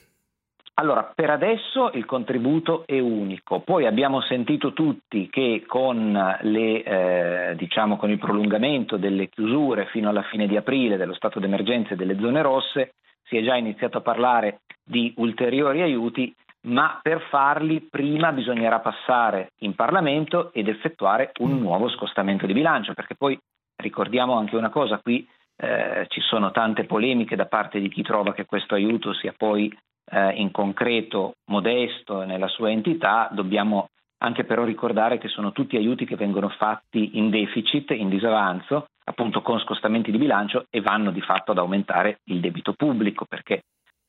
Allora, 0.78 1.10
per 1.14 1.30
adesso 1.30 1.90
il 1.94 2.04
contributo 2.04 2.84
è 2.84 2.98
unico, 2.98 3.60
poi 3.60 3.86
abbiamo 3.86 4.20
sentito 4.20 4.74
tutti 4.74 5.30
che 5.30 5.64
con, 5.66 6.12
le, 6.42 6.82
eh, 6.82 7.54
diciamo, 7.56 7.96
con 7.96 8.10
il 8.10 8.18
prolungamento 8.18 8.98
delle 8.98 9.30
chiusure 9.30 9.86
fino 9.86 10.10
alla 10.10 10.24
fine 10.24 10.46
di 10.46 10.54
aprile 10.54 10.98
dello 10.98 11.14
stato 11.14 11.40
d'emergenza 11.40 11.94
e 11.94 11.96
delle 11.96 12.18
zone 12.20 12.42
rosse 12.42 12.92
si 13.24 13.38
è 13.38 13.42
già 13.42 13.56
iniziato 13.56 13.96
a 13.96 14.02
parlare 14.02 14.60
di 14.84 15.14
ulteriori 15.16 15.80
aiuti, 15.80 16.34
ma 16.66 16.98
per 17.02 17.20
farli 17.28 17.80
prima 17.80 18.32
bisognerà 18.32 18.80
passare 18.80 19.52
in 19.60 19.74
Parlamento 19.74 20.52
ed 20.52 20.68
effettuare 20.68 21.32
un 21.38 21.58
nuovo 21.58 21.88
scostamento 21.88 22.46
di 22.46 22.52
bilancio, 22.52 22.94
perché 22.94 23.14
poi 23.14 23.38
ricordiamo 23.76 24.36
anche 24.36 24.56
una 24.56 24.70
cosa, 24.70 24.98
qui 24.98 25.26
eh, 25.56 26.06
ci 26.08 26.20
sono 26.20 26.50
tante 26.50 26.84
polemiche 26.84 27.36
da 27.36 27.46
parte 27.46 27.80
di 27.80 27.88
chi 27.88 28.02
trova 28.02 28.32
che 28.32 28.44
questo 28.44 28.74
aiuto 28.74 29.12
sia 29.14 29.32
poi 29.36 29.72
eh, 30.10 30.30
in 30.32 30.50
concreto 30.50 31.34
modesto 31.50 32.24
nella 32.24 32.48
sua 32.48 32.70
entità, 32.70 33.28
dobbiamo 33.30 33.88
anche 34.18 34.44
però 34.44 34.64
ricordare 34.64 35.18
che 35.18 35.28
sono 35.28 35.52
tutti 35.52 35.76
aiuti 35.76 36.04
che 36.04 36.16
vengono 36.16 36.48
fatti 36.48 37.18
in 37.18 37.30
deficit, 37.30 37.90
in 37.90 38.08
disavanzo, 38.08 38.86
appunto 39.04 39.40
con 39.42 39.60
scostamenti 39.60 40.10
di 40.10 40.18
bilancio 40.18 40.66
e 40.70 40.80
vanno 40.80 41.10
di 41.10 41.20
fatto 41.20 41.52
ad 41.52 41.58
aumentare 41.58 42.18
il 42.24 42.40
debito 42.40 42.72
pubblico, 42.72 43.24
perché 43.24 43.62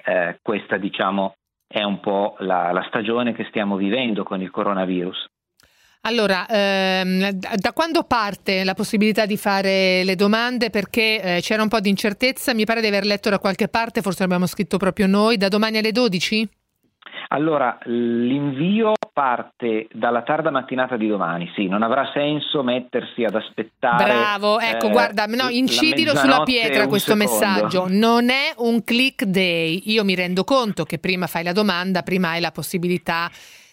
eh, 0.03 0.39
questa 0.41 0.77
diciamo 0.77 1.35
è 1.67 1.83
un 1.83 1.99
po' 1.99 2.35
la, 2.39 2.71
la 2.71 2.85
stagione 2.87 3.33
che 3.33 3.45
stiamo 3.49 3.75
vivendo 3.75 4.23
con 4.23 4.41
il 4.41 4.49
coronavirus. 4.49 5.29
Allora, 6.01 6.45
ehm, 6.47 7.31
da 7.31 7.73
quando 7.73 8.03
parte 8.03 8.63
la 8.63 8.73
possibilità 8.73 9.25
di 9.25 9.35
fare 9.35 10.05
le 10.05 10.15
domande? 10.15 10.69
Perché 10.69 11.21
eh, 11.21 11.41
c'era 11.41 11.61
un 11.63 11.67
po' 11.67 11.81
di 11.81 11.89
incertezza, 11.89 12.53
mi 12.53 12.63
pare 12.63 12.79
di 12.79 12.87
aver 12.87 13.03
letto 13.03 13.29
da 13.29 13.39
qualche 13.39 13.67
parte, 13.67 14.01
forse 14.01 14.21
l'abbiamo 14.21 14.45
scritto 14.45 14.77
proprio 14.77 15.05
noi, 15.05 15.35
da 15.35 15.49
domani 15.49 15.79
alle 15.79 15.91
12? 15.91 16.49
Allora, 17.29 17.77
l'invio 17.83 18.93
parte 19.17 19.87
dalla 19.91 20.21
tarda 20.21 20.51
mattinata 20.51 20.95
di 20.95 21.07
domani, 21.07 21.51
sì, 21.55 21.65
non 21.65 21.81
avrà 21.81 22.07
senso 22.13 22.61
mettersi 22.61 23.23
ad 23.23 23.33
aspettare. 23.33 24.03
Bravo, 24.03 24.59
ecco, 24.59 24.85
eh, 24.85 24.91
guarda, 24.91 25.25
no, 25.25 25.49
incidilo 25.49 26.15
sulla 26.15 26.43
pietra 26.43 26.85
questo 26.85 27.15
secondo. 27.15 27.31
messaggio. 27.31 27.85
Non 27.89 28.29
è 28.29 28.53
un 28.57 28.83
click 28.83 29.23
day. 29.23 29.81
Io 29.85 30.03
mi 30.03 30.13
rendo 30.13 30.43
conto 30.43 30.83
che 30.83 30.99
prima 30.99 31.25
fai 31.25 31.43
la 31.43 31.51
domanda, 31.51 32.03
prima 32.03 32.29
hai 32.29 32.41
la 32.41 32.51
possibilità 32.51 33.27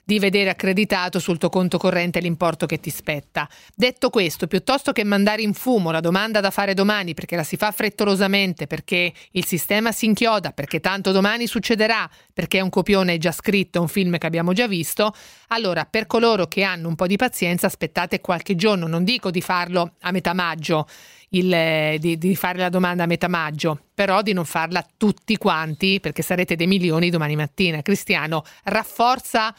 di 0.04 0.18
vedere 0.18 0.50
accreditato 0.50 1.18
sul 1.18 1.38
tuo 1.38 1.48
conto 1.48 1.78
corrente 1.78 2.20
l'importo 2.20 2.66
che 2.66 2.78
ti 2.78 2.90
spetta. 2.90 3.48
Detto 3.74 4.10
questo, 4.10 4.46
piuttosto 4.46 4.92
che 4.92 5.02
mandare 5.02 5.42
in 5.42 5.54
fumo 5.54 5.90
la 5.90 6.00
domanda 6.00 6.40
da 6.40 6.50
fare 6.50 6.74
domani 6.74 7.14
perché 7.14 7.36
la 7.36 7.42
si 7.42 7.56
fa 7.56 7.70
frettolosamente, 7.70 8.66
perché 8.66 9.12
il 9.32 9.44
sistema 9.46 9.92
si 9.92 10.06
inchioda, 10.06 10.52
perché 10.52 10.80
tanto 10.80 11.10
domani 11.10 11.46
succederà, 11.46 12.08
perché 12.32 12.58
è 12.58 12.60
un 12.60 12.70
copione 12.70 13.18
già 13.18 13.32
scritto, 13.32 13.80
un 13.80 13.88
film 13.88 14.18
che 14.18 14.26
abbiamo 14.26 14.52
già 14.52 14.66
visto, 14.66 15.14
allora 15.48 15.86
per 15.86 16.06
coloro 16.06 16.46
che 16.46 16.62
hanno 16.62 16.88
un 16.88 16.94
po' 16.94 17.06
di 17.06 17.16
pazienza 17.16 17.66
aspettate 17.66 18.20
qualche 18.20 18.54
giorno, 18.54 18.86
non 18.86 19.04
dico 19.04 19.30
di 19.30 19.40
farlo 19.40 19.94
a 20.00 20.10
metà 20.10 20.34
maggio, 20.34 20.86
il, 21.30 21.98
di, 21.98 22.16
di, 22.16 22.36
fare 22.36 22.58
la 22.58 22.68
domanda 22.68 23.04
a 23.04 23.06
metà 23.06 23.28
maggio, 23.28 23.86
però 23.92 24.22
di 24.22 24.32
non 24.32 24.44
farla 24.44 24.86
tutti 24.96 25.36
quanti 25.36 25.98
perché 26.00 26.22
sarete 26.22 26.54
dei 26.56 26.66
milioni 26.66 27.10
domani 27.10 27.34
mattina. 27.34 27.82
Cristiano, 27.82 28.44
rafforza 28.64 29.54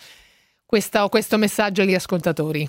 questa, 0.76 1.08
questo 1.08 1.38
messaggio 1.38 1.84
agli 1.84 1.94
ascoltatori? 1.94 2.68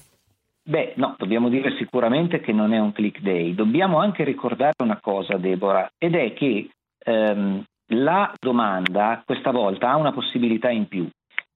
Beh, 0.62 0.92
no, 0.94 1.16
dobbiamo 1.18 1.48
dire 1.48 1.74
sicuramente 1.76 2.38
che 2.38 2.52
non 2.52 2.72
è 2.72 2.78
un 2.78 2.92
click 2.92 3.20
day. 3.20 3.52
Dobbiamo 3.52 3.98
anche 3.98 4.22
ricordare 4.22 4.74
una 4.78 5.00
cosa, 5.00 5.36
Deborah, 5.36 5.90
ed 5.98 6.14
è 6.14 6.32
che 6.32 6.68
ehm, 7.04 7.64
la 7.94 8.32
domanda 8.38 9.20
questa 9.26 9.50
volta 9.50 9.90
ha 9.90 9.96
una 9.96 10.12
possibilità 10.12 10.70
in 10.70 10.86
più. 10.86 11.08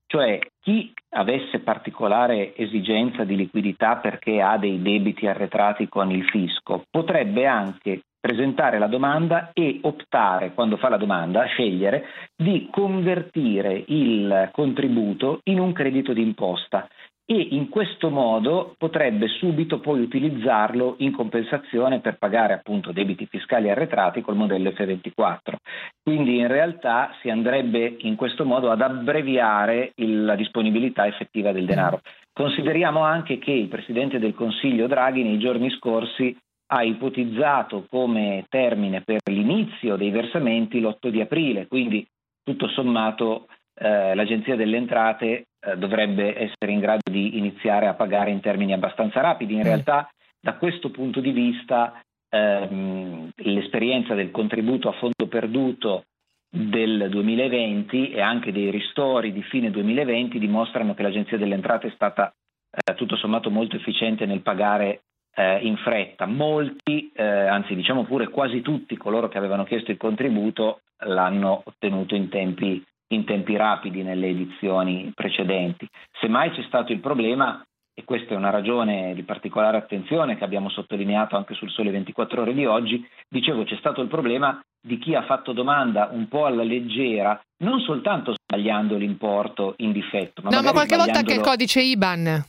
Cioè 0.05 0.39
chi 0.59 0.91
avesse 1.11 1.59
particolare 1.59 2.53
esigenza 2.57 3.23
di 3.23 3.37
liquidità 3.37 3.95
perché 3.95 4.41
ha 4.41 4.57
dei 4.57 4.81
debiti 4.81 5.27
arretrati 5.27 5.87
con 5.87 6.11
il 6.11 6.25
fisco 6.25 6.83
potrebbe 6.89 7.45
anche 7.45 8.01
presentare 8.21 8.77
la 8.77 8.87
domanda 8.87 9.49
e 9.51 9.79
optare, 9.81 10.53
quando 10.53 10.77
fa 10.77 10.87
la 10.89 10.97
domanda, 10.97 11.43
scegliere 11.45 12.05
di 12.35 12.69
convertire 12.71 13.83
il 13.87 14.49
contributo 14.53 15.39
in 15.45 15.59
un 15.59 15.73
credito 15.73 16.13
d'imposta 16.13 16.87
e 17.31 17.47
in 17.51 17.69
questo 17.69 18.09
modo 18.09 18.75
potrebbe 18.77 19.27
subito 19.27 19.79
poi 19.79 20.01
utilizzarlo 20.01 20.95
in 20.97 21.13
compensazione 21.13 22.01
per 22.01 22.17
pagare 22.17 22.51
appunto 22.53 22.91
debiti 22.91 23.25
fiscali 23.25 23.69
arretrati 23.69 24.21
col 24.21 24.35
modello 24.35 24.69
F24. 24.69 25.55
Quindi 26.03 26.39
in 26.39 26.47
realtà 26.47 27.15
si 27.21 27.29
andrebbe 27.29 27.95
in 27.99 28.15
questo 28.15 28.43
modo 28.43 28.69
ad 28.69 28.81
abbreviare 28.81 29.93
il, 29.95 30.25
la 30.25 30.35
disponibilità 30.35 31.07
effettiva 31.07 31.53
del 31.53 31.65
denaro. 31.65 32.01
Consideriamo 32.33 33.01
anche 33.01 33.39
che 33.39 33.51
il 33.51 33.69
Presidente 33.69 34.19
del 34.19 34.33
Consiglio 34.33 34.87
Draghi 34.87 35.23
nei 35.23 35.39
giorni 35.39 35.69
scorsi 35.69 36.35
ha 36.73 36.83
ipotizzato 36.83 37.85
come 37.89 38.45
termine 38.49 39.01
per 39.01 39.19
l'inizio 39.29 39.97
dei 39.97 40.09
versamenti 40.09 40.79
l'8 40.79 41.09
di 41.09 41.19
aprile, 41.19 41.67
quindi 41.67 42.07
tutto 42.43 42.69
sommato 42.69 43.47
eh, 43.75 44.15
l'Agenzia 44.15 44.55
delle 44.55 44.77
Entrate 44.77 45.47
eh, 45.59 45.77
dovrebbe 45.77 46.29
essere 46.29 46.71
in 46.71 46.79
grado 46.79 47.01
di 47.11 47.37
iniziare 47.37 47.87
a 47.87 47.93
pagare 47.93 48.31
in 48.31 48.39
termini 48.39 48.71
abbastanza 48.71 49.19
rapidi. 49.19 49.53
In 49.53 49.59
mm. 49.59 49.63
realtà 49.63 50.09
da 50.39 50.55
questo 50.55 50.91
punto 50.91 51.19
di 51.19 51.31
vista 51.31 52.01
ehm, 52.29 53.31
l'esperienza 53.35 54.13
del 54.13 54.31
contributo 54.31 54.87
a 54.87 54.93
fondo 54.93 55.27
perduto 55.27 56.05
del 56.49 57.09
2020 57.09 58.11
e 58.11 58.21
anche 58.21 58.53
dei 58.53 58.71
ristori 58.71 59.33
di 59.33 59.43
fine 59.43 59.71
2020 59.71 60.39
dimostrano 60.39 60.93
che 60.93 61.03
l'Agenzia 61.03 61.37
delle 61.37 61.55
Entrate 61.55 61.87
è 61.87 61.91
stata 61.91 62.33
eh, 62.71 62.93
tutto 62.95 63.17
sommato 63.17 63.49
molto 63.49 63.75
efficiente 63.75 64.25
nel 64.25 64.41
pagare 64.41 65.01
eh, 65.35 65.59
in 65.59 65.77
fretta. 65.77 66.25
Molti, 66.25 67.11
eh, 67.13 67.23
anzi 67.23 67.75
diciamo 67.75 68.03
pure 68.03 68.27
quasi 68.29 68.61
tutti 68.61 68.97
coloro 68.97 69.27
che 69.27 69.37
avevano 69.37 69.63
chiesto 69.63 69.91
il 69.91 69.97
contributo 69.97 70.81
l'hanno 71.05 71.61
ottenuto 71.65 72.15
in 72.15 72.29
tempi, 72.29 72.83
in 73.07 73.25
tempi 73.25 73.55
rapidi 73.55 74.03
nelle 74.03 74.27
edizioni 74.27 75.11
precedenti. 75.15 75.87
Semmai 76.19 76.51
c'è 76.51 76.63
stato 76.63 76.91
il 76.91 76.99
problema, 76.99 77.63
e 77.93 78.03
questa 78.03 78.33
è 78.33 78.37
una 78.37 78.49
ragione 78.49 79.13
di 79.13 79.23
particolare 79.23 79.77
attenzione 79.77 80.37
che 80.37 80.43
abbiamo 80.43 80.69
sottolineato 80.69 81.35
anche 81.35 81.53
sul 81.53 81.69
Sole 81.69 81.91
24 81.91 82.41
ore 82.41 82.53
di 82.53 82.65
oggi, 82.65 83.05
dicevo 83.27 83.63
c'è 83.63 83.75
stato 83.77 84.01
il 84.01 84.07
problema 84.07 84.61
di 84.81 84.97
chi 84.97 85.13
ha 85.13 85.23
fatto 85.23 85.51
domanda 85.51 86.09
un 86.11 86.27
po' 86.27 86.45
alla 86.45 86.63
leggera, 86.63 87.39
non 87.63 87.79
soltanto 87.81 88.33
sbagliando 88.33 88.95
l'importo 88.95 89.75
in 89.77 89.91
difetto, 89.91 90.41
ma, 90.41 90.49
no, 90.49 90.61
ma 90.61 90.71
qualche 90.71 90.95
volta 90.95 91.19
anche 91.19 91.33
il 91.33 91.41
codice 91.41 91.81
IBAN. 91.81 92.45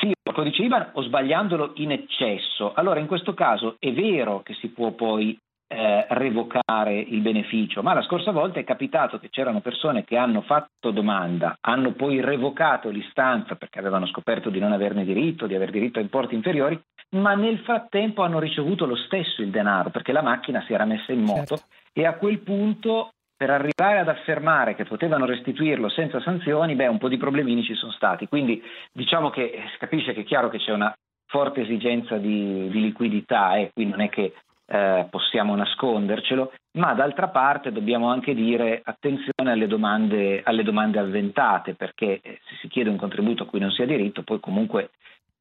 Sì, 0.00 0.08
il 0.08 0.32
codice 0.32 0.62
IBAN 0.62 0.90
o 0.92 1.02
sbagliandolo 1.02 1.72
in 1.76 1.92
eccesso. 1.92 2.72
Allora 2.74 3.00
in 3.00 3.06
questo 3.06 3.34
caso 3.34 3.76
è 3.78 3.92
vero 3.92 4.42
che 4.42 4.54
si 4.54 4.68
può 4.68 4.90
poi 4.90 5.38
eh, 5.66 6.06
revocare 6.10 6.98
il 6.98 7.20
beneficio, 7.20 7.82
ma 7.82 7.94
la 7.94 8.02
scorsa 8.02 8.30
volta 8.30 8.60
è 8.60 8.64
capitato 8.64 9.18
che 9.18 9.30
c'erano 9.30 9.60
persone 9.60 10.04
che 10.04 10.16
hanno 10.16 10.42
fatto 10.42 10.90
domanda, 10.90 11.56
hanno 11.60 11.92
poi 11.92 12.20
revocato 12.20 12.90
l'istanza 12.90 13.56
perché 13.56 13.78
avevano 13.78 14.06
scoperto 14.06 14.50
di 14.50 14.58
non 14.58 14.72
averne 14.72 15.04
diritto, 15.04 15.46
di 15.46 15.54
aver 15.54 15.70
diritto 15.70 15.98
a 15.98 16.02
importi 16.02 16.34
inferiori, 16.34 16.80
ma 17.16 17.34
nel 17.34 17.58
frattempo 17.60 18.22
hanno 18.22 18.38
ricevuto 18.38 18.86
lo 18.86 18.96
stesso 18.96 19.42
il 19.42 19.50
denaro 19.50 19.90
perché 19.90 20.12
la 20.12 20.22
macchina 20.22 20.62
si 20.66 20.72
era 20.72 20.84
messa 20.84 21.12
in 21.12 21.22
moto 21.22 21.56
certo. 21.56 21.64
e 21.92 22.04
a 22.06 22.14
quel 22.14 22.38
punto 22.40 23.13
per 23.36 23.50
arrivare 23.50 23.98
ad 23.98 24.08
affermare 24.08 24.74
che 24.74 24.84
potevano 24.84 25.26
restituirlo 25.26 25.88
senza 25.88 26.20
sanzioni, 26.20 26.74
beh, 26.74 26.86
un 26.86 26.98
po' 26.98 27.08
di 27.08 27.16
problemini 27.16 27.62
ci 27.62 27.74
sono 27.74 27.92
stati. 27.92 28.28
Quindi 28.28 28.62
diciamo 28.92 29.30
che 29.30 29.52
si 29.72 29.78
capisce 29.78 30.12
che 30.12 30.20
è 30.20 30.24
chiaro 30.24 30.48
che 30.48 30.58
c'è 30.58 30.72
una 30.72 30.94
forte 31.26 31.62
esigenza 31.62 32.16
di, 32.16 32.68
di 32.68 32.80
liquidità 32.80 33.56
e 33.56 33.62
eh, 33.62 33.70
qui 33.72 33.86
non 33.86 34.00
è 34.00 34.08
che 34.08 34.34
eh, 34.66 35.06
possiamo 35.10 35.54
nascondercelo, 35.56 36.52
ma 36.78 36.94
d'altra 36.94 37.28
parte 37.28 37.72
dobbiamo 37.72 38.08
anche 38.08 38.34
dire 38.34 38.80
attenzione 38.84 39.50
alle 39.50 39.66
domande, 39.66 40.42
alle 40.44 40.62
domande 40.62 40.98
avventate, 40.98 41.74
perché 41.74 42.20
eh, 42.22 42.38
se 42.44 42.56
si 42.60 42.68
chiede 42.68 42.88
un 42.88 42.96
contributo 42.96 43.42
a 43.42 43.46
cui 43.46 43.60
non 43.60 43.70
si 43.70 43.82
ha 43.82 43.86
diritto, 43.86 44.22
poi 44.22 44.40
comunque 44.40 44.90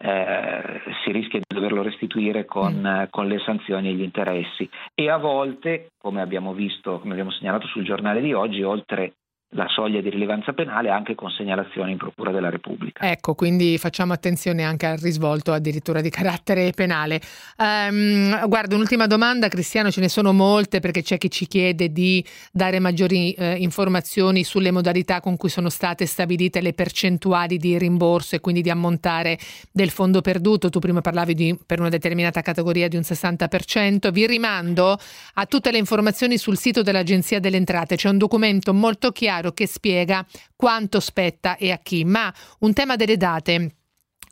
eh, 0.04 0.82
si 1.04 1.12
rischia 1.14 1.40
di 1.40 1.56
doverlo 1.56 1.82
restituire 1.82 2.44
con, 2.44 2.74
mm. 2.74 3.04
con, 3.10 3.28
le 3.28 3.40
sanzioni 3.40 3.90
e 3.90 3.94
gli 3.94 4.02
interessi. 4.02 4.70
E 4.94 5.10
a 5.10 5.18
volte, 5.18 5.92
come 5.98 6.22
abbiamo 6.22 6.54
visto, 6.54 7.00
come 7.00 7.14
abbiamo 7.14 7.32
segnalato 7.32 7.68
sul 7.68 7.86
giornale 7.86 8.20
di 8.20 8.34
oggi, 8.34 8.62
oltre 8.64 9.14
la 9.54 9.68
soglia 9.68 10.02
di 10.02 10.10
rilevanza 10.10 10.54
penale 10.54 10.90
anche 10.90 11.16
con 11.16 11.30
segnalazione 11.30 11.92
in 11.92 11.98
Procura 11.98 12.32
della 12.32 12.50
Repubblica. 12.50 13.10
Ecco, 13.10 13.36
quindi 13.36 13.78
facciamo 13.78 14.14
attenzione 14.14 14.64
anche 14.64 14.86
al 14.86 14.98
risvolto 14.98 15.52
addirittura 15.52 16.02
di 16.02 16.10
carattere 16.10 16.72
penale. 16.72 17.22
Um, 17.58 18.48
guarda, 18.48 18.76
un'ultima 18.76 19.08
domanda, 19.08 19.48
Cristiano, 19.48 19.92
ce 19.92 20.02
ne 20.02 20.10
sono 20.10 20.34
molte 20.34 20.80
perché 20.80 21.02
c'è 21.02 21.18
chi 21.18 21.30
ci 21.30 21.48
chiede 21.48 21.92
di 21.92 22.24
dare 22.52 22.80
maggiori 22.80 23.32
eh, 23.34 23.56
informazioni 23.56 24.44
sulle 24.44 24.72
modalità 24.72 25.20
con 25.20 25.38
cui 25.38 25.50
sono 25.50 25.70
state 25.70 26.06
stabilite 26.06 26.62
le 26.62 26.74
percentuali 26.74 27.58
di 27.58 27.78
rimborso 27.78 28.36
e 28.36 28.40
quindi 28.40 28.62
di 28.62 28.70
ammontare 28.70 29.38
del 29.72 29.90
fondo 29.90 30.22
perduto. 30.22 30.70
Tu 30.70 30.80
prima 30.80 31.02
parlavi 31.02 31.34
di, 31.34 31.58
per 31.66 31.80
una 31.80 31.90
determinata 31.90 32.42
categoria 32.42 32.88
di 32.88 32.96
un 32.96 33.04
60%. 33.04 34.12
Vi 34.12 34.28
rimando 34.28 34.98
a 35.36 35.46
tutte 35.46 35.72
le 35.72 35.78
informazioni 35.78 36.38
sul 36.38 36.58
sito 36.58 36.82
dell'Agenzia 36.82 37.40
delle 37.40 37.58
Entrate. 37.58 37.96
C'è 37.96 38.10
un 38.10 38.18
documento 38.18 38.74
molto 38.74 39.12
chiaro 39.12 39.43
chiaro 39.44 39.52
che 39.52 39.68
spiega 39.68 40.26
quanto 40.56 41.00
spetta 41.00 41.58
e 41.58 41.72
a 41.72 41.78
chi. 41.78 42.06
Ma 42.06 42.34
un 42.60 42.74
tema 42.74 42.96
delle 42.96 43.18
date 43.18 43.76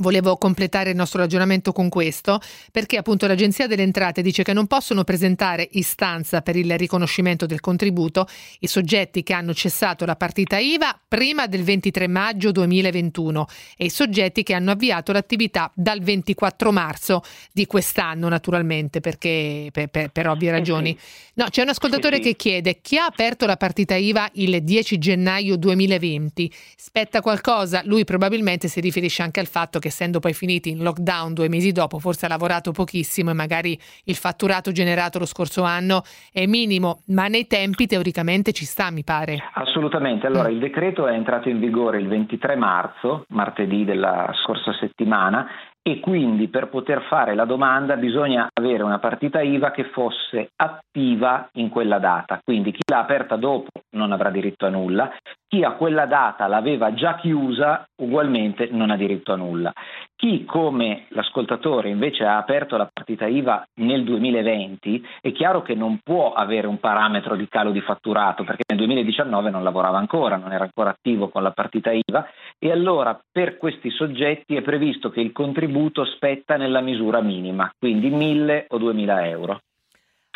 Volevo 0.02 0.36
completare 0.36 0.90
il 0.90 0.96
nostro 0.96 1.20
ragionamento 1.20 1.72
con 1.72 1.88
questo, 1.88 2.40
perché 2.72 2.98
appunto 2.98 3.28
l'Agenzia 3.28 3.68
delle 3.68 3.84
Entrate 3.84 4.24
dice 4.24 4.42
che 4.42 4.52
non 4.52 4.66
possono 4.66 5.04
presentare 5.04 5.68
istanza 5.74 6.42
per 6.42 6.56
il 6.56 6.76
riconoscimento 6.76 7.46
del 7.46 7.60
contributo 7.60 8.28
i 8.62 8.68
soggetti 8.68 9.22
che 9.22 9.34
hanno 9.34 9.54
cessato 9.54 10.04
la 10.06 10.16
partita 10.16 10.58
IVA 10.58 11.00
prima 11.08 11.46
del 11.46 11.62
23 11.62 12.08
maggio 12.08 12.52
2021 12.52 13.46
e 13.78 13.86
i 13.86 13.90
soggetti 13.92 14.42
che 14.42 14.56
hanno 14.56 14.72
avviato 14.72 15.12
l'attività 15.12 15.72
dal 15.76 16.00
24 16.00 16.72
marzo 16.72 17.22
di 17.52 17.68
quest'anno, 17.68 18.28
naturalmente, 18.28 19.02
perché 19.02 19.70
per, 19.72 19.88
per, 19.90 20.10
per 20.10 20.28
ovvie 20.28 20.50
ragioni. 20.50 20.98
No, 21.36 21.46
c'è 21.50 21.62
un 21.62 21.70
ascoltatore 21.70 22.20
che 22.20 22.36
chiede 22.36 22.80
chi 22.82 22.98
ha 22.98 23.06
aperto 23.06 23.46
la 23.46 23.56
partita 23.56 23.94
IVA 23.94 24.28
il 24.34 24.64
10 24.64 24.98
gennaio 24.98 25.58
2020. 25.58 26.52
Spetta 26.76 27.22
qualcosa? 27.22 27.84
Lui 27.86 28.04
probabilmente 28.04 28.68
si 28.68 28.80
riferisce 28.80 29.22
anche 29.22 29.40
al 29.40 29.48
fatto 29.48 29.78
che 29.78 29.90
essendo 29.92 30.20
poi 30.20 30.34
finiti 30.34 30.70
in 30.70 30.82
lockdown 30.82 31.34
due 31.34 31.50
mesi 31.50 31.72
dopo, 31.72 32.00
forse 32.00 32.26
ha 32.26 32.30
lavorato 32.30 32.72
pochissimo 32.72 33.30
e 33.30 33.34
magari 33.34 33.78
il 34.06 34.16
fatturato 34.16 34.72
generato 34.72 35.20
lo 35.20 35.26
scorso 35.26 35.64
anno 35.64 36.02
è 36.32 36.46
minimo, 36.48 37.02
ma 37.08 37.28
nei 37.28 37.46
tempi 37.46 37.86
teoricamente 37.86 38.54
ci 38.54 38.66
sta, 38.66 38.90
mi 38.90 39.04
pare. 39.04 39.38
Assolutamente. 39.54 40.26
Allora, 40.26 40.48
mm. 40.50 40.54
il 40.54 40.60
decreto 40.60 41.08
è 41.08 41.14
entrato 41.14 41.50
in 41.50 41.60
vigore 41.60 42.00
il 42.00 42.08
23 42.08 42.56
marzo, 42.56 43.26
martedì 43.30 43.84
della 43.84 44.32
scorsa 44.44 44.74
settimana, 44.80 45.46
e 45.84 46.00
quindi 46.00 46.48
per 46.48 46.70
poter 46.70 47.02
fare 47.10 47.34
la 47.34 47.46
domanda 47.46 47.96
bisogna 47.96 48.48
avere 48.54 48.84
una 48.84 49.00
partita 49.00 49.42
IVA 49.42 49.72
che 49.72 49.86
fosse 49.86 50.52
attiva 50.56 51.50
in 51.54 51.70
quella 51.70 51.98
data. 51.98 52.40
Quindi 52.44 52.72
chi 52.72 52.82
l'ha 52.86 53.00
aperta 53.00 53.36
dopo 53.36 53.70
non 53.96 54.12
avrà 54.12 54.30
diritto 54.30 54.68
a 54.68 54.70
nulla, 54.70 55.12
chi 55.52 55.66
a 55.66 55.72
quella 55.74 56.06
data 56.06 56.48
l'aveva 56.48 56.94
già 56.94 57.16
chiusa 57.16 57.86
ugualmente 58.02 58.70
non 58.72 58.90
ha 58.90 58.96
diritto 58.96 59.34
a 59.34 59.36
nulla. 59.36 59.74
Chi 60.16 60.46
come 60.46 61.08
l'ascoltatore 61.10 61.90
invece 61.90 62.24
ha 62.24 62.38
aperto 62.38 62.78
la 62.78 62.90
partita 62.90 63.28
IVA 63.28 63.62
nel 63.82 64.06
2020 64.06 65.06
è 65.20 65.34
chiaro 65.34 65.62
che 65.62 65.76
non 65.76 66.00
può 66.02 66.32
avere 66.32 66.68
un 66.68 66.80
parametro 66.80 67.36
di 67.36 67.50
calo 67.50 67.72
di 67.72 67.82
fatturato 67.82 68.46
perché 68.46 68.64
nel 68.70 68.78
2019 68.78 69.50
non 69.50 69.64
lavorava 69.64 69.98
ancora, 69.98 70.38
non 70.38 70.54
era 70.54 70.64
ancora 70.64 70.92
attivo 70.92 71.28
con 71.28 71.44
la 71.44 71.52
partita 71.52 71.92
IVA 71.92 72.30
e 72.58 72.72
allora 72.72 73.20
per 73.30 73.58
questi 73.58 73.90
soggetti 73.90 74.56
è 74.56 74.62
previsto 74.62 75.10
che 75.10 75.20
il 75.20 75.34
contributo 75.34 76.06
spetta 76.06 76.56
nella 76.56 76.80
misura 76.80 77.20
minima, 77.20 77.70
quindi 77.78 78.10
1000 78.10 78.68
o 78.70 78.78
2000 78.78 79.28
euro. 79.28 79.60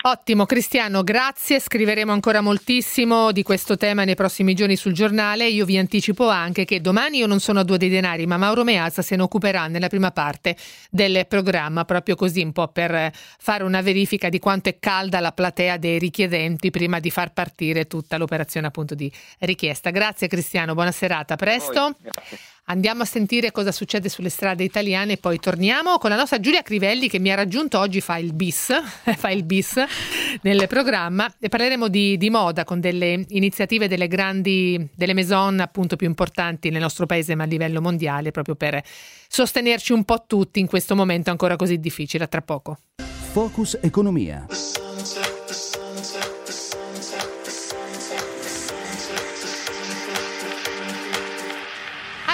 Ottimo 0.08 0.46
Cristiano, 0.46 1.04
grazie. 1.04 1.60
Scriveremo 1.60 2.12
ancora 2.12 2.40
moltissimo 2.40 3.32
di 3.32 3.42
questo 3.42 3.76
tema 3.76 4.04
nei 4.04 4.14
prossimi 4.14 4.54
giorni 4.54 4.76
sul 4.76 4.94
giornale. 4.94 5.48
Io 5.48 5.66
vi 5.66 5.80
anticipo 5.80 6.30
anche 6.30 6.64
che 6.64 6.80
domani 6.80 7.18
io 7.18 7.26
non 7.26 7.40
sono 7.40 7.62
a 7.62 7.64
due 7.64 7.80
dei 7.80 7.90
denari, 7.90 8.28
ma 8.28 8.38
Mauro 8.38 8.64
Meazza 8.64 9.02
se 9.02 9.16
ne 9.16 9.24
occuperà 9.24 9.66
nella 9.66 9.88
prima 9.88 10.12
parte 10.12 10.58
del 10.92 11.26
programma, 11.28 11.86
proprio 11.86 12.14
così 12.14 12.44
un 12.44 12.52
po' 12.52 12.68
per 12.68 13.12
fare 13.40 13.64
una 13.64 13.82
verifica 13.82 14.30
di 14.30 14.38
quanto 14.38 14.70
è 14.70 14.78
calda 14.78 15.20
la 15.20 15.32
platea 15.32 15.78
dei 15.78 15.98
richiedenti 15.98 16.70
prima 16.70 17.00
di 17.00 17.10
far 17.10 17.34
partire 17.34 17.88
tutta 17.88 18.18
l'operazione 18.18 18.68
appunto 18.68 18.94
di 18.94 19.12
richiesta. 19.40 19.90
Grazie 19.90 20.28
Cristiano, 20.28 20.76
buona 20.76 20.92
serata, 20.92 21.34
a 21.34 21.38
presto. 21.38 21.96
Andiamo 22.68 23.04
a 23.04 23.06
sentire 23.06 23.52
cosa 23.52 23.72
succede 23.72 24.10
sulle 24.10 24.30
strade 24.30 24.64
italiane 24.64 25.14
e 25.14 25.18
poi 25.18 25.38
torniamo 25.38 26.00
con 26.00 26.10
la 26.10 26.16
nostra 26.16 26.40
Giulia 26.40 26.64
Crivelli 26.64 27.08
che 27.08 27.20
mi 27.20 27.32
ha 27.32 27.36
raggiunto 27.36 27.78
oggi, 27.78 28.02
fa 28.02 28.18
il 28.18 28.34
bis, 28.34 28.74
fa 29.18 29.30
il 29.30 29.44
bis 29.44 29.76
nel 30.42 30.66
programma 30.68 31.32
e 31.40 31.48
parleremo 31.48 31.88
di, 31.88 32.18
di, 32.18 32.30
moda 32.32 32.64
con 32.64 32.80
delle 32.80 33.24
iniziative 33.30 33.88
delle 33.88 34.08
grandi, 34.08 34.90
delle 34.96 35.14
maison 35.14 35.60
appunto 35.60 35.96
più 35.96 36.08
importanti 36.08 36.72
nel 36.72 36.82
nostro 36.82 37.06
paese 37.06 37.36
ma 37.36 37.44
a 37.44 37.48
livello 37.48 37.82
mondiale 37.82 38.32
proprio 38.32 38.56
per 38.56 38.82
sostenerci 39.28 39.94
un 39.94 40.04
po' 40.04 40.24
tutti 40.26 40.60
in 40.60 40.66
questo 40.66 40.96
momento 40.96 41.30
ancora 41.30 41.56
così 41.58 41.80
difficile. 41.80 42.24
A 42.24 42.28
tra 42.28 42.42
poco. 42.42 42.80
Focus 43.32 43.78
Economia. 43.80 44.48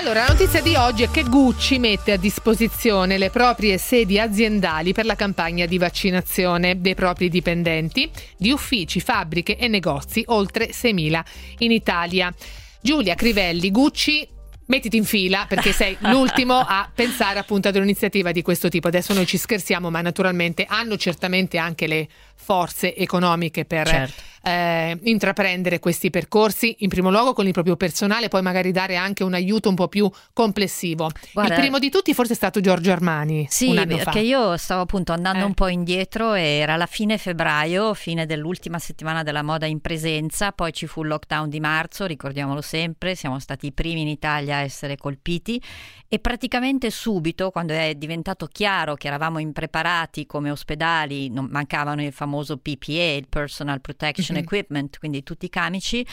Allora, 0.01 0.21
la 0.21 0.29
notizia 0.29 0.63
di 0.63 0.73
oggi 0.73 1.03
è 1.03 1.11
che 1.11 1.21
Gucci 1.21 1.77
mette 1.77 2.13
a 2.13 2.17
disposizione 2.17 3.19
le 3.19 3.29
proprie 3.29 3.77
sedi 3.77 4.19
aziendali 4.19 4.93
per 4.93 5.05
la 5.05 5.13
campagna 5.13 5.67
di 5.67 5.77
vaccinazione 5.77 6.81
dei 6.81 6.95
propri 6.95 7.29
dipendenti 7.29 8.09
di 8.35 8.49
uffici, 8.49 8.99
fabbriche 8.99 9.57
e 9.57 9.67
negozi, 9.67 10.23
oltre 10.25 10.69
6.000 10.69 11.23
in 11.59 11.71
Italia. 11.71 12.33
Giulia 12.81 13.13
Crivelli, 13.13 13.69
Gucci 13.69 14.27
mettiti 14.65 14.97
in 14.97 15.05
fila 15.05 15.45
perché 15.47 15.71
sei 15.71 15.95
l'ultimo 16.09 16.55
a 16.55 16.89
pensare 16.91 17.37
appunto 17.37 17.67
ad 17.67 17.75
un'iniziativa 17.75 18.31
di 18.31 18.41
questo 18.41 18.69
tipo. 18.69 18.87
Adesso 18.87 19.13
noi 19.13 19.27
ci 19.27 19.37
scherziamo, 19.37 19.91
ma 19.91 20.01
naturalmente 20.01 20.65
hanno 20.67 20.97
certamente 20.97 21.59
anche 21.59 21.85
le 21.85 22.07
forze 22.33 22.95
economiche 22.95 23.65
per 23.65 23.87
certo 23.87 24.30
eh, 24.41 24.97
intraprendere 25.03 25.79
questi 25.79 26.09
percorsi, 26.09 26.77
in 26.79 26.89
primo 26.89 27.09
luogo 27.09 27.33
con 27.33 27.45
il 27.47 27.53
proprio 27.53 27.75
personale, 27.75 28.27
poi 28.27 28.41
magari 28.41 28.71
dare 28.71 28.95
anche 28.95 29.23
un 29.23 29.33
aiuto 29.33 29.69
un 29.69 29.75
po' 29.75 29.87
più 29.87 30.09
complessivo. 30.33 31.09
Guarda, 31.33 31.55
il 31.55 31.59
primo 31.59 31.79
di 31.79 31.89
tutti 31.89 32.13
forse 32.13 32.33
è 32.33 32.35
stato 32.35 32.59
Giorgio 32.59 32.91
Armani. 32.91 33.45
Sì, 33.49 33.73
perché 33.73 34.03
fa. 34.03 34.19
io 34.19 34.57
stavo 34.57 34.81
appunto 34.81 35.11
andando 35.11 35.43
eh. 35.43 35.47
un 35.47 35.53
po' 35.53 35.67
indietro 35.67 36.33
e 36.33 36.41
era 36.41 36.75
la 36.75 36.85
fine 36.85 37.17
febbraio, 37.17 37.93
fine 37.93 38.25
dell'ultima 38.25 38.79
settimana 38.79 39.23
della 39.23 39.43
moda 39.43 39.65
in 39.65 39.79
presenza, 39.79 40.51
poi 40.51 40.73
ci 40.73 40.87
fu 40.87 41.03
il 41.03 41.09
lockdown 41.09 41.49
di 41.49 41.59
marzo, 41.59 42.05
ricordiamolo 42.05 42.61
sempre, 42.61 43.15
siamo 43.15 43.39
stati 43.39 43.67
i 43.67 43.71
primi 43.71 44.01
in 44.01 44.07
Italia 44.07 44.57
a 44.57 44.61
essere 44.61 44.97
colpiti 44.97 45.61
e 46.14 46.20
praticamente 46.20 46.89
subito, 46.89 47.51
quando 47.51 47.72
è 47.72 47.95
diventato 47.95 48.45
chiaro 48.45 48.95
che 48.95 49.07
eravamo 49.07 49.39
impreparati 49.39 50.26
come 50.26 50.51
ospedali, 50.51 51.30
non 51.30 51.47
mancavano 51.49 52.03
il 52.03 52.12
famoso 52.12 52.57
PPE, 52.57 53.16
il 53.16 53.28
Personal 53.30 53.80
Protection 53.80 54.36
mm-hmm. 54.36 54.43
equipment, 54.43 54.99
quindi 54.99 55.24
tutti 55.24 55.45
i 55.45 55.49
camici, 55.49 56.05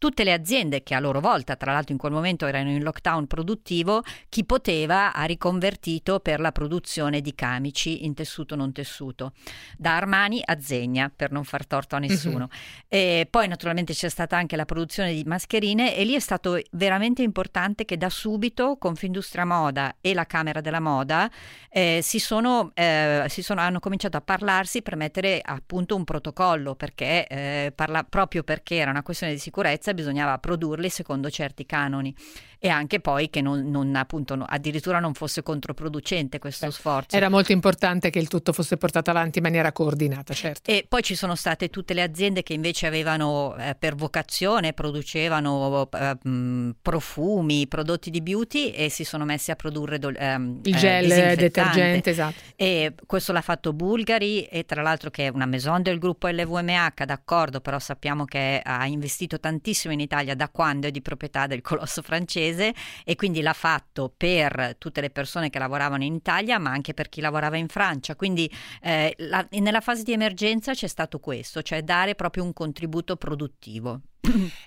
tutte 0.00 0.24
le 0.24 0.32
aziende 0.32 0.82
che 0.82 0.94
a 0.94 0.98
loro 0.98 1.20
volta, 1.20 1.56
tra 1.56 1.74
l'altro 1.74 1.92
in 1.92 1.98
quel 1.98 2.10
momento 2.10 2.46
erano 2.46 2.70
in 2.70 2.82
lockdown 2.82 3.26
produttivo, 3.26 4.02
chi 4.30 4.46
poteva 4.46 5.12
ha 5.12 5.24
riconvertito 5.24 6.20
per 6.20 6.40
la 6.40 6.52
produzione 6.52 7.20
di 7.20 7.34
camici 7.34 8.06
in 8.06 8.14
tessuto 8.14 8.56
non 8.56 8.72
tessuto, 8.72 9.34
da 9.76 9.96
Armani 9.96 10.40
a 10.42 10.58
Zegna, 10.58 11.12
per 11.14 11.32
non 11.32 11.44
far 11.44 11.66
torto 11.66 11.96
a 11.96 11.98
nessuno. 11.98 12.44
Uh-huh. 12.44 12.88
E 12.88 13.28
poi 13.28 13.46
naturalmente 13.46 13.92
c'è 13.92 14.08
stata 14.08 14.38
anche 14.38 14.56
la 14.56 14.64
produzione 14.64 15.12
di 15.12 15.22
mascherine 15.26 15.94
e 15.94 16.04
lì 16.04 16.14
è 16.14 16.18
stato 16.18 16.58
veramente 16.70 17.20
importante 17.20 17.84
che 17.84 17.98
da 17.98 18.08
subito 18.08 18.78
Confindustria 18.78 19.44
Moda 19.44 19.96
e 20.00 20.14
la 20.14 20.24
Camera 20.24 20.62
della 20.62 20.80
Moda 20.80 21.30
eh, 21.68 22.00
si, 22.02 22.18
sono, 22.18 22.70
eh, 22.72 23.26
si 23.28 23.42
sono, 23.42 23.60
hanno 23.60 23.80
cominciato 23.80 24.16
a 24.16 24.22
parlarsi 24.22 24.80
per 24.80 24.96
mettere 24.96 25.42
appunto 25.44 25.94
un 25.94 26.04
protocollo, 26.04 26.74
perché, 26.74 27.26
eh, 27.26 27.72
parla, 27.74 28.02
proprio 28.02 28.42
perché 28.42 28.76
era 28.76 28.90
una 28.90 29.02
questione 29.02 29.34
di 29.34 29.38
sicurezza 29.38 29.88
bisognava 29.94 30.38
produrli 30.38 30.88
secondo 30.88 31.30
certi 31.30 31.66
canoni 31.66 32.14
e 32.62 32.68
anche 32.68 33.00
poi 33.00 33.30
che 33.30 33.40
non, 33.40 33.70
non 33.70 33.96
appunto 33.96 34.34
no, 34.34 34.44
addirittura 34.46 35.00
non 35.00 35.14
fosse 35.14 35.42
controproducente 35.42 36.38
questo 36.38 36.66
Beh, 36.66 36.72
sforzo. 36.72 37.16
Era 37.16 37.30
molto 37.30 37.52
importante 37.52 38.10
che 38.10 38.18
il 38.18 38.28
tutto 38.28 38.52
fosse 38.52 38.76
portato 38.76 39.08
avanti 39.08 39.38
in 39.38 39.44
maniera 39.44 39.72
coordinata, 39.72 40.34
certo. 40.34 40.70
E 40.70 40.84
poi 40.86 41.02
ci 41.02 41.14
sono 41.14 41.34
state 41.34 41.70
tutte 41.70 41.94
le 41.94 42.02
aziende 42.02 42.42
che 42.42 42.52
invece 42.52 42.86
avevano 42.86 43.56
eh, 43.56 43.74
per 43.78 43.94
vocazione, 43.94 44.74
producevano 44.74 45.88
eh, 45.90 46.74
profumi, 46.82 47.66
prodotti 47.66 48.10
di 48.10 48.20
beauty 48.20 48.68
e 48.72 48.90
si 48.90 49.04
sono 49.04 49.24
messi 49.24 49.50
a 49.50 49.56
produrre 49.56 49.98
do, 49.98 50.10
ehm, 50.14 50.60
il 50.64 50.76
gel 50.76 51.10
eh, 51.10 51.36
detergente, 51.36 52.10
esatto. 52.10 52.38
E 52.56 52.92
questo 53.06 53.32
l'ha 53.32 53.40
fatto 53.40 53.72
Bulgari 53.72 54.42
e 54.42 54.66
tra 54.66 54.82
l'altro 54.82 55.08
che 55.08 55.26
è 55.26 55.28
una 55.28 55.46
maison 55.46 55.80
del 55.80 55.98
gruppo 55.98 56.28
LVMH, 56.28 57.04
d'accordo, 57.06 57.62
però 57.62 57.78
sappiamo 57.78 58.26
che 58.26 58.60
ha 58.62 58.84
investito 58.84 59.40
tantissimo 59.40 59.94
in 59.94 60.00
Italia 60.00 60.34
da 60.34 60.50
quando 60.50 60.88
è 60.88 60.90
di 60.90 61.00
proprietà 61.00 61.46
del 61.46 61.62
colosso 61.62 62.02
francese 62.02 62.48
inglese 62.50 62.74
e 63.04 63.16
quindi 63.16 63.40
l'ha 63.40 63.52
fatto 63.52 64.12
per 64.14 64.76
tutte 64.78 65.00
le 65.00 65.10
persone 65.10 65.50
che 65.50 65.58
lavoravano 65.58 66.04
in 66.04 66.14
Italia 66.14 66.58
ma 66.58 66.70
anche 66.70 66.94
per 66.94 67.08
chi 67.08 67.20
lavorava 67.20 67.56
in 67.56 67.68
Francia. 67.68 68.16
Quindi 68.16 68.50
eh, 68.82 69.14
la, 69.18 69.46
nella 69.52 69.80
fase 69.80 70.02
di 70.02 70.12
emergenza 70.12 70.72
c'è 70.72 70.88
stato 70.88 71.18
questo, 71.18 71.62
cioè 71.62 71.82
dare 71.82 72.14
proprio 72.14 72.44
un 72.44 72.52
contributo 72.52 73.16
produttivo. 73.16 74.00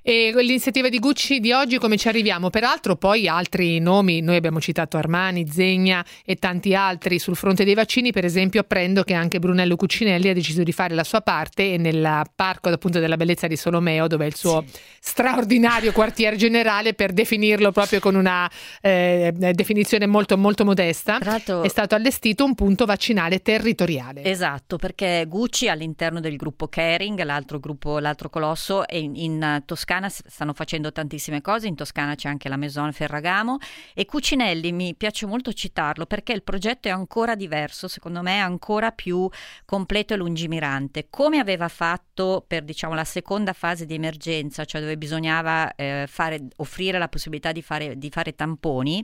E 0.01 0.34
l'iniziativa 0.36 0.89
di 0.89 0.99
Gucci 0.99 1.39
di 1.39 1.51
oggi 1.51 1.78
come 1.78 1.97
ci 1.97 2.08
arriviamo? 2.08 2.49
Peraltro 2.49 2.95
poi 2.95 3.28
altri 3.28 3.80
nomi, 3.80 4.22
noi 4.22 4.36
abbiamo 4.36 4.60
citato 4.60 4.97
Armani, 4.97 5.47
Zegna 5.47 6.04
e 6.26 6.36
tanti 6.36 6.76
altri 6.76 7.20
sul 7.20 7.36
fronte 7.36 7.64
dei 7.64 7.74
vaccini, 7.74 8.12
per 8.12 8.26
esempio 8.26 8.62
apprendo 8.62 9.04
che 9.04 9.14
anche 9.14 9.39
Brunello 9.39 9.76
Cucinelli 9.76 10.30
ha 10.30 10.34
deciso 10.34 10.64
di 10.64 10.72
fare 10.72 10.93
la 10.93 11.04
sua 11.04 11.22
parte 11.22 11.74
e 11.74 11.78
nel 11.78 12.24
parco 12.36 12.70
appunto 12.70 12.99
della 12.99 13.16
bellezza 13.16 13.47
di 13.47 13.56
Solomeo, 13.56 14.08
dove 14.08 14.26
è 14.26 14.28
il 14.28 14.36
suo 14.36 14.64
sì. 14.68 14.80
straordinario 14.99 15.91
quartier 15.91 16.36
generale 16.36 16.93
per 16.93 17.14
definirlo 17.14 17.72
proprio 17.72 17.99
con 17.99 18.16
una 18.16 18.49
eh, 18.82 19.32
definizione 19.54 20.06
molto 20.06 20.38
molto 20.38 20.66
modesta, 20.66 21.20
è 21.62 21.68
stato 21.68 21.95
allestito 21.95 22.43
un 22.43 22.56
punto 22.56 22.86
vaccinale 22.86 23.41
territoriale. 23.41 24.24
Esatto, 24.24 24.78
perché 24.78 25.26
Gucci 25.28 25.70
all'interno 25.70 26.20
del 26.20 26.36
gruppo 26.36 26.68
Caring, 26.68 27.22
l'altro 27.24 27.60
gruppo, 27.60 27.99
l'altro 27.99 28.30
colosso, 28.30 28.88
è 28.88 28.95
in, 28.95 29.16
in 29.16 29.43
Toscana 29.66 30.10
stanno 30.10 30.54
facendo 30.54 30.91
tantissime 30.91 31.41
cose, 31.41 31.68
in 31.68 31.76
Toscana 31.76 32.16
c'è 32.16 32.30
anche 32.30 32.50
la 32.50 32.58
Maison 32.58 32.91
Ferragamo 32.91 33.58
e 33.94 34.06
Cucinelli 34.06 34.72
mi 34.72 34.96
piace 34.96 35.26
molto 35.26 35.52
citarlo 35.54 36.06
perché 36.06 36.34
il 36.34 36.44
progetto 36.44 36.88
è 36.88 36.91
ancora 36.91 37.36
diverso, 37.36 37.88
secondo 37.88 38.22
me 38.22 38.36
è 38.36 38.39
ancora 38.39 38.91
più 38.91 39.30
completo 39.66 40.14
e 40.14 40.18
lungimirante. 40.18 41.08
Come 41.10 41.39
aveva 41.39 41.68
fatto 41.68 42.44
per 42.48 42.64
diciamo 42.64 42.94
la 42.94 43.04
seconda 43.04 43.54
fase 43.54 43.86
di 43.86 43.96
emergenza, 43.96 44.66
cioè 44.66 44.82
dove 44.82 44.98
bisognava 44.98 45.76
eh, 45.76 46.06
fare, 46.08 46.48
offrire 46.58 46.98
la 46.98 47.08
possibilità 47.08 47.52
di 47.52 47.62
fare, 47.62 47.98
di 47.98 48.10
fare 48.10 48.36
tamponi, 48.36 49.04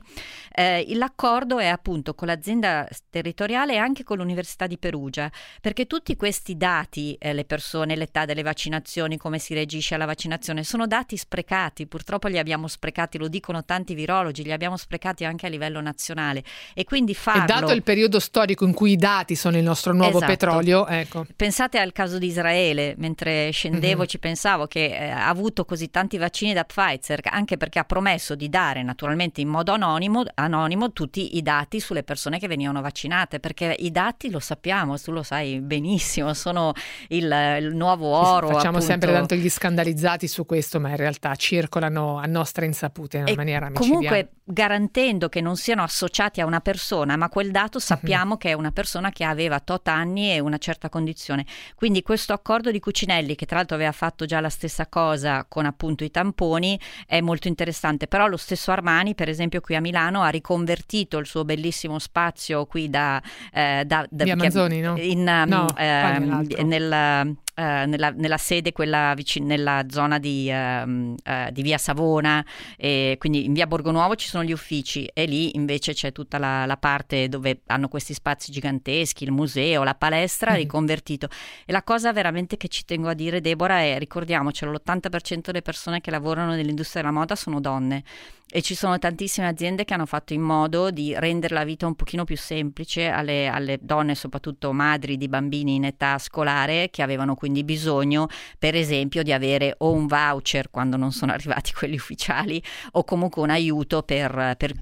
eh, 0.52 0.86
l'accordo 0.94 1.58
è 1.58 1.66
appunto 1.66 2.14
con 2.14 2.28
l'azienda 2.28 2.88
territoriale 3.10 3.74
e 3.74 3.76
anche 3.76 4.04
con 4.04 4.16
l'Università 4.18 4.66
di 4.66 4.78
Perugia, 4.78 5.30
perché 5.60 5.86
tutti 5.86 6.16
questi 6.16 6.56
dati, 6.56 7.14
eh, 7.18 7.32
le 7.32 7.44
persone, 7.44 7.96
l'età 7.96 8.24
delle 8.24 8.42
vaccinazioni, 8.42 9.16
come 9.16 9.38
si 9.38 9.54
reagisce 9.54 9.94
alla 9.94 10.06
vaccinazione, 10.06 10.29
sono 10.62 10.86
dati 10.86 11.16
sprecati, 11.16 11.86
purtroppo 11.86 12.28
li 12.28 12.38
abbiamo 12.38 12.68
sprecati, 12.68 13.18
lo 13.18 13.28
dicono 13.28 13.64
tanti 13.64 13.94
virologi, 13.94 14.42
li 14.42 14.52
abbiamo 14.52 14.76
sprecati 14.76 15.24
anche 15.24 15.46
a 15.46 15.48
livello 15.48 15.80
nazionale 15.80 16.42
e 16.74 16.84
quindi 16.84 17.14
farlo... 17.14 17.42
E 17.42 17.46
dato 17.46 17.72
il 17.72 17.82
periodo 17.82 18.18
storico 18.18 18.64
in 18.64 18.72
cui 18.72 18.92
i 18.92 18.96
dati 18.96 19.34
sono 19.34 19.56
il 19.56 19.62
nostro 19.62 19.92
nuovo 19.92 20.18
esatto. 20.18 20.32
petrolio, 20.32 20.86
ecco. 20.86 21.26
Pensate 21.34 21.78
al 21.78 21.92
caso 21.92 22.18
di 22.18 22.26
Israele, 22.26 22.94
mentre 22.98 23.50
scendevo 23.50 23.98
mm-hmm. 23.98 24.08
ci 24.08 24.18
pensavo 24.18 24.66
che 24.66 24.86
eh, 24.86 25.10
ha 25.10 25.28
avuto 25.28 25.64
così 25.64 25.90
tanti 25.90 26.16
vaccini 26.16 26.52
da 26.52 26.64
Pfizer, 26.64 27.20
anche 27.24 27.56
perché 27.56 27.78
ha 27.78 27.84
promesso 27.84 28.34
di 28.34 28.48
dare 28.48 28.82
naturalmente 28.82 29.40
in 29.40 29.48
modo 29.48 29.72
anonimo, 29.72 30.24
anonimo 30.34 30.92
tutti 30.92 31.36
i 31.36 31.42
dati 31.42 31.80
sulle 31.80 32.02
persone 32.02 32.38
che 32.38 32.48
venivano 32.48 32.80
vaccinate, 32.80 33.40
perché 33.40 33.74
i 33.78 33.90
dati 33.90 34.30
lo 34.30 34.40
sappiamo, 34.40 34.98
tu 34.98 35.12
lo 35.12 35.22
sai 35.22 35.60
benissimo, 35.60 36.34
sono 36.34 36.72
il, 37.08 37.24
il 37.60 37.74
nuovo 37.74 38.06
oro. 38.06 38.48
Facciamo 38.48 38.78
appunto. 38.78 38.80
sempre 38.80 39.12
tanto 39.12 39.34
gli 39.34 39.48
scandalizzati 39.48 40.19
su 40.28 40.46
questo, 40.46 40.80
ma 40.80 40.90
in 40.90 40.96
realtà 40.96 41.34
circolano 41.34 42.18
a 42.18 42.26
nostra 42.26 42.64
insaputa 42.64 43.16
in 43.16 43.22
una 43.24 43.32
e 43.32 43.36
maniera 43.36 43.68
micidiale. 43.68 43.94
Comunque 43.94 44.30
garantendo 44.44 45.28
che 45.28 45.40
non 45.40 45.56
siano 45.56 45.82
associati 45.82 46.40
a 46.40 46.46
una 46.46 46.60
persona, 46.60 47.16
ma 47.16 47.28
quel 47.28 47.50
dato 47.50 47.78
mhm. 47.78 47.84
sappiamo 47.84 48.24
mm-hmm. 48.30 48.38
che 48.38 48.50
è 48.50 48.52
una 48.52 48.72
persona 48.72 49.10
che 49.10 49.24
aveva 49.24 49.60
tot 49.60 49.88
anni 49.88 50.32
e 50.32 50.40
una 50.40 50.58
certa 50.58 50.88
condizione. 50.88 51.46
Quindi 51.74 52.02
questo 52.02 52.32
accordo 52.32 52.70
di 52.70 52.80
Cucinelli, 52.80 53.36
che 53.36 53.46
tra 53.46 53.56
l'altro 53.56 53.76
aveva 53.76 53.92
fatto 53.92 54.24
già 54.24 54.40
la 54.40 54.48
stessa 54.48 54.86
cosa 54.86 55.44
con 55.48 55.66
appunto 55.66 56.04
i 56.04 56.10
tamponi, 56.10 56.78
è 57.06 57.20
molto 57.20 57.48
interessante. 57.48 58.06
Però 58.06 58.26
lo 58.26 58.36
stesso 58.36 58.70
Armani, 58.72 59.14
per 59.14 59.28
esempio, 59.28 59.60
qui 59.60 59.76
a 59.76 59.80
Milano 59.80 60.22
ha 60.22 60.28
riconvertito 60.28 61.18
il 61.18 61.26
suo 61.26 61.44
bellissimo 61.44 61.98
spazio 61.98 62.66
qui 62.66 62.90
da... 62.90 63.22
Eh, 63.52 63.84
da, 63.86 64.06
da 64.10 64.24
Via 64.24 64.36
Manzoni, 64.36 64.80
no? 64.80 64.96
In, 64.96 65.22
no, 65.22 65.66
eh, 65.76 66.62
nel 66.62 67.36
eh, 67.60 67.84
nella, 67.84 68.08
nella, 68.08 68.38
sede, 68.38 68.72
quella 68.72 69.12
vicino, 69.14 69.44
nella 69.44 69.84
zona 69.90 70.18
di, 70.18 70.50
uh, 70.50 70.88
uh, 70.88 71.50
di, 71.50 71.60
via 71.60 71.76
Savona, 71.76 72.42
e 72.78 73.16
quindi 73.18 73.44
in 73.44 73.52
via 73.52 73.66
Borgonuovo 73.66 74.14
ci 74.14 74.28
sono 74.28 74.44
gli 74.44 74.52
uffici 74.52 75.04
e 75.12 75.26
lì 75.26 75.56
invece 75.56 75.92
c'è 75.92 76.10
tutta 76.10 76.38
la, 76.38 76.64
la 76.64 76.78
parte 76.78 77.28
dove 77.28 77.60
hanno 77.66 77.88
questi 77.88 78.14
spazi 78.14 78.50
giganteschi, 78.50 79.24
il 79.24 79.32
museo, 79.32 79.82
la 79.82 79.94
palestra, 79.94 80.52
mm. 80.52 80.54
riconvertito. 80.54 81.28
E 81.66 81.72
la 81.72 81.82
cosa 81.82 82.14
veramente 82.14 82.56
che 82.56 82.68
ci 82.68 82.86
tengo 82.86 83.10
a 83.10 83.14
dire, 83.14 83.42
Deborah, 83.42 83.80
è 83.80 83.98
ricordiamocelo, 83.98 84.72
l'80% 84.72 85.40
delle 85.42 85.60
persone 85.60 86.00
che 86.00 86.10
lavorano 86.10 86.54
nell'industria 86.54 87.02
della 87.02 87.14
moda 87.14 87.36
sono 87.36 87.60
donne 87.60 88.04
e 88.52 88.62
ci 88.62 88.74
sono 88.74 88.98
tantissime 88.98 89.46
aziende 89.46 89.84
che 89.84 89.94
hanno 89.94 90.06
fatto 90.06 90.32
in 90.32 90.40
modo 90.40 90.90
di 90.90 91.14
rendere 91.16 91.54
la 91.54 91.64
vita 91.64 91.86
un 91.86 91.94
pochino 91.94 92.24
più 92.24 92.36
semplice 92.36 93.06
alle, 93.06 93.46
alle, 93.46 93.78
donne, 93.80 94.14
soprattutto 94.16 94.72
madri 94.72 95.16
di 95.16 95.28
bambini 95.28 95.76
in 95.76 95.84
età 95.84 96.18
scolare, 96.18 96.88
che 96.90 97.02
avevano 97.02 97.36
quindi 97.36 97.62
bisogno, 97.62 98.28
per 98.58 98.74
esempio, 98.74 99.22
di 99.22 99.32
avere 99.32 99.74
o 99.78 99.92
un 99.92 100.06
voucher 100.06 100.70
quando 100.70 100.96
non 100.96 101.12
sono 101.12 101.30
arrivati 101.32 101.72
quelli 101.72 101.94
ufficiali, 101.94 102.62
o 102.92 103.04
comunque 103.04 103.40
un 103.42 103.50
aiuto 103.50 104.02
per, 104.02 104.54
per 104.58 104.72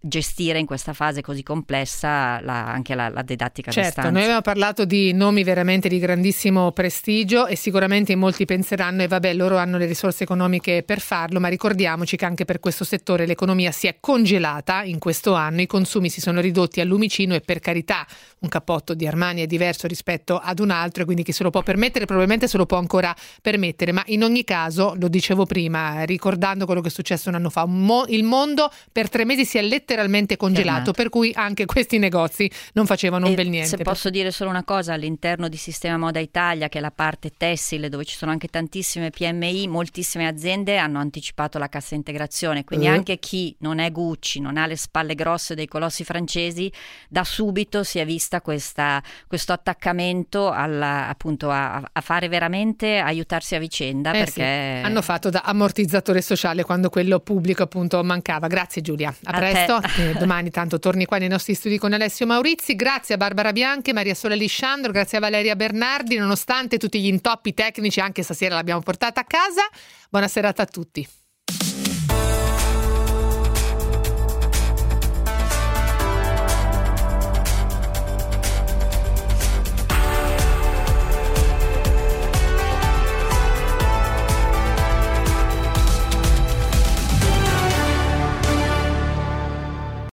gestire 0.00 0.58
in 0.58 0.66
questa 0.66 0.92
fase 0.92 1.22
così 1.22 1.42
complessa 1.42 2.40
la, 2.42 2.66
anche 2.66 2.94
la, 2.94 3.08
la 3.08 3.22
didattica 3.22 3.70
certo, 3.70 3.88
distanza. 3.88 4.10
Noi 4.10 4.22
abbiamo 4.22 4.42
parlato 4.42 4.84
di 4.84 5.12
nomi 5.14 5.44
veramente 5.44 5.88
di 5.88 5.98
grandissimo 5.98 6.72
prestigio 6.72 7.46
e 7.46 7.56
sicuramente 7.56 8.14
molti 8.16 8.44
penseranno, 8.44 9.02
e 9.02 9.08
vabbè, 9.08 9.32
loro 9.32 9.56
hanno 9.56 9.78
le 9.78 9.86
risorse 9.86 10.24
economiche 10.24 10.82
per 10.82 11.00
farlo, 11.00 11.40
ma 11.40 11.48
ricordiamoci 11.48 12.16
che 12.16 12.24
anche 12.26 12.44
per 12.44 12.60
questo 12.60 12.84
settore 12.84 13.13
settore 13.14 13.26
l'economia 13.26 13.70
si 13.70 13.86
è 13.86 13.96
congelata 14.00 14.82
in 14.82 14.98
questo 14.98 15.34
anno, 15.34 15.60
i 15.60 15.66
consumi 15.66 16.08
si 16.08 16.20
sono 16.20 16.40
ridotti 16.40 16.80
a 16.80 16.84
lumicino 16.84 17.34
e 17.34 17.40
per 17.40 17.60
carità 17.60 18.06
un 18.40 18.48
cappotto 18.48 18.94
di 18.94 19.06
Armani 19.06 19.42
è 19.42 19.46
diverso 19.46 19.86
rispetto 19.86 20.38
ad 20.38 20.58
un 20.58 20.70
altro 20.70 21.02
e 21.02 21.04
quindi 21.04 21.22
chi 21.22 21.32
se 21.32 21.42
lo 21.42 21.50
può 21.50 21.62
permettere 21.62 22.04
probabilmente 22.04 22.48
se 22.48 22.56
lo 22.56 22.66
può 22.66 22.76
ancora 22.76 23.14
permettere, 23.40 23.92
ma 23.92 24.02
in 24.06 24.22
ogni 24.22 24.44
caso, 24.44 24.94
lo 24.98 25.08
dicevo 25.08 25.46
prima, 25.46 26.02
ricordando 26.02 26.66
quello 26.66 26.80
che 26.80 26.88
è 26.88 26.90
successo 26.90 27.28
un 27.28 27.36
anno 27.36 27.50
fa, 27.50 27.64
mo- 27.66 28.04
il 28.08 28.24
mondo 28.24 28.70
per 28.92 29.08
tre 29.08 29.24
mesi 29.24 29.44
si 29.44 29.58
è 29.58 29.62
letteralmente 29.62 30.36
congelato, 30.36 30.92
per 30.92 31.08
cui 31.08 31.32
anche 31.34 31.64
questi 31.64 31.98
negozi 31.98 32.50
non 32.74 32.86
facevano 32.86 33.26
e 33.26 33.28
un 33.30 33.34
bel 33.34 33.48
niente. 33.48 33.76
Se 33.76 33.82
posso 33.82 34.10
dire 34.10 34.30
solo 34.30 34.50
una 34.50 34.64
cosa, 34.64 34.92
all'interno 34.92 35.48
di 35.48 35.56
Sistema 35.56 35.96
Moda 35.96 36.18
Italia, 36.18 36.68
che 36.68 36.78
è 36.78 36.80
la 36.80 36.90
parte 36.90 37.32
tessile, 37.36 37.88
dove 37.88 38.04
ci 38.04 38.16
sono 38.16 38.30
anche 38.30 38.48
tantissime 38.48 39.10
PMI, 39.10 39.68
moltissime 39.68 40.26
aziende 40.26 40.76
hanno 40.76 40.98
anticipato 40.98 41.58
la 41.58 41.68
cassa 41.68 41.94
integrazione, 41.94 42.64
quindi 42.64 42.86
uh. 42.86 42.90
anche 42.90 43.03
chi 43.18 43.54
non 43.60 43.78
è 43.78 43.90
Gucci, 43.90 44.40
non 44.40 44.56
ha 44.56 44.66
le 44.66 44.76
spalle 44.76 45.14
grosse 45.14 45.54
dei 45.54 45.66
colossi 45.66 46.04
francesi, 46.04 46.72
da 47.08 47.24
subito 47.24 47.84
si 47.84 47.98
è 47.98 48.04
vista 48.04 48.40
questa, 48.40 49.02
questo 49.26 49.52
attaccamento 49.52 50.50
alla, 50.50 51.08
appunto 51.08 51.50
a, 51.50 51.82
a, 51.92 52.00
fare 52.00 52.28
veramente 52.28 52.98
aiutarsi 52.98 53.54
a 53.54 53.58
vicenda 53.58 54.10
eh 54.10 54.18
perché 54.18 54.80
sì. 54.80 54.86
hanno 54.86 55.02
fatto 55.02 55.30
da 55.30 55.42
ammortizzatore 55.44 56.20
sociale 56.22 56.64
quando 56.64 56.88
quello 56.88 57.20
pubblico 57.20 57.62
appunto 57.62 58.02
mancava. 58.02 58.46
Grazie 58.46 58.82
Giulia, 58.82 59.08
a, 59.24 59.30
a 59.30 59.36
presto. 59.36 59.80
Eh, 60.04 60.14
domani 60.14 60.50
tanto 60.50 60.78
torni 60.78 61.04
qua 61.04 61.18
nei 61.18 61.28
nostri 61.28 61.54
studi 61.54 61.78
con 61.78 61.92
Alessio 61.92 62.26
Maurizi. 62.26 62.74
Grazie 62.74 63.14
a 63.14 63.18
Barbara 63.18 63.52
Bianchi, 63.52 63.92
Maria 63.92 64.14
Sole 64.14 64.34
Lisciandro, 64.34 64.90
grazie 64.90 65.18
a 65.18 65.20
Valeria 65.20 65.54
Bernardi, 65.54 66.16
nonostante 66.16 66.78
tutti 66.78 67.00
gli 67.00 67.06
intoppi 67.06 67.54
tecnici, 67.54 68.00
anche 68.00 68.22
stasera 68.22 68.54
l'abbiamo 68.54 68.80
portata 68.80 69.20
a 69.20 69.24
casa. 69.24 69.62
Buona 70.10 70.28
serata 70.28 70.62
a 70.62 70.66
tutti. 70.66 71.06